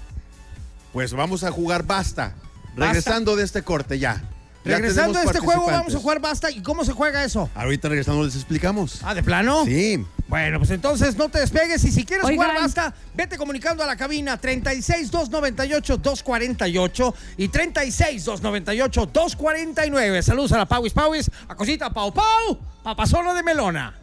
Pues 0.92 1.12
vamos 1.12 1.44
a 1.44 1.50
jugar 1.50 1.84
Basta. 1.84 2.34
Regresando 2.76 3.36
de 3.36 3.44
este 3.44 3.62
corte 3.62 3.98
ya. 3.98 4.22
Regresando 4.64 5.18
a 5.18 5.22
este 5.24 5.40
juego, 5.40 5.66
vamos 5.66 5.94
a 5.94 5.98
jugar 5.98 6.20
basta. 6.20 6.50
¿Y 6.50 6.62
cómo 6.62 6.84
se 6.84 6.92
juega 6.92 7.22
eso? 7.22 7.50
Ahorita 7.54 7.88
regresando 7.88 8.24
les 8.24 8.34
explicamos. 8.34 9.00
Ah, 9.02 9.14
¿de 9.14 9.22
plano? 9.22 9.64
Sí. 9.64 10.04
Bueno, 10.26 10.58
pues 10.58 10.70
entonces 10.70 11.16
no 11.16 11.28
te 11.28 11.38
despegues 11.38 11.84
y 11.84 11.92
si 11.92 12.04
quieres 12.04 12.24
Oigan. 12.24 12.46
jugar 12.46 12.62
basta, 12.62 12.94
vete 13.14 13.36
comunicando 13.36 13.84
a 13.84 13.86
la 13.86 13.94
cabina 13.94 14.38
36 14.38 15.10
298 15.10 15.98
248 15.98 17.14
y 17.36 17.48
36 17.48 18.24
298 18.24 19.06
249. 19.12 20.22
Saludos 20.22 20.52
a 20.52 20.58
la 20.58 20.66
Pauis 20.66 20.92
Pauis, 20.92 21.30
a 21.46 21.54
Cosita 21.54 21.90
Pau 21.90 22.12
Pau, 22.12 22.58
Papazona 22.82 23.34
de 23.34 23.42
Melona. 23.42 23.94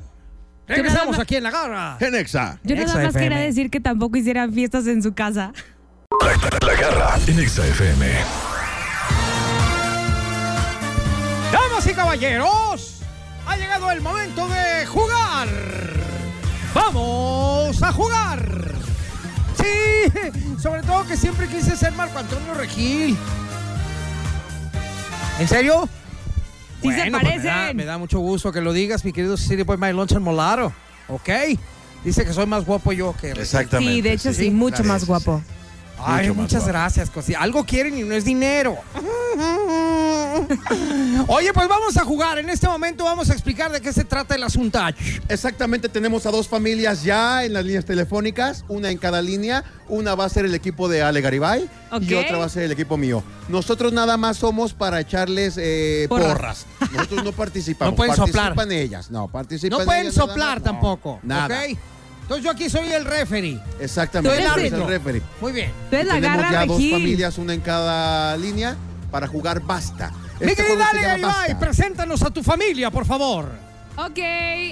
Regresamos 0.68 1.20
aquí 1.20 1.36
en 1.36 1.44
la 1.44 1.52
garra. 1.52 1.98
En 2.00 2.16
Exa. 2.16 2.60
Yo 2.64 2.76
nada 2.76 2.94
más 2.94 3.06
FM. 3.08 3.20
quería 3.20 3.40
decir 3.40 3.70
que 3.70 3.80
tampoco 3.80 4.18
hicieran 4.18 4.54
fiestas 4.54 4.88
en 4.88 5.02
su 5.02 5.14
casa. 5.14 5.52
La 6.66 6.76
garra 6.76 7.20
en 7.28 7.40
Exa 7.40 7.66
FM. 7.68 8.51
Damas 11.52 11.86
y 11.88 11.94
caballeros, 11.94 13.02
ha 13.46 13.58
llegado 13.58 13.92
el 13.92 14.02
momento 14.02 14.48
de 14.48 14.86
jugar. 14.86 15.48
Vamos 16.74 17.82
a 17.84 17.92
jugar. 17.92 18.76
Sí, 19.58 20.58
sobre 20.62 20.82
todo 20.84 21.06
que 21.06 21.18
siempre 21.18 21.48
quise 21.48 21.76
ser 21.76 21.92
Marco 21.94 22.20
Antonio 22.20 22.54
Regil. 22.54 23.18
¿En 25.40 25.48
serio? 25.48 25.90
Sí 26.82 26.90
se 26.90 26.96
Bueno, 26.98 27.20
pues 27.20 27.36
me, 27.38 27.44
da, 27.44 27.54
parecen. 27.54 27.78
me 27.78 27.86
da 27.86 27.98
mucho 27.98 28.20
gusto 28.20 28.52
que 28.52 28.62
lo 28.62 28.74
digas, 28.74 29.04
mi 29.06 29.12
querido 29.14 29.38
City 29.38 29.64
Boy 29.64 29.78
My 29.78 29.92
Lunch 29.92 30.14
en 30.14 30.22
Molaro. 30.24 30.74
¿Ok? 31.10 31.30
Dice 32.04 32.26
que 32.26 32.34
soy 32.34 32.46
más 32.48 32.66
guapo 32.66 32.92
yo 32.94 33.14
que 33.14 33.28
Regil. 33.28 33.42
Exactamente. 33.42 33.94
Sí, 33.94 34.02
de 34.02 34.14
hecho 34.14 34.34
sí, 34.34 34.50
mucho 34.50 34.84
más 34.84 35.06
guapo. 35.06 35.44
Ay, 36.06 36.28
Mucho 36.30 36.42
muchas 36.42 36.68
gracias, 36.68 37.10
Cosi. 37.10 37.34
Algo 37.36 37.66
quieren 37.66 37.98
y 37.98 38.04
no 38.04 38.14
es 38.14 38.26
dinero. 38.26 38.78
Oye, 41.28 41.54
pues 41.54 41.68
vamos 41.68 41.98
a 41.98 42.04
jugar. 42.04 42.40
En 42.40 42.50
este 42.50 42.68
momento 42.68 43.04
vamos 43.04 43.30
a 43.30 43.34
explicar 43.34 43.72
de 43.72 43.82
qué 43.82 43.94
se 43.94 44.04
trata 44.04 44.36
el 44.36 44.44
asunto. 44.44 44.80
Exactamente, 45.28 45.90
tenemos 45.90 46.26
a 46.26 46.32
dos 46.32 46.48
familias 46.48 47.04
ya 47.04 47.44
en 47.44 47.54
las 47.54 47.66
líneas 47.66 47.86
telefónicas, 47.86 48.64
una 48.68 48.90
en 48.90 48.98
cada 48.98 49.22
línea. 49.22 49.64
Una 49.88 50.16
va 50.16 50.26
a 50.26 50.30
ser 50.30 50.46
el 50.46 50.56
equipo 50.56 50.88
de 50.88 51.02
Ale 51.04 51.20
Garibay 51.22 51.70
y 52.00 52.14
otra 52.14 52.38
va 52.38 52.46
a 52.46 52.50
ser 52.50 52.64
el 52.64 52.72
equipo 52.72 52.96
mío. 52.96 53.24
Nosotros 53.50 53.92
nada 53.92 54.16
más 54.16 54.38
somos 54.38 54.74
para 54.74 55.02
echarles 55.02 55.56
eh, 55.58 56.06
Porras. 56.08 56.28
porras. 56.34 56.66
Nosotros 56.94 57.24
no 57.26 57.32
participamos. 57.34 57.92
No 57.92 57.98
pueden 57.98 58.16
soplar. 58.16 58.56
Participan 58.56 58.72
ellas, 58.72 59.12
no, 59.12 59.28
participan 59.28 59.80
No 59.80 59.86
pueden 59.86 60.04
ellas 60.04 60.16
nada 60.18 60.28
soplar 60.30 60.62
tampoco. 60.62 61.20
Nada. 61.24 61.60
¿ok? 61.60 61.78
Entonces 62.32 62.46
yo 62.46 62.52
aquí 62.52 62.70
soy 62.70 62.90
el 62.94 63.04
referee. 63.04 63.60
Exactamente, 63.82 64.42
Tú 64.42 64.58
eres 64.58 64.72
el 64.72 64.88
referee. 64.88 65.22
Muy 65.42 65.52
bien. 65.52 65.70
Entonces 65.92 66.08
la 66.08 66.14
tenemos 66.14 66.50
ya 66.50 66.66
dos 66.66 66.78
Regil. 66.78 66.92
familias, 66.94 67.38
una 67.38 67.54
en 67.54 67.60
cada 67.60 68.38
línea, 68.38 68.78
para 69.12 69.28
jugar 69.28 69.60
basta. 69.60 70.14
Este 70.40 70.64
llama 70.64 70.86
Garibay, 70.94 71.22
Basta. 71.22 71.60
preséntanos 71.60 72.24
a 72.24 72.30
tu 72.30 72.42
familia, 72.42 72.90
por 72.90 73.06
favor. 73.06 73.52
Ok, 73.98 74.20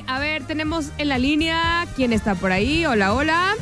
a 0.08 0.20
ver, 0.20 0.46
tenemos 0.46 0.86
en 0.98 1.10
la 1.10 1.18
línea. 1.18 1.86
¿Quién 1.98 2.14
está 2.14 2.34
por 2.34 2.54
ahí? 2.54 2.86
Hola, 2.86 3.14
hola. 3.14 3.56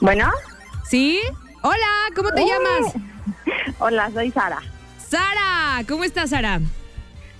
Bueno, 0.00 0.30
¿Sí? 0.88 1.18
Hola, 1.62 1.88
¿cómo 2.14 2.30
te 2.30 2.42
llamas? 2.42 2.94
hola, 3.80 4.08
soy 4.14 4.30
Sara. 4.30 4.60
Sara, 5.04 5.82
¿cómo 5.88 6.04
estás, 6.04 6.30
Sara? 6.30 6.60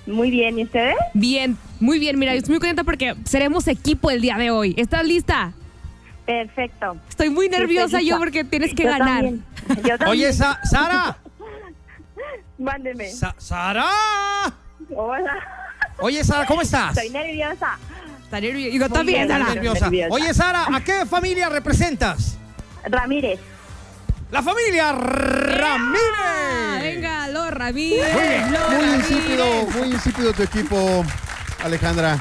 Muy 0.04 0.32
bien, 0.32 0.58
¿y 0.58 0.64
ustedes? 0.64 0.96
Bien, 1.14 1.56
muy 1.80 1.98
bien. 1.98 2.18
Mira, 2.18 2.32
yo 2.32 2.38
estoy 2.38 2.52
muy 2.52 2.60
contenta 2.60 2.84
porque 2.84 3.14
seremos 3.24 3.66
equipo 3.68 4.10
el 4.10 4.20
día 4.20 4.36
de 4.36 4.50
hoy. 4.50 4.74
¿Estás 4.76 5.04
lista? 5.04 5.52
Perfecto. 6.26 6.96
Estoy 7.08 7.30
muy 7.30 7.48
nerviosa 7.48 7.96
estoy 7.98 8.06
yo 8.10 8.18
porque 8.18 8.44
tienes 8.44 8.74
que 8.74 8.84
Yo 8.84 8.90
ganar. 8.90 9.22
también. 9.22 9.44
Yo 9.68 9.96
también. 9.98 10.08
Oye, 10.08 10.32
Sa- 10.32 10.60
Sara. 10.64 11.16
Mándeme. 12.58 13.10
Sa- 13.10 13.34
Sara. 13.38 13.86
Hola. 14.94 15.36
Oye, 16.00 16.22
Sara, 16.24 16.46
¿cómo 16.46 16.62
estás? 16.62 16.96
Estoy 16.96 17.10
nerviosa. 17.10 17.78
Está 18.24 18.40
nerviosa. 18.40 18.76
Yo 18.78 18.88
también, 18.90 19.18
bien, 19.20 19.28
Sara. 19.28 19.44
Sara. 19.44 19.54
nerviosa. 19.54 19.84
nerviosa. 19.86 20.14
Oye, 20.14 20.34
Sara, 20.34 20.66
¿a 20.74 20.80
qué 20.84 21.06
familia 21.06 21.48
representas? 21.48 22.36
Ramírez. 22.84 23.40
La 24.30 24.42
familia 24.42 24.92
Ramírez. 24.92 26.82
venga, 26.82 27.28
los 27.28 27.50
Ramírez. 27.50 28.12
Muy 28.12 28.22
bien. 28.22 28.52
los 28.52 28.68
Muy 28.68 28.76
Ramírez. 28.80 29.10
insípido, 29.10 29.66
muy 29.78 29.88
insípido 29.92 30.32
tu 30.34 30.42
equipo, 30.42 31.04
Alejandra. 31.62 32.18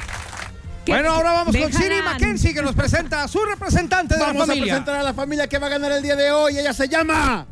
¿Qué- 0.85 0.93
Bueno, 0.93 1.11
ahora 1.11 1.31
vamos 1.33 1.55
con. 1.55 1.73
Siri 1.73 2.01
Mackenzie 2.01 2.53
que 2.53 2.61
nos 2.61 2.73
presenta 2.75 3.23
a 3.23 3.27
su 3.27 3.43
representante 3.43 4.13
de 4.15 4.19
la 4.21 4.27
Vamos 4.27 4.43
a 4.43 4.47
familia. 4.47 4.65
presentar 4.73 4.95
a 4.95 5.03
la 5.03 5.13
familia 5.13 5.47
que 5.47 5.57
va 5.59 5.67
a 5.67 5.69
ganar 5.69 5.91
el 5.91 6.01
día 6.01 6.15
de 6.15 6.31
hoy. 6.31 6.57
Ella 6.57 6.73
se 6.73 6.87
llama. 6.87 7.45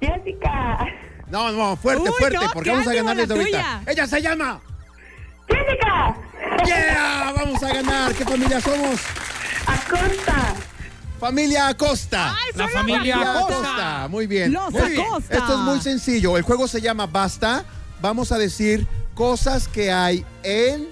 Jessica. 0.00 0.78
No, 1.28 1.50
no, 1.52 1.76
fuerte, 1.76 2.08
Uy, 2.08 2.14
fuerte, 2.18 2.36
no, 2.38 2.50
porque 2.52 2.70
vamos 2.70 2.86
a 2.86 2.94
ganar 2.94 3.16
desde 3.16 3.34
ahorita. 3.34 3.82
Ella 3.86 4.06
se 4.06 4.22
llama. 4.22 4.60
Jessica. 5.48 6.16
¡Yeah! 6.66 7.32
Vamos 7.36 7.62
a 7.62 7.72
ganar. 7.72 8.14
¿Qué 8.14 8.24
familia 8.24 8.60
somos? 8.60 9.00
Acosta. 9.66 10.54
Familia 11.18 11.68
Acosta. 11.68 12.30
Ay, 12.30 12.50
La 12.54 12.68
familia 12.68 13.16
las- 13.16 13.36
Acosta. 13.36 14.08
Muy 14.08 14.26
bien. 14.26 14.52
Los 14.52 14.70
Muy 14.72 14.90
bien. 14.90 15.00
Acosta. 15.02 15.34
Esto 15.36 15.52
es 15.54 15.58
muy 15.60 15.80
sencillo. 15.80 16.36
El 16.36 16.42
juego 16.44 16.66
se 16.66 16.80
llama 16.80 17.06
Basta. 17.06 17.64
Vamos 18.00 18.32
a 18.32 18.38
decir 18.38 18.86
cosas 19.14 19.68
que 19.68 19.92
hay 19.92 20.24
en 20.42 20.88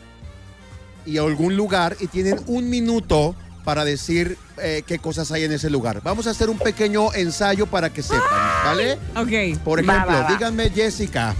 y 1.07 1.19
algún 1.19 1.57
lugar 1.57 1.97
y 2.01 2.07
tienen 2.07 2.41
un 2.47 2.69
minuto 2.69 3.35
para 3.65 3.85
decir 3.85 4.39
eh, 4.59 4.83
qué 4.87 4.99
cosas 4.99 5.31
hay 5.33 5.45
en 5.45 5.53
ese 5.53 5.69
lugar. 5.69 6.01
Vamos 6.03 6.27
a 6.27 6.31
hacer 6.31 6.49
un 6.49 6.59
pequeño 6.59 7.13
ensayo 7.13 7.67
para 7.67 7.91
que 7.91 8.03
sepan, 8.03 8.23
¿vale? 8.65 8.95
Ok. 9.17 9.61
Por 9.63 9.81
ejemplo, 9.81 10.07
va, 10.07 10.23
va. 10.23 10.29
díganme 10.31 10.71
Jessica, 10.71 11.35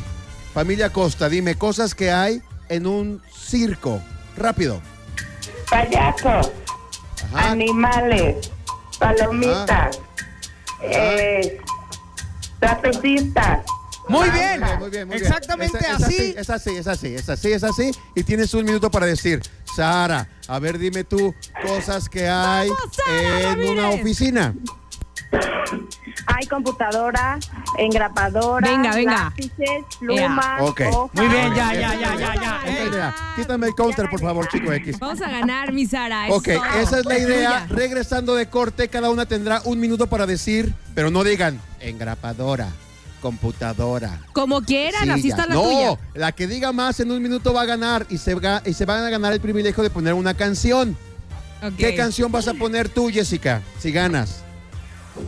familia 0.53 0.91
Costa, 0.91 1.29
dime 1.29 1.55
cosas 1.55 1.95
que 1.95 2.11
hay 2.11 2.43
en 2.69 2.87
un 2.87 3.23
circo. 3.35 4.01
Rápido. 4.37 4.81
Payasos. 5.71 6.53
Ajá. 7.33 7.51
Animales. 7.51 8.51
Palomitas. 8.99 9.99
Eh, 10.83 11.61
trapecistas. 12.61 13.61
Muy 14.09 14.31
bien. 14.31 14.61
Muy 14.79 14.91
bien, 14.91 15.07
muy 15.09 15.17
bien. 15.17 15.27
Exactamente 15.27 15.79
Es- 15.79 15.85
es 15.85 16.03
así. 16.03 16.35
Es 16.37 16.51
así, 16.51 16.77
es 16.77 16.87
así, 16.87 17.15
es 17.15 17.29
así, 17.29 17.53
es 17.53 17.65
así. 17.65 17.91
Y 18.15 18.23
tienes 18.23 18.53
un 18.55 18.65
minuto 18.65 18.91
para 18.91 19.07
decir, 19.07 19.41
Sara, 19.77 20.29
a 20.49 20.59
ver, 20.59 20.79
dime 20.79 21.05
tú 21.05 21.35
cosas 21.67 22.09
que 22.09 22.29
hay 22.29 22.69
Vamos, 22.71 22.97
Sara 22.97 23.53
en 23.53 23.69
una 23.69 23.89
oficina. 23.91 24.55
Hay 26.27 26.47
computadora, 26.47 27.39
engrapadora, 27.77 28.71
Venga, 28.71 28.95
venga. 28.95 29.13
lápices, 29.25 29.85
plumas, 29.99 30.61
Ok. 30.63 30.81
hojas. 30.91 31.11
Muy 31.15 31.29
bien, 31.29 31.55
ya, 31.55 31.75
ya, 31.75 31.95
ya, 31.95 32.15
ya, 32.17 32.35
ya. 32.35 32.85
Idea. 32.87 33.15
Quítame 33.37 33.67
el 33.67 33.75
counter, 33.75 34.09
por 34.09 34.21
favor, 34.21 34.49
chico 34.49 34.73
X. 34.73 34.99
Vamos 34.99 35.21
a 35.21 35.29
ganar, 35.31 35.73
mi 35.73 35.87
Sara. 35.87 36.27
Ok, 36.31 36.49
eso. 36.49 36.65
esa 36.81 36.99
es 37.01 37.05
la 37.07 37.19
idea. 37.19 37.67
Regresando 37.69 38.35
de 38.35 38.49
corte, 38.49 38.89
cada 38.89 39.11
una 39.11 39.27
tendrá 39.27 39.61
un 39.65 39.79
minuto 39.81 40.07
para 40.07 40.27
decir, 40.27 40.75
pero 40.95 41.11
no 41.11 41.25
digan 41.25 41.61
engrapadora, 41.81 42.69
computadora. 43.21 44.21
Como 44.33 44.63
quieran, 44.63 45.11
así 45.11 45.23
silla". 45.23 45.35
está 45.35 45.47
la 45.47 45.55
no, 45.55 45.63
tuya. 45.63 45.99
la 46.15 46.33
que 46.33 46.47
diga 46.47 46.73
más 46.73 46.99
en 47.01 47.11
un 47.11 47.23
minuto 47.23 47.53
va 47.53 47.63
a 47.63 47.67
ganar 47.67 48.07
y 48.11 48.19
se, 48.19 48.37
ga- 48.37 48.63
y 48.67 48.73
se 48.75 48.85
van 48.85 49.05
a 49.05 49.11
ganar 49.11 49.33
el 49.33 49.41
privilegio 49.41 49.83
de 49.83 49.91
poner 49.91 50.15
una 50.15 50.35
canción. 50.35 50.97
¿Qué 51.77 51.95
canción 51.97 52.31
vas 52.31 52.47
a 52.49 52.55
poner 52.55 52.89
tú, 52.89 53.11
Jessica, 53.11 53.63
si 53.79 53.91
ganas? 53.91 54.43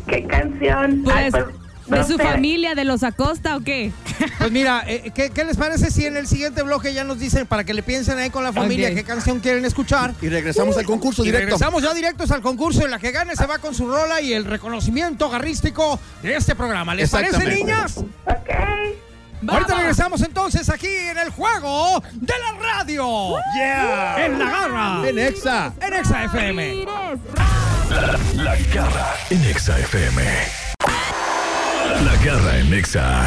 ¿Qué 0.06 0.24
canción? 0.26 1.02
Pues, 1.04 1.16
Ay, 1.16 1.30
pues, 1.32 1.44
¿De 1.90 2.04
su 2.04 2.16
familia, 2.18 2.74
de 2.74 2.84
los 2.84 3.02
Acosta 3.02 3.56
o 3.56 3.60
qué? 3.60 3.92
Pues 4.38 4.50
mira, 4.52 4.84
eh, 4.86 5.10
¿qué, 5.14 5.30
qué 5.30 5.44
les 5.44 5.56
parece 5.56 5.90
si 5.90 6.06
en 6.06 6.16
el 6.16 6.26
siguiente 6.26 6.62
bloque 6.62 6.92
ya 6.94 7.04
nos 7.04 7.18
dicen 7.18 7.46
para 7.46 7.64
que 7.64 7.74
le 7.74 7.82
piensen 7.82 8.18
ahí 8.18 8.30
con 8.30 8.44
la 8.44 8.52
familia 8.52 8.94
qué 8.94 9.02
canción 9.04 9.40
quieren 9.40 9.64
escuchar? 9.64 10.14
Y 10.22 10.28
regresamos 10.28 10.76
al 10.78 10.84
concurso 10.84 11.22
Y 11.22 11.26
directo. 11.26 11.46
regresamos 11.46 11.82
ya 11.82 11.92
directos 11.94 12.30
al 12.30 12.42
concurso 12.42 12.84
en 12.84 12.90
la 12.90 12.98
que 12.98 13.10
gane 13.10 13.34
se 13.36 13.46
va 13.46 13.58
con 13.58 13.74
su 13.74 13.86
rola 13.88 14.20
y 14.20 14.32
el 14.32 14.44
reconocimiento 14.44 15.28
garrístico 15.30 15.98
de 16.22 16.36
este 16.36 16.54
programa. 16.54 16.94
¿Les 16.94 17.10
parece, 17.10 17.44
niñas? 17.46 17.98
Ok. 17.98 18.50
Ahorita 19.48 19.74
regresamos 19.74 20.20
entonces 20.20 20.68
aquí 20.68 20.86
en 20.86 21.16
el 21.16 21.30
juego 21.30 22.02
de 22.12 22.34
la 22.38 22.60
radio. 22.60 23.36
Yeah. 23.56 24.26
En 24.26 24.38
la 24.38 24.44
garra. 24.50 25.08
En 25.08 25.18
Exa. 25.18 25.72
En 25.80 25.94
Exa 25.94 26.24
FM. 26.24 26.62
Ramírez. 26.84 27.20
La 28.36 28.56
garra 28.74 29.14
en 29.30 29.44
Exa 29.46 29.78
FM. 29.78 30.22
La 31.98 32.16
garra 32.24 32.58
en 32.58 32.72
Exa. 32.72 33.26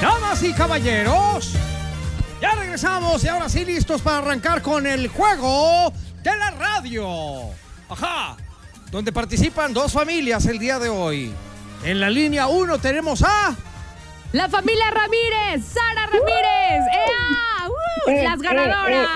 Damas 0.00 0.42
y 0.42 0.52
caballeros, 0.54 1.52
ya 2.40 2.52
regresamos 2.52 3.22
y 3.22 3.28
ahora 3.28 3.48
sí 3.48 3.64
listos 3.64 4.00
para 4.00 4.18
arrancar 4.18 4.62
con 4.62 4.86
el 4.86 5.08
juego 5.08 5.92
de 6.22 6.36
la 6.36 6.50
radio. 6.52 7.06
Ajá, 7.88 8.36
donde 8.90 9.12
participan 9.12 9.74
dos 9.74 9.92
familias 9.92 10.46
el 10.46 10.58
día 10.58 10.78
de 10.78 10.88
hoy. 10.88 11.32
En 11.84 12.00
la 12.00 12.08
línea 12.08 12.46
1 12.46 12.78
tenemos 12.78 13.22
a... 13.22 13.54
La 14.32 14.48
familia 14.48 14.90
Ramírez, 14.90 15.64
Sara 15.66 16.06
Ramírez. 16.06 16.82
¡Ea! 16.92 17.68
¡Uh! 17.68 18.10
Eh, 18.10 18.24
Las 18.24 18.40
eh, 18.40 18.42
ganadoras. 18.42 19.08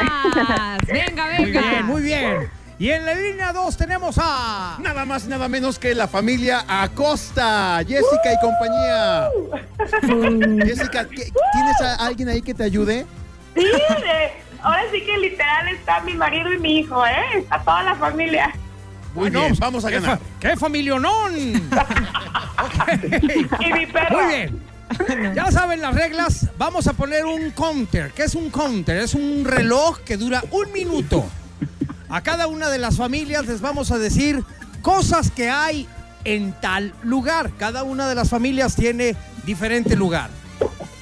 Venga, 0.87 1.27
venga. 1.27 1.39
Muy 1.41 1.51
bien, 1.51 1.87
muy 1.87 2.03
bien. 2.03 2.60
Y 2.81 2.91
en 2.93 3.05
la 3.05 3.15
línea 3.15 3.53
2 3.53 3.77
tenemos 3.77 4.17
a... 4.19 4.79
Nada 4.81 5.05
más, 5.05 5.27
nada 5.27 5.49
menos 5.49 5.79
que 5.79 5.95
la 5.95 6.09
familia 6.09 6.65
Acosta, 6.67 7.79
Jessica 7.87 8.33
y 8.33 8.41
compañía. 8.41 9.29
Jessica, 10.67 11.05
¿qué- 11.07 11.31
¿tienes 11.53 11.81
a 11.83 11.97
alguien 12.07 12.31
ahí 12.31 12.41
que 12.41 12.55
te 12.55 12.65
ayude? 12.65 13.05
Sí, 13.55 13.61
de- 13.61 14.33
ahora 14.63 14.81
sí 14.91 15.03
que 15.05 15.19
literal 15.19 15.69
está 15.69 16.01
mi 16.01 16.15
marido 16.15 16.51
y 16.55 16.59
mi 16.59 16.79
hijo, 16.79 17.05
¿eh? 17.07 17.13
Está 17.37 17.59
toda 17.63 17.83
la 17.83 17.95
familia. 17.97 18.47
Muy 19.15 19.29
Bueno, 19.29 19.41
bien, 19.41 19.57
vamos 19.59 19.85
a 19.85 19.89
¿qué 19.89 19.95
ganar. 20.01 20.19
fa- 20.19 20.25
¡Qué 20.41 20.57
familionón! 20.57 21.35
Ok. 22.65 23.05
Y 23.61 23.73
mi 23.75 23.87
perro. 23.87 24.17
Muy 24.23 24.35
bien. 24.35 24.63
Ya 25.35 25.51
saben 25.53 25.83
las 25.83 25.95
reglas. 25.95 26.47
Vamos 26.57 26.87
a 26.87 26.95
poner 26.95 27.27
un 27.27 27.51
counter. 27.51 28.11
¿Qué 28.13 28.23
es 28.25 28.35
un 28.35 28.49
counter? 28.51 28.97
Es 28.97 29.15
un 29.15 29.45
reloj 29.45 29.99
que 30.01 30.17
dura 30.17 30.43
un 30.51 30.73
minuto. 30.73 31.27
A 32.11 32.23
cada 32.23 32.49
una 32.49 32.69
de 32.69 32.79
las 32.79 32.97
familias 32.97 33.47
les 33.47 33.61
vamos 33.61 33.93
a 33.93 33.99
decir 33.99 34.43
cosas 34.83 35.31
que 35.31 35.49
hay 35.49 35.87
en 36.25 36.53
tal 36.61 36.93
lugar. 37.05 37.53
Cada 37.57 37.85
una 37.85 38.09
de 38.09 38.17
las 38.17 38.29
familias 38.29 38.75
tiene 38.75 39.15
diferente 39.47 39.95
lugar. 39.95 40.29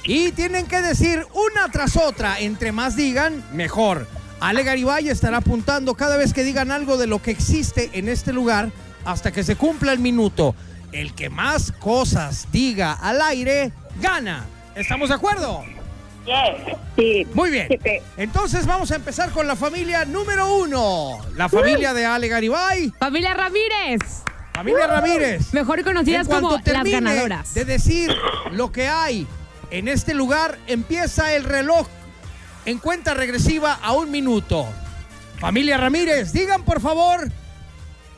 Y 0.05 0.31
tienen 0.33 0.67
que 0.67 0.81
decir 0.81 1.25
una 1.33 1.71
tras 1.71 1.97
otra. 1.97 2.39
Entre 2.39 2.71
más 2.71 2.95
digan, 2.95 3.43
mejor. 3.53 4.07
Ale 4.39 4.63
Garibay 4.63 5.09
estará 5.09 5.37
apuntando 5.37 5.95
cada 5.95 6.15
vez 6.15 6.31
que 6.31 6.43
digan 6.43 6.69
algo 6.69 6.95
de 6.97 7.07
lo 7.07 7.21
que 7.21 7.31
existe 7.31 7.89
en 7.93 8.07
este 8.07 8.31
lugar 8.31 8.71
hasta 9.03 9.31
que 9.31 9.43
se 9.43 9.55
cumpla 9.55 9.93
el 9.93 9.99
minuto. 9.99 10.53
El 10.91 11.15
que 11.15 11.31
más 11.31 11.71
cosas 11.71 12.47
diga 12.51 12.93
al 12.93 13.19
aire, 13.23 13.71
gana. 13.99 14.45
¿Estamos 14.75 15.09
de 15.09 15.15
acuerdo? 15.15 15.63
Sí. 16.95 17.27
Muy 17.33 17.49
bien. 17.49 17.67
Entonces 18.17 18.65
vamos 18.65 18.91
a 18.91 18.95
empezar 18.95 19.31
con 19.31 19.47
la 19.47 19.55
familia 19.55 20.05
número 20.05 20.53
uno. 20.57 21.19
La 21.35 21.49
familia 21.49 21.93
de 21.93 22.05
Ale 22.05 22.27
Garibay, 22.27 22.91
Familia 22.99 23.33
Ramírez. 23.33 24.23
familia 24.53 24.87
Ramírez. 24.87 25.53
Mejor 25.53 25.83
conocidas 25.83 26.27
En 26.27 26.33
como 26.33 26.59
las 26.63 26.83
ganadoras. 26.83 27.53
De 27.53 27.65
decir 27.65 28.13
lo 28.51 28.71
que 28.71 28.87
hay 28.87 29.25
en 29.71 29.87
este 29.87 30.13
lugar, 30.13 30.57
empieza 30.67 31.33
el 31.33 31.43
reloj 31.43 31.87
en 32.65 32.77
cuenta 32.79 33.13
regresiva 33.13 33.73
a 33.81 33.93
un 33.93 34.11
minuto. 34.11 34.67
Familia 35.39 35.77
Ramírez, 35.77 36.33
digan 36.33 36.63
por 36.63 36.81
favor 36.81 37.31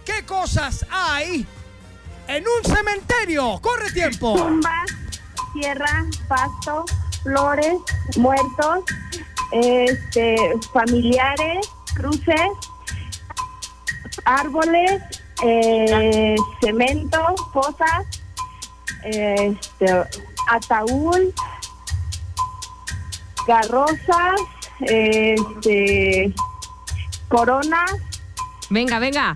qué 0.05 0.25
cosas 0.25 0.85
hay 0.89 1.45
en 2.27 2.43
un 2.47 2.75
cementerio. 2.75 3.59
Corre 3.61 3.91
tiempo. 3.91 4.35
Tumbas, 4.35 4.91
tierra, 5.53 6.05
pasto, 6.27 6.85
flores, 7.23 7.77
muertos, 8.17 8.83
este, 9.51 10.53
familiares, 10.73 11.67
cruces, 11.95 12.51
árboles, 14.25 15.01
eh, 15.43 16.35
cemento, 16.61 17.35
fosas, 17.53 18.05
este, 19.03 20.03
ataúd, 20.49 21.33
carrozas, 23.45 24.41
este, 24.81 26.33
coronas, 27.29 27.91
Venga, 28.69 28.99
venga. 28.99 29.35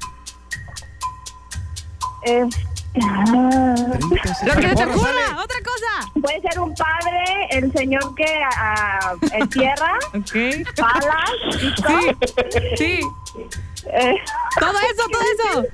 este, 2.21 2.64
Lo 2.95 4.53
que 4.55 4.69
se 4.69 4.75
te 4.75 4.85
ocurra. 4.85 5.37
Otra 5.43 5.57
cosa. 5.63 6.11
Puede 6.21 6.41
ser 6.41 6.59
un 6.59 6.73
padre, 6.75 7.23
el 7.51 7.71
señor 7.73 8.15
que 8.15 8.25
ah, 8.57 9.13
entierra, 9.33 9.93
Ok. 10.13 10.33
palas, 10.77 11.31
Sí. 11.57 12.17
Sí. 12.77 12.99
eh, 13.91 14.15
Todo 14.59 14.71
eso, 14.79 15.03
todo 15.11 15.23
eso. 15.35 15.67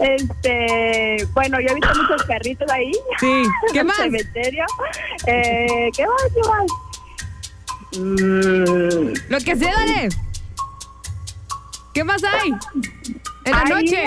este, 0.00 1.26
bueno, 1.34 1.60
yo 1.60 1.68
he 1.70 1.74
visto 1.74 1.94
muchos 2.00 2.22
perritos 2.26 2.70
ahí. 2.70 2.92
Sí. 3.18 3.42
¿Qué 3.72 3.80
en 3.80 3.80
el 3.80 3.84
más? 3.86 3.96
cementerio. 3.96 4.64
Eh, 5.26 5.90
¿Qué 5.96 6.06
más? 6.06 6.32
¿Qué 6.34 6.40
más? 6.48 6.66
Mm, 7.98 9.14
Lo 9.28 9.38
que 9.40 9.56
sea, 9.56 9.74
dale. 9.74 10.08
¿Qué 11.92 12.04
más 12.04 12.22
hay? 12.24 12.50
En 13.44 13.52
la 13.52 13.64
noche. 13.64 14.04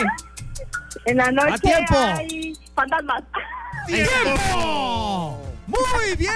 En 1.05 1.17
la 1.17 1.31
noche 1.31 1.59
tiempo. 1.59 1.95
hay 1.97 2.53
fantasmas. 2.75 3.23
¡Tiempo! 3.87 5.41
¡Muy 5.67 6.15
bien! 6.17 6.31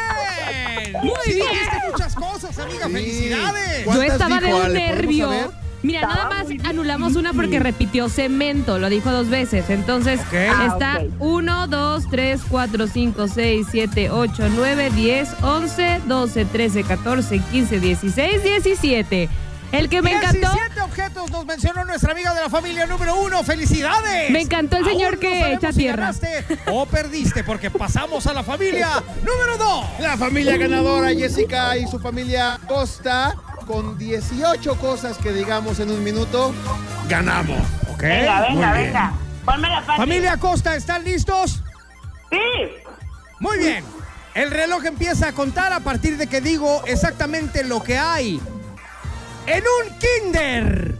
Muy 1.03 1.11
Sí, 1.25 1.33
bien. 1.35 1.47
dijiste 1.51 1.77
muchas 1.91 2.15
cosas, 2.15 2.59
amiga. 2.59 2.87
Sí. 2.87 2.93
¡Felicidades! 2.93 3.85
¿Cuántas 3.85 4.07
Yo 4.07 4.13
estaba 4.13 4.39
de 4.39 4.53
un 4.53 4.73
nervio. 4.73 5.53
Mira, 5.81 6.01
nada 6.01 6.13
Estaba 6.13 6.29
más 6.35 6.47
muy 6.47 6.59
anulamos 6.65 7.15
una 7.15 7.29
porque 7.31 7.51
difícil. 7.51 7.63
repitió 7.63 8.09
cemento, 8.09 8.79
lo 8.79 8.89
dijo 8.89 9.11
dos 9.11 9.29
veces. 9.29 9.69
Entonces 9.69 10.19
Ok. 10.19 10.33
está 10.33 10.95
Ah, 10.95 10.99
ok. 10.99 11.13
1, 11.19 11.67
2, 11.67 12.09
3, 12.09 12.41
4, 12.49 12.87
5, 12.87 13.27
6, 13.29 13.67
7, 13.71 14.09
8, 14.11 14.49
9, 14.55 14.89
10, 14.93 15.29
11, 15.41 16.01
12, 16.05 16.45
13, 16.45 16.83
14, 16.83 17.39
15, 17.39 17.79
16, 17.79 18.43
17. 18.43 19.29
El 19.71 19.87
que 19.87 20.01
me 20.01 20.11
encantó, 20.13 20.51
17 20.51 20.81
objetos 20.81 21.29
nos 21.31 21.45
mencionó 21.45 21.85
nuestra 21.85 22.11
amiga 22.13 22.33
de 22.33 22.41
la 22.41 22.49
familia 22.49 22.87
número 22.87 23.15
uno. 23.19 23.43
¡Felicidades! 23.43 24.31
Me 24.31 24.41
encantó 24.41 24.77
el 24.77 24.85
señor 24.85 25.13
Aún 25.13 25.19
que 25.19 25.41
no 25.41 25.47
echa 25.47 25.71
si 25.71 25.79
tierra. 25.79 25.97
ganaste 26.03 26.45
o 26.67 26.85
perdiste 26.87 27.43
porque 27.43 27.69
pasamos 27.69 28.25
a 28.25 28.33
la 28.33 28.43
familia 28.43 28.87
número 29.23 29.57
dos. 29.57 29.85
La 29.99 30.17
familia 30.17 30.57
ganadora, 30.57 31.09
Jessica 31.09 31.77
y 31.77 31.87
su 31.87 31.99
familia 31.99 32.59
Costa, 32.67 33.35
con 33.67 33.97
18 33.97 34.75
cosas 34.77 35.17
que 35.19 35.31
digamos 35.31 35.79
en 35.79 35.91
un 35.91 36.03
minuto, 36.03 36.51
ganamos. 37.07 37.59
Ok. 37.93 38.01
Venga, 38.01 38.41
venga, 38.41 38.49
muy 38.49 38.57
bien. 38.61 38.73
venga. 38.73 39.13
Ponme 39.45 39.69
la 39.69 39.81
fácil. 39.81 39.97
Familia 39.97 40.37
Costa, 40.37 40.75
¿están 40.75 41.03
listos? 41.03 41.61
Sí. 42.31 42.37
Muy 43.39 43.57
bien. 43.59 43.83
El 44.33 44.51
reloj 44.51 44.85
empieza 44.85 45.27
a 45.27 45.31
contar 45.33 45.73
a 45.73 45.79
partir 45.79 46.17
de 46.17 46.27
que 46.27 46.41
digo 46.41 46.83
exactamente 46.87 47.63
lo 47.63 47.83
que 47.83 47.97
hay 47.97 48.39
en 49.49 49.63
un 49.63 49.99
kinder. 49.99 50.95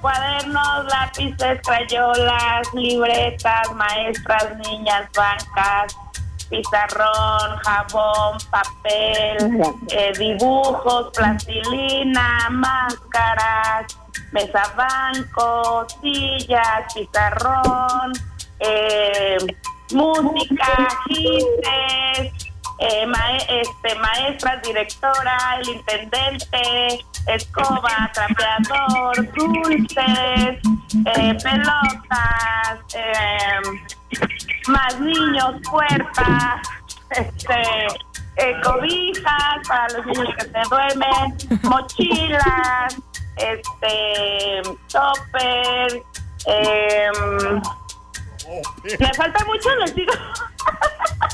Cuadernos, 0.00 0.84
lápices, 0.86 1.60
crayolas, 1.62 2.74
libretas, 2.74 3.72
maestras, 3.74 4.56
niñas, 4.58 5.08
bancas, 5.16 5.96
pizarrón, 6.50 7.56
jabón, 7.64 8.38
papel, 8.50 9.62
eh, 9.90 10.12
dibujos, 10.18 11.10
plastilina, 11.14 12.48
máscaras, 12.50 13.96
mesa 14.32 14.64
banco, 14.76 15.86
sillas, 16.02 16.92
pizarrón, 16.94 18.12
eh, 18.58 19.38
música, 19.92 20.88
gises, 21.08 22.43
eh, 22.78 23.06
mae- 23.06 23.46
este, 23.60 23.94
maestras, 23.98 24.62
directora, 24.62 25.36
el 25.60 25.68
intendente, 25.68 27.04
escoba, 27.26 28.10
trapeador, 28.12 29.32
dulces, 29.34 30.58
eh, 31.16 31.36
pelotas, 31.42 32.78
eh, 32.94 33.60
más 34.68 34.98
niños, 35.00 35.54
puertas, 35.70 36.60
este, 37.10 37.62
eh, 38.36 38.54
cobijas 38.62 39.68
para 39.68 39.88
los 39.96 40.06
niños 40.06 40.28
que 40.36 40.44
se 40.44 40.62
duermen, 40.68 41.60
mochilas, 41.62 42.96
este, 43.36 44.62
topper, 44.90 46.02
em, 46.46 47.62
me 48.98 49.14
falta 49.14 49.44
mucho, 49.44 49.74
les 49.76 49.94
digo. 49.94 50.12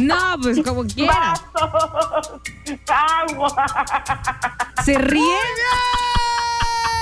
no, 0.00 0.36
pues 0.42 0.62
como 0.64 0.84
quiera. 0.84 1.34
Vasos, 1.54 2.40
agua. 2.88 3.66
Se 4.84 4.96
ríe 4.98 5.38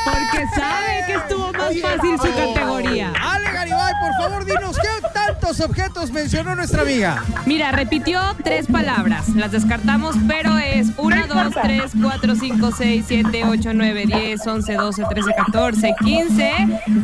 porque 0.05 0.47
sabe 0.55 1.05
que 1.07 1.15
estuvo 1.15 1.53
más 1.53 1.81
fácil 1.81 2.19
su 2.19 2.35
categoría. 2.35 3.13
Ale 3.21 3.51
Garibay, 3.53 3.93
por 4.01 4.23
favor, 4.23 4.45
dinos 4.45 4.79
qué 4.79 4.89
tantos 5.49 5.65
objetos 5.67 6.11
mencionó 6.11 6.55
nuestra 6.55 6.83
amiga. 6.83 7.25
Mira, 7.47 7.73
repitió 7.73 8.21
tres 8.45 8.67
palabras. 8.67 9.31
Las 9.35 9.51
descartamos, 9.51 10.15
pero 10.27 10.59
es 10.59 10.89
1, 10.99 11.27
2, 11.27 11.55
3, 11.63 11.93
4, 12.03 12.35
5, 12.35 12.71
6, 12.77 13.05
7, 13.09 13.45
8, 13.47 13.71
9, 13.73 14.07
10, 14.07 14.47
11, 14.47 14.75
12, 14.75 15.05
13, 15.09 15.31
14, 15.47 15.95
15, 16.05 16.53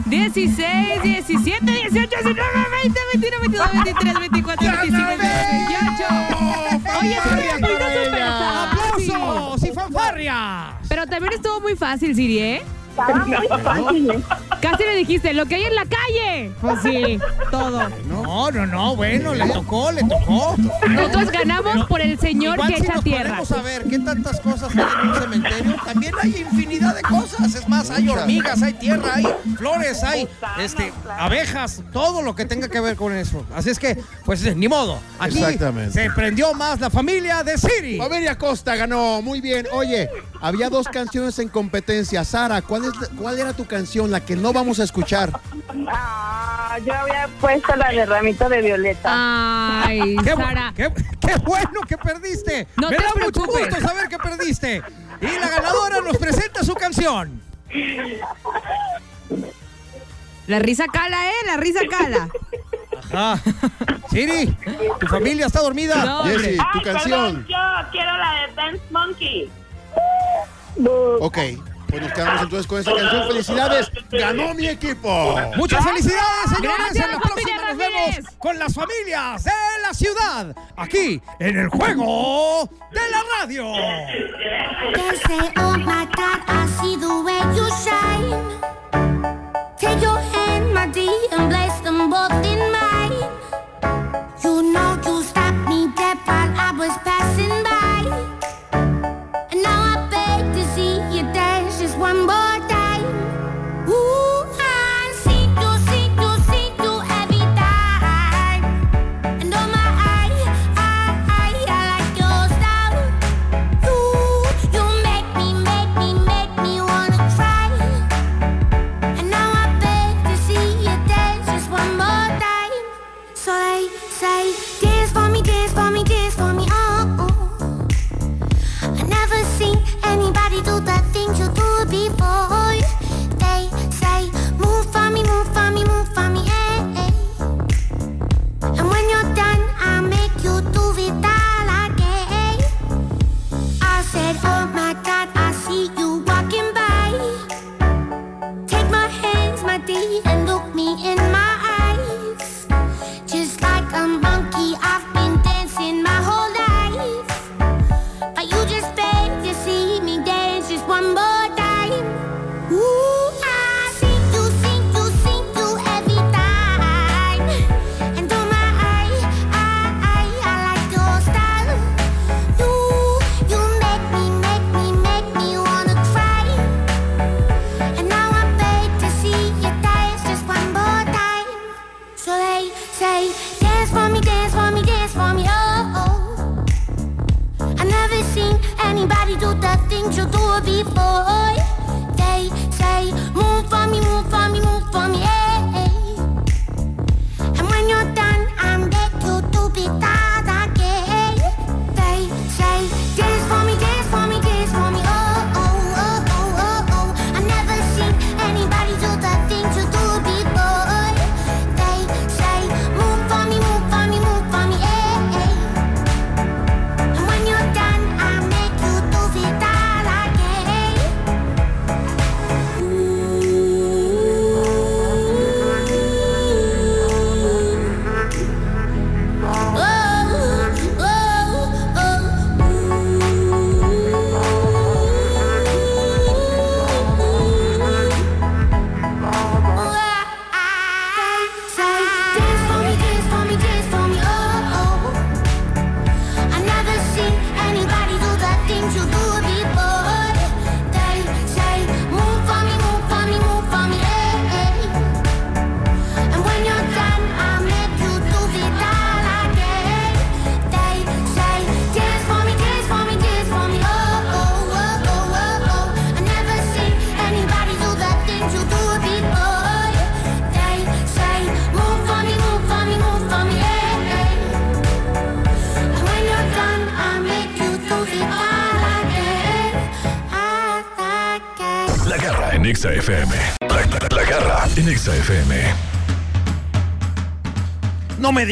16, 0.07 1.03
17, 1.03 1.65
18, 1.65 1.91
19, 1.91 2.35
20, 2.83 3.01
21, 3.15 3.41
22, 3.41 3.73
23, 3.73 4.21
24, 4.21 4.71
25, 4.83 5.09
28. 5.09 5.25
Oye, 7.01 7.11
ella. 7.11 7.21
fácil. 8.91 9.15
¡Aplausos 9.15 9.63
y 9.63 9.73
fanfarrias! 9.73 10.75
Pero 10.89 11.07
también 11.07 11.33
estuvo 11.33 11.61
muy 11.63 11.77
fácil, 11.77 12.15
Siri, 12.15 12.39
¿eh? 12.41 12.63
Estaba 12.95 13.25
muy 13.27 13.49
fácil. 13.63 14.11
¿eh? 14.11 14.23
Casi 14.61 14.85
me 14.85 14.95
dijiste, 14.95 15.35
lo 15.35 15.47
que 15.47 15.57
hay 15.57 15.65
en 15.65 15.75
la 15.75 15.85
calle. 15.85 16.53
Pues 16.61 16.81
sí, 16.83 17.19
todo. 17.51 17.89
No, 18.09 18.51
no, 18.51 18.67
no, 18.67 18.97
bueno, 18.97 19.35
le 19.35 19.49
tocó, 19.51 19.91
le 19.93 20.03
tocó. 20.05 20.55
Nosotros 20.89 21.31
ganamos 21.31 21.87
por 21.87 22.01
el 22.01 22.19
señor 22.19 22.55
Igual 22.55 22.69
que 22.73 22.77
si 22.79 22.85
echa 22.85 22.95
nos 22.95 23.05
tierra. 23.05 23.25
ponemos 23.25 23.53
a 23.53 23.63
ver 23.63 23.85
qué 23.85 23.99
tantas 23.99 24.41
cosas 24.41 24.71
hay 24.75 24.85
en 25.03 25.09
un 25.09 25.15
cementerio, 25.21 25.77
también 25.85 26.15
hay 26.23 26.37
infinidad 26.37 26.95
de 26.95 27.03
cosas. 27.03 27.55
Es 27.55 27.69
más, 27.69 27.91
hay 27.91 28.09
hormigas, 28.09 28.63
hay 28.63 28.73
tierra, 28.75 29.15
hay 29.15 29.27
flores, 29.59 30.03
hay 30.03 30.29
este, 30.59 30.93
abejas, 31.19 31.83
todo 31.93 32.23
lo 32.23 32.35
que 32.35 32.45
tenga 32.47 32.69
que 32.69 32.81
ver 32.81 32.97
con 32.97 33.13
eso. 33.13 33.45
Así 33.55 33.71
es 33.71 33.79
que, 33.79 33.99
pues 34.25 34.43
ni 34.57 34.69
modo. 34.69 34.99
Aquí 35.19 35.39
Exactamente. 35.39 35.93
se 35.93 36.11
prendió 36.11 36.55
más 36.55 36.81
la 36.81 36.91
familia 36.91 37.43
de 37.43 37.59
Siri. 37.59 37.99
Familia 37.99 38.39
Costa 38.39 38.77
ganó, 38.77 39.21
muy 39.21 39.41
bien. 39.41 39.67
Oye, 39.73 40.09
había 40.41 40.71
dos 40.71 40.89
canciones 40.89 41.39
en 41.39 41.49
competencia. 41.49 42.25
Sara, 42.25 42.63
¿cuál, 42.63 42.84
es, 42.89 42.97
la- 43.01 43.09
¿cuál 43.21 43.39
era 43.39 43.53
tu 43.53 43.67
canción, 43.67 44.11
la 44.11 44.21
que 44.21 44.37
no 44.37 44.53
vamos 44.53 44.81
a 44.81 44.85
escuchar? 44.85 45.31
Ah, 45.89 46.79
yo 46.85 46.95
había 46.95 47.29
puesto 47.41 47.75
la 47.77 47.91
de 47.91 48.07
ramito 48.07 48.49
de 48.49 48.63
violeta. 48.63 49.11
Ay, 49.85 50.17
Qué, 50.25 50.31
Sara. 50.35 50.73
qué- 50.77 50.93
qué 51.21 51.37
bueno 51.45 51.81
que 51.89 51.97
perdiste. 51.99 52.67
No 52.77 52.91
Me 52.91 52.97
te 52.97 53.03
da 53.03 53.11
mucho 53.23 53.45
gusto 53.45 53.81
saber 53.81 54.09
que 54.09 54.19
perdiste. 54.19 54.83
Y 55.21 55.39
la 55.39 55.49
ganadora 55.49 56.01
nos 56.01 56.17
presenta 56.19 56.63
su 56.65 56.75
canción. 56.75 57.41
La 60.47 60.59
risa 60.59 60.85
cala, 60.93 61.29
¿eh? 61.31 61.35
La 61.47 61.57
risa 61.57 61.81
cala. 61.91 62.29
Ajá. 63.13 63.41
Siri, 64.11 64.57
tu 65.01 65.07
familia 65.07 65.47
está 65.47 65.61
dormida. 65.61 66.05
No. 66.05 66.25
Jessy, 66.25 66.57
tu 66.57 66.63
Ay, 66.79 66.83
canción. 66.85 67.45
perdón, 67.45 67.47
yo 67.49 67.91
quiero 67.93 68.17
la 68.17 68.33
de 68.33 68.55
Dance 68.55 68.83
Monkey. 68.91 69.51
Ok, 71.21 71.39
pues 71.95 72.03
nos 72.03 72.13
quedamos 72.13 72.43
entonces 72.43 72.67
con 72.67 72.79
esta 72.81 72.93
canción. 72.93 73.29
¡Felicidades! 73.29 73.91
¡Ganó 74.11 74.55
mi 74.55 74.67
equipo! 74.67 75.41
Muchas 75.57 75.85
felicidades, 75.85 76.51
señores. 76.57 76.79
Gracias, 76.79 77.05
en 77.05 77.13
la 77.13 77.21
próxima 77.21 77.69
nos 77.69 77.77
vemos 77.77 78.35
con 78.39 78.59
las 78.59 78.75
familias 78.75 79.45
de 79.45 79.53
la 79.81 79.95
ciudad. 79.95 80.57
Aquí 80.77 81.23
en 81.39 81.57
el 81.57 81.69
juego 81.69 82.69
de 82.91 83.01
la 83.11 83.23
radio. 83.39 83.73
They 84.93 85.17
say, 85.19 85.53
oh 85.57 85.79
my 85.79 86.07
God, 86.17 86.41
I 86.49 86.67
see 86.81 86.97
the 86.97 87.23
way 87.23 87.41
you 87.55 87.69
shine. 87.85 88.35
Take 89.79 90.03
your 90.03 90.19
hand, 90.19 90.75
my 90.75 90.89
dear, 90.89 91.13
and 91.31 91.49
place 91.49 91.81
them 91.85 92.11
both 92.11 92.33
in 92.45 92.74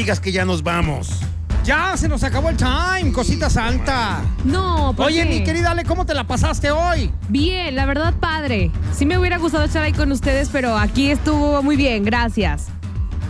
digas 0.02 0.18
que 0.18 0.32
ya 0.32 0.44
nos 0.44 0.64
vamos. 0.64 1.20
Ya 1.64 1.96
se 1.96 2.08
nos 2.08 2.24
acabó 2.24 2.48
el 2.48 2.56
time, 2.56 3.12
cosita 3.12 3.48
santa. 3.48 4.20
No, 4.44 4.94
¿por 4.96 5.06
Oye, 5.06 5.22
qué? 5.22 5.28
mi 5.28 5.44
querida 5.44 5.70
Ale, 5.70 5.84
¿cómo 5.84 6.04
te 6.04 6.12
la 6.12 6.26
pasaste 6.26 6.72
hoy? 6.72 7.12
Bien, 7.28 7.76
la 7.76 7.86
verdad, 7.86 8.12
padre. 8.18 8.72
Sí 8.92 9.06
me 9.06 9.16
hubiera 9.16 9.38
gustado 9.38 9.62
estar 9.62 9.84
ahí 9.84 9.92
con 9.92 10.10
ustedes, 10.10 10.48
pero 10.50 10.76
aquí 10.76 11.12
estuvo 11.12 11.62
muy 11.62 11.76
bien, 11.76 12.04
gracias. 12.04 12.66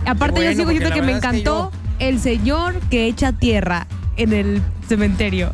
Aparte, 0.07 0.39
bueno, 0.39 0.49
yo 0.49 0.57
sigo 0.57 0.69
diciendo 0.71 0.95
que 0.95 1.01
me 1.03 1.13
verdad 1.13 1.31
es 1.31 1.31
que 1.31 1.41
encantó 1.41 1.71
el 1.99 2.19
señor 2.19 2.79
que 2.89 3.05
echa 3.05 3.33
tierra 3.33 3.85
en 4.17 4.33
el 4.33 4.63
cementerio. 4.89 5.53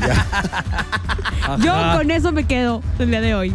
yo 1.64 1.72
con 1.96 2.10
eso 2.10 2.30
me 2.30 2.44
quedo 2.44 2.82
el 2.98 3.10
día 3.10 3.22
de 3.22 3.34
hoy. 3.34 3.54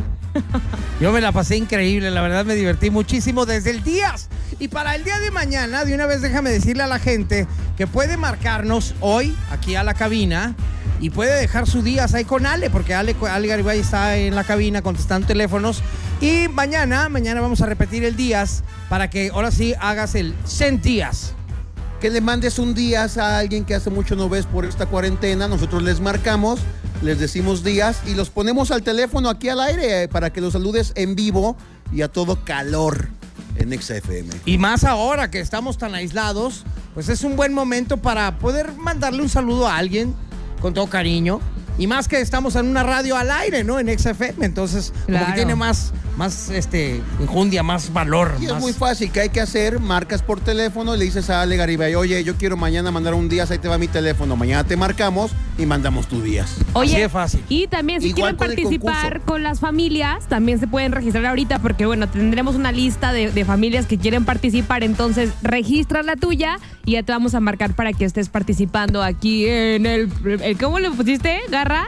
Yo 0.99 1.11
me 1.11 1.21
la 1.21 1.31
pasé 1.31 1.57
increíble, 1.57 2.09
la 2.09 2.21
verdad 2.21 2.43
me 2.43 2.55
divertí 2.55 2.89
muchísimo 2.89 3.45
desde 3.45 3.69
el 3.69 3.83
día. 3.83 4.15
Y 4.57 4.69
para 4.69 4.95
el 4.95 5.03
día 5.03 5.19
de 5.19 5.31
mañana, 5.31 5.83
de 5.83 5.93
una 5.93 6.05
vez 6.05 6.21
déjame 6.21 6.49
decirle 6.49 6.83
a 6.83 6.87
la 6.87 6.99
gente 6.99 7.45
que 7.75 7.87
puede 7.87 8.15
marcarnos 8.15 8.95
hoy 9.01 9.35
aquí 9.51 9.75
a 9.75 9.83
la 9.83 9.93
cabina 9.93 10.55
y 11.01 11.09
puede 11.09 11.35
dejar 11.39 11.67
sus 11.67 11.83
días 11.83 12.13
ahí 12.13 12.23
con 12.23 12.45
Ale, 12.45 12.69
porque 12.69 12.93
Ale, 12.93 13.15
Ale 13.29 13.47
Garibay 13.49 13.79
está 13.79 14.15
en 14.15 14.33
la 14.33 14.45
cabina 14.45 14.81
contestando 14.81 15.27
teléfonos. 15.27 15.81
Y 16.21 16.47
mañana, 16.47 17.09
mañana 17.09 17.41
vamos 17.41 17.59
a 17.59 17.65
repetir 17.65 18.05
el 18.05 18.15
días 18.15 18.63
para 18.87 19.09
que 19.09 19.29
ahora 19.33 19.51
sí 19.51 19.73
hagas 19.81 20.15
el 20.15 20.33
100 20.45 20.81
días. 20.81 21.33
Que 21.99 22.09
le 22.09 22.21
mandes 22.21 22.57
un 22.57 22.73
día 22.73 23.07
a 23.17 23.37
alguien 23.37 23.65
que 23.65 23.75
hace 23.75 23.89
mucho 23.89 24.15
no 24.15 24.29
ves 24.29 24.45
por 24.45 24.63
esta 24.63 24.85
cuarentena. 24.85 25.49
Nosotros 25.49 25.83
les 25.83 25.99
marcamos, 25.99 26.61
les 27.01 27.19
decimos 27.19 27.61
días 27.61 27.99
y 28.07 28.13
los 28.13 28.29
ponemos 28.29 28.71
al 28.71 28.83
teléfono 28.83 29.29
aquí 29.29 29.49
al 29.49 29.59
aire 29.59 30.03
eh, 30.03 30.07
para 30.07 30.31
que 30.31 30.39
los 30.39 30.53
saludes 30.53 30.93
en 30.95 31.15
vivo 31.15 31.57
y 31.91 32.03
a 32.03 32.07
todo 32.07 32.45
calor 32.45 33.09
en 33.57 33.81
XFM. 33.81 34.29
Y 34.45 34.57
más 34.57 34.83
ahora 34.83 35.29
que 35.31 35.39
estamos 35.39 35.77
tan 35.77 35.95
aislados, 35.95 36.63
pues 36.93 37.09
es 37.09 37.23
un 37.23 37.35
buen 37.35 37.53
momento 37.53 37.97
para 37.97 38.37
poder 38.39 38.73
mandarle 38.73 39.21
un 39.21 39.29
saludo 39.29 39.67
a 39.67 39.77
alguien 39.77 40.13
con 40.61 40.73
todo 40.73 40.87
cariño. 40.87 41.39
Y 41.77 41.87
más 41.87 42.07
que 42.07 42.21
estamos 42.21 42.55
en 42.55 42.67
una 42.67 42.83
radio 42.83 43.17
al 43.17 43.29
aire, 43.31 43.63
¿no? 43.63 43.79
En 43.79 43.87
XFM. 43.99 44.45
Entonces, 44.45 44.91
como 44.91 45.07
Claro. 45.07 45.25
que 45.27 45.33
tiene 45.33 45.55
más, 45.55 45.91
más 46.17 46.49
este, 46.49 47.01
enjundia, 47.19 47.63
más 47.63 47.91
valor. 47.93 48.35
Y 48.39 48.45
es 48.45 48.51
más- 48.53 48.61
muy 48.61 48.73
fácil, 48.73 49.11
¿qué 49.11 49.21
hay 49.21 49.29
que 49.29 49.41
hacer? 49.41 49.79
Marcas 49.79 50.21
por 50.21 50.39
teléfono 50.39 50.95
y 50.95 50.99
le 50.99 51.05
dices 51.05 51.29
a 51.29 51.41
Ale 51.41 51.57
Garibay, 51.57 51.95
oye, 51.95 52.23
yo 52.23 52.35
quiero 52.35 52.57
mañana 52.57 52.91
mandar 52.91 53.13
un 53.13 53.29
día, 53.29 53.45
ahí 53.49 53.57
te 53.57 53.67
va 53.67 53.77
mi 53.77 53.87
teléfono. 53.87 54.35
Mañana 54.35 54.63
te 54.63 54.77
marcamos 54.77 55.31
y 55.57 55.65
mandamos 55.65 56.07
tus 56.07 56.23
días. 56.23 56.55
Oye, 56.73 56.93
Así 56.93 57.01
de 57.01 57.09
fácil. 57.09 57.43
Y 57.49 57.67
también 57.67 58.01
si 58.01 58.07
Igual 58.09 58.35
quieren 58.35 58.37
con 58.37 58.47
participar 58.47 59.21
con 59.21 59.43
las 59.43 59.59
familias, 59.59 60.27
también 60.27 60.59
se 60.59 60.67
pueden 60.67 60.91
registrar 60.91 61.25
ahorita 61.25 61.59
porque 61.59 61.85
bueno, 61.85 62.07
tendremos 62.09 62.55
una 62.55 62.71
lista 62.71 63.11
de, 63.13 63.31
de 63.31 63.45
familias 63.45 63.85
que 63.85 63.97
quieren 63.97 64.25
participar, 64.25 64.83
entonces 64.83 65.31
registra 65.41 66.03
la 66.03 66.15
tuya 66.15 66.57
y 66.85 66.93
ya 66.93 67.03
te 67.03 67.11
vamos 67.11 67.35
a 67.35 67.39
marcar 67.39 67.73
para 67.75 67.93
que 67.93 68.05
estés 68.05 68.29
participando 68.29 69.03
aquí 69.03 69.47
en 69.47 69.85
el, 69.85 70.09
el 70.41 70.57
¿cómo 70.57 70.79
le 70.79 70.91
pusiste? 70.91 71.41
Garra. 71.49 71.87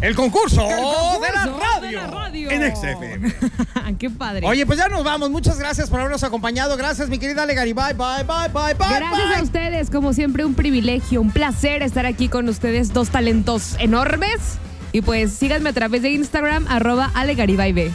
El 0.00 0.14
concurso, 0.14 0.62
El 0.62 0.76
de, 1.20 1.32
la 1.32 1.44
concurso 1.44 1.58
radio. 1.58 1.88
de 1.88 1.92
la 1.92 2.06
radio. 2.06 2.50
En 2.50 2.76
XFM. 2.76 3.98
Qué 3.98 4.08
padre. 4.08 4.46
Oye, 4.46 4.64
pues 4.64 4.78
ya 4.78 4.88
nos 4.88 5.04
vamos. 5.04 5.30
Muchas 5.30 5.58
gracias 5.58 5.90
por 5.90 6.00
habernos 6.00 6.22
acompañado. 6.24 6.76
Gracias, 6.76 7.08
mi 7.08 7.18
querida 7.18 7.42
Ale 7.42 7.54
Garibay. 7.54 7.92
Bye, 7.94 8.24
bye, 8.24 8.48
bye, 8.52 8.74
bye. 8.74 8.98
Gracias 8.98 9.28
bye. 9.28 9.36
a 9.36 9.42
ustedes, 9.42 9.90
como 9.90 10.12
siempre, 10.12 10.44
un 10.44 10.54
privilegio, 10.54 11.20
un 11.20 11.30
placer 11.30 11.82
estar 11.82 12.06
aquí 12.06 12.28
con 12.28 12.48
ustedes, 12.48 12.92
dos 12.92 13.10
talentos 13.10 13.76
enormes. 13.78 14.58
Y 14.92 15.02
pues 15.02 15.32
síganme 15.32 15.70
a 15.70 15.72
través 15.72 16.02
de 16.02 16.10
Instagram, 16.10 16.66
arroba 16.68 17.10
alegaribaibe. 17.14 17.92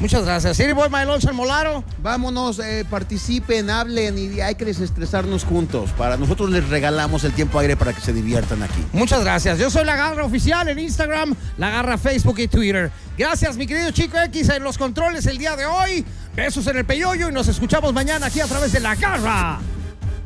Muchas 0.00 0.24
gracias. 0.24 0.56
City 0.56 0.72
Boy, 0.72 0.88
el 0.92 1.34
Molaro. 1.34 1.82
Vámonos, 2.02 2.60
eh, 2.60 2.84
participen, 2.88 3.68
hablen 3.68 4.16
y 4.18 4.40
hay 4.40 4.54
que 4.54 4.64
desestresarnos 4.64 5.44
juntos. 5.44 5.90
Para 5.98 6.16
nosotros 6.16 6.50
les 6.50 6.68
regalamos 6.68 7.24
el 7.24 7.32
tiempo 7.32 7.58
aire 7.58 7.76
para 7.76 7.92
que 7.92 8.00
se 8.00 8.12
diviertan 8.12 8.62
aquí. 8.62 8.84
Muchas 8.92 9.22
gracias. 9.22 9.58
Yo 9.58 9.70
soy 9.70 9.84
La 9.84 9.96
Garra 9.96 10.24
Oficial 10.24 10.68
en 10.68 10.78
Instagram, 10.78 11.34
La 11.56 11.70
Garra 11.70 11.98
Facebook 11.98 12.38
y 12.38 12.48
Twitter. 12.48 12.92
Gracias, 13.16 13.56
mi 13.56 13.66
querido 13.66 13.90
Chico 13.90 14.18
X, 14.18 14.48
en 14.50 14.62
los 14.62 14.78
controles 14.78 15.26
el 15.26 15.38
día 15.38 15.56
de 15.56 15.66
hoy. 15.66 16.04
Besos 16.36 16.66
en 16.68 16.76
el 16.78 16.84
peyoyo 16.84 17.28
y 17.28 17.32
nos 17.32 17.48
escuchamos 17.48 17.92
mañana 17.92 18.26
aquí 18.26 18.40
a 18.40 18.46
través 18.46 18.70
de 18.70 18.78
La 18.78 18.94
Garra 18.94 19.58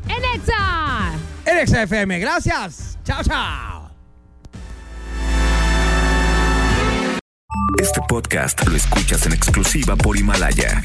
¡En 0.07 0.39
Exa! 0.39 1.13
en 1.45 1.67
XFM. 1.67 2.19
Gracias. 2.19 2.97
Chao, 3.03 3.23
chao. 3.23 3.82
Este 7.79 8.01
podcast 8.07 8.67
lo 8.67 8.75
escuchas 8.75 9.25
en 9.25 9.33
exclusiva 9.33 9.95
por 9.95 10.17
Himalaya. 10.17 10.81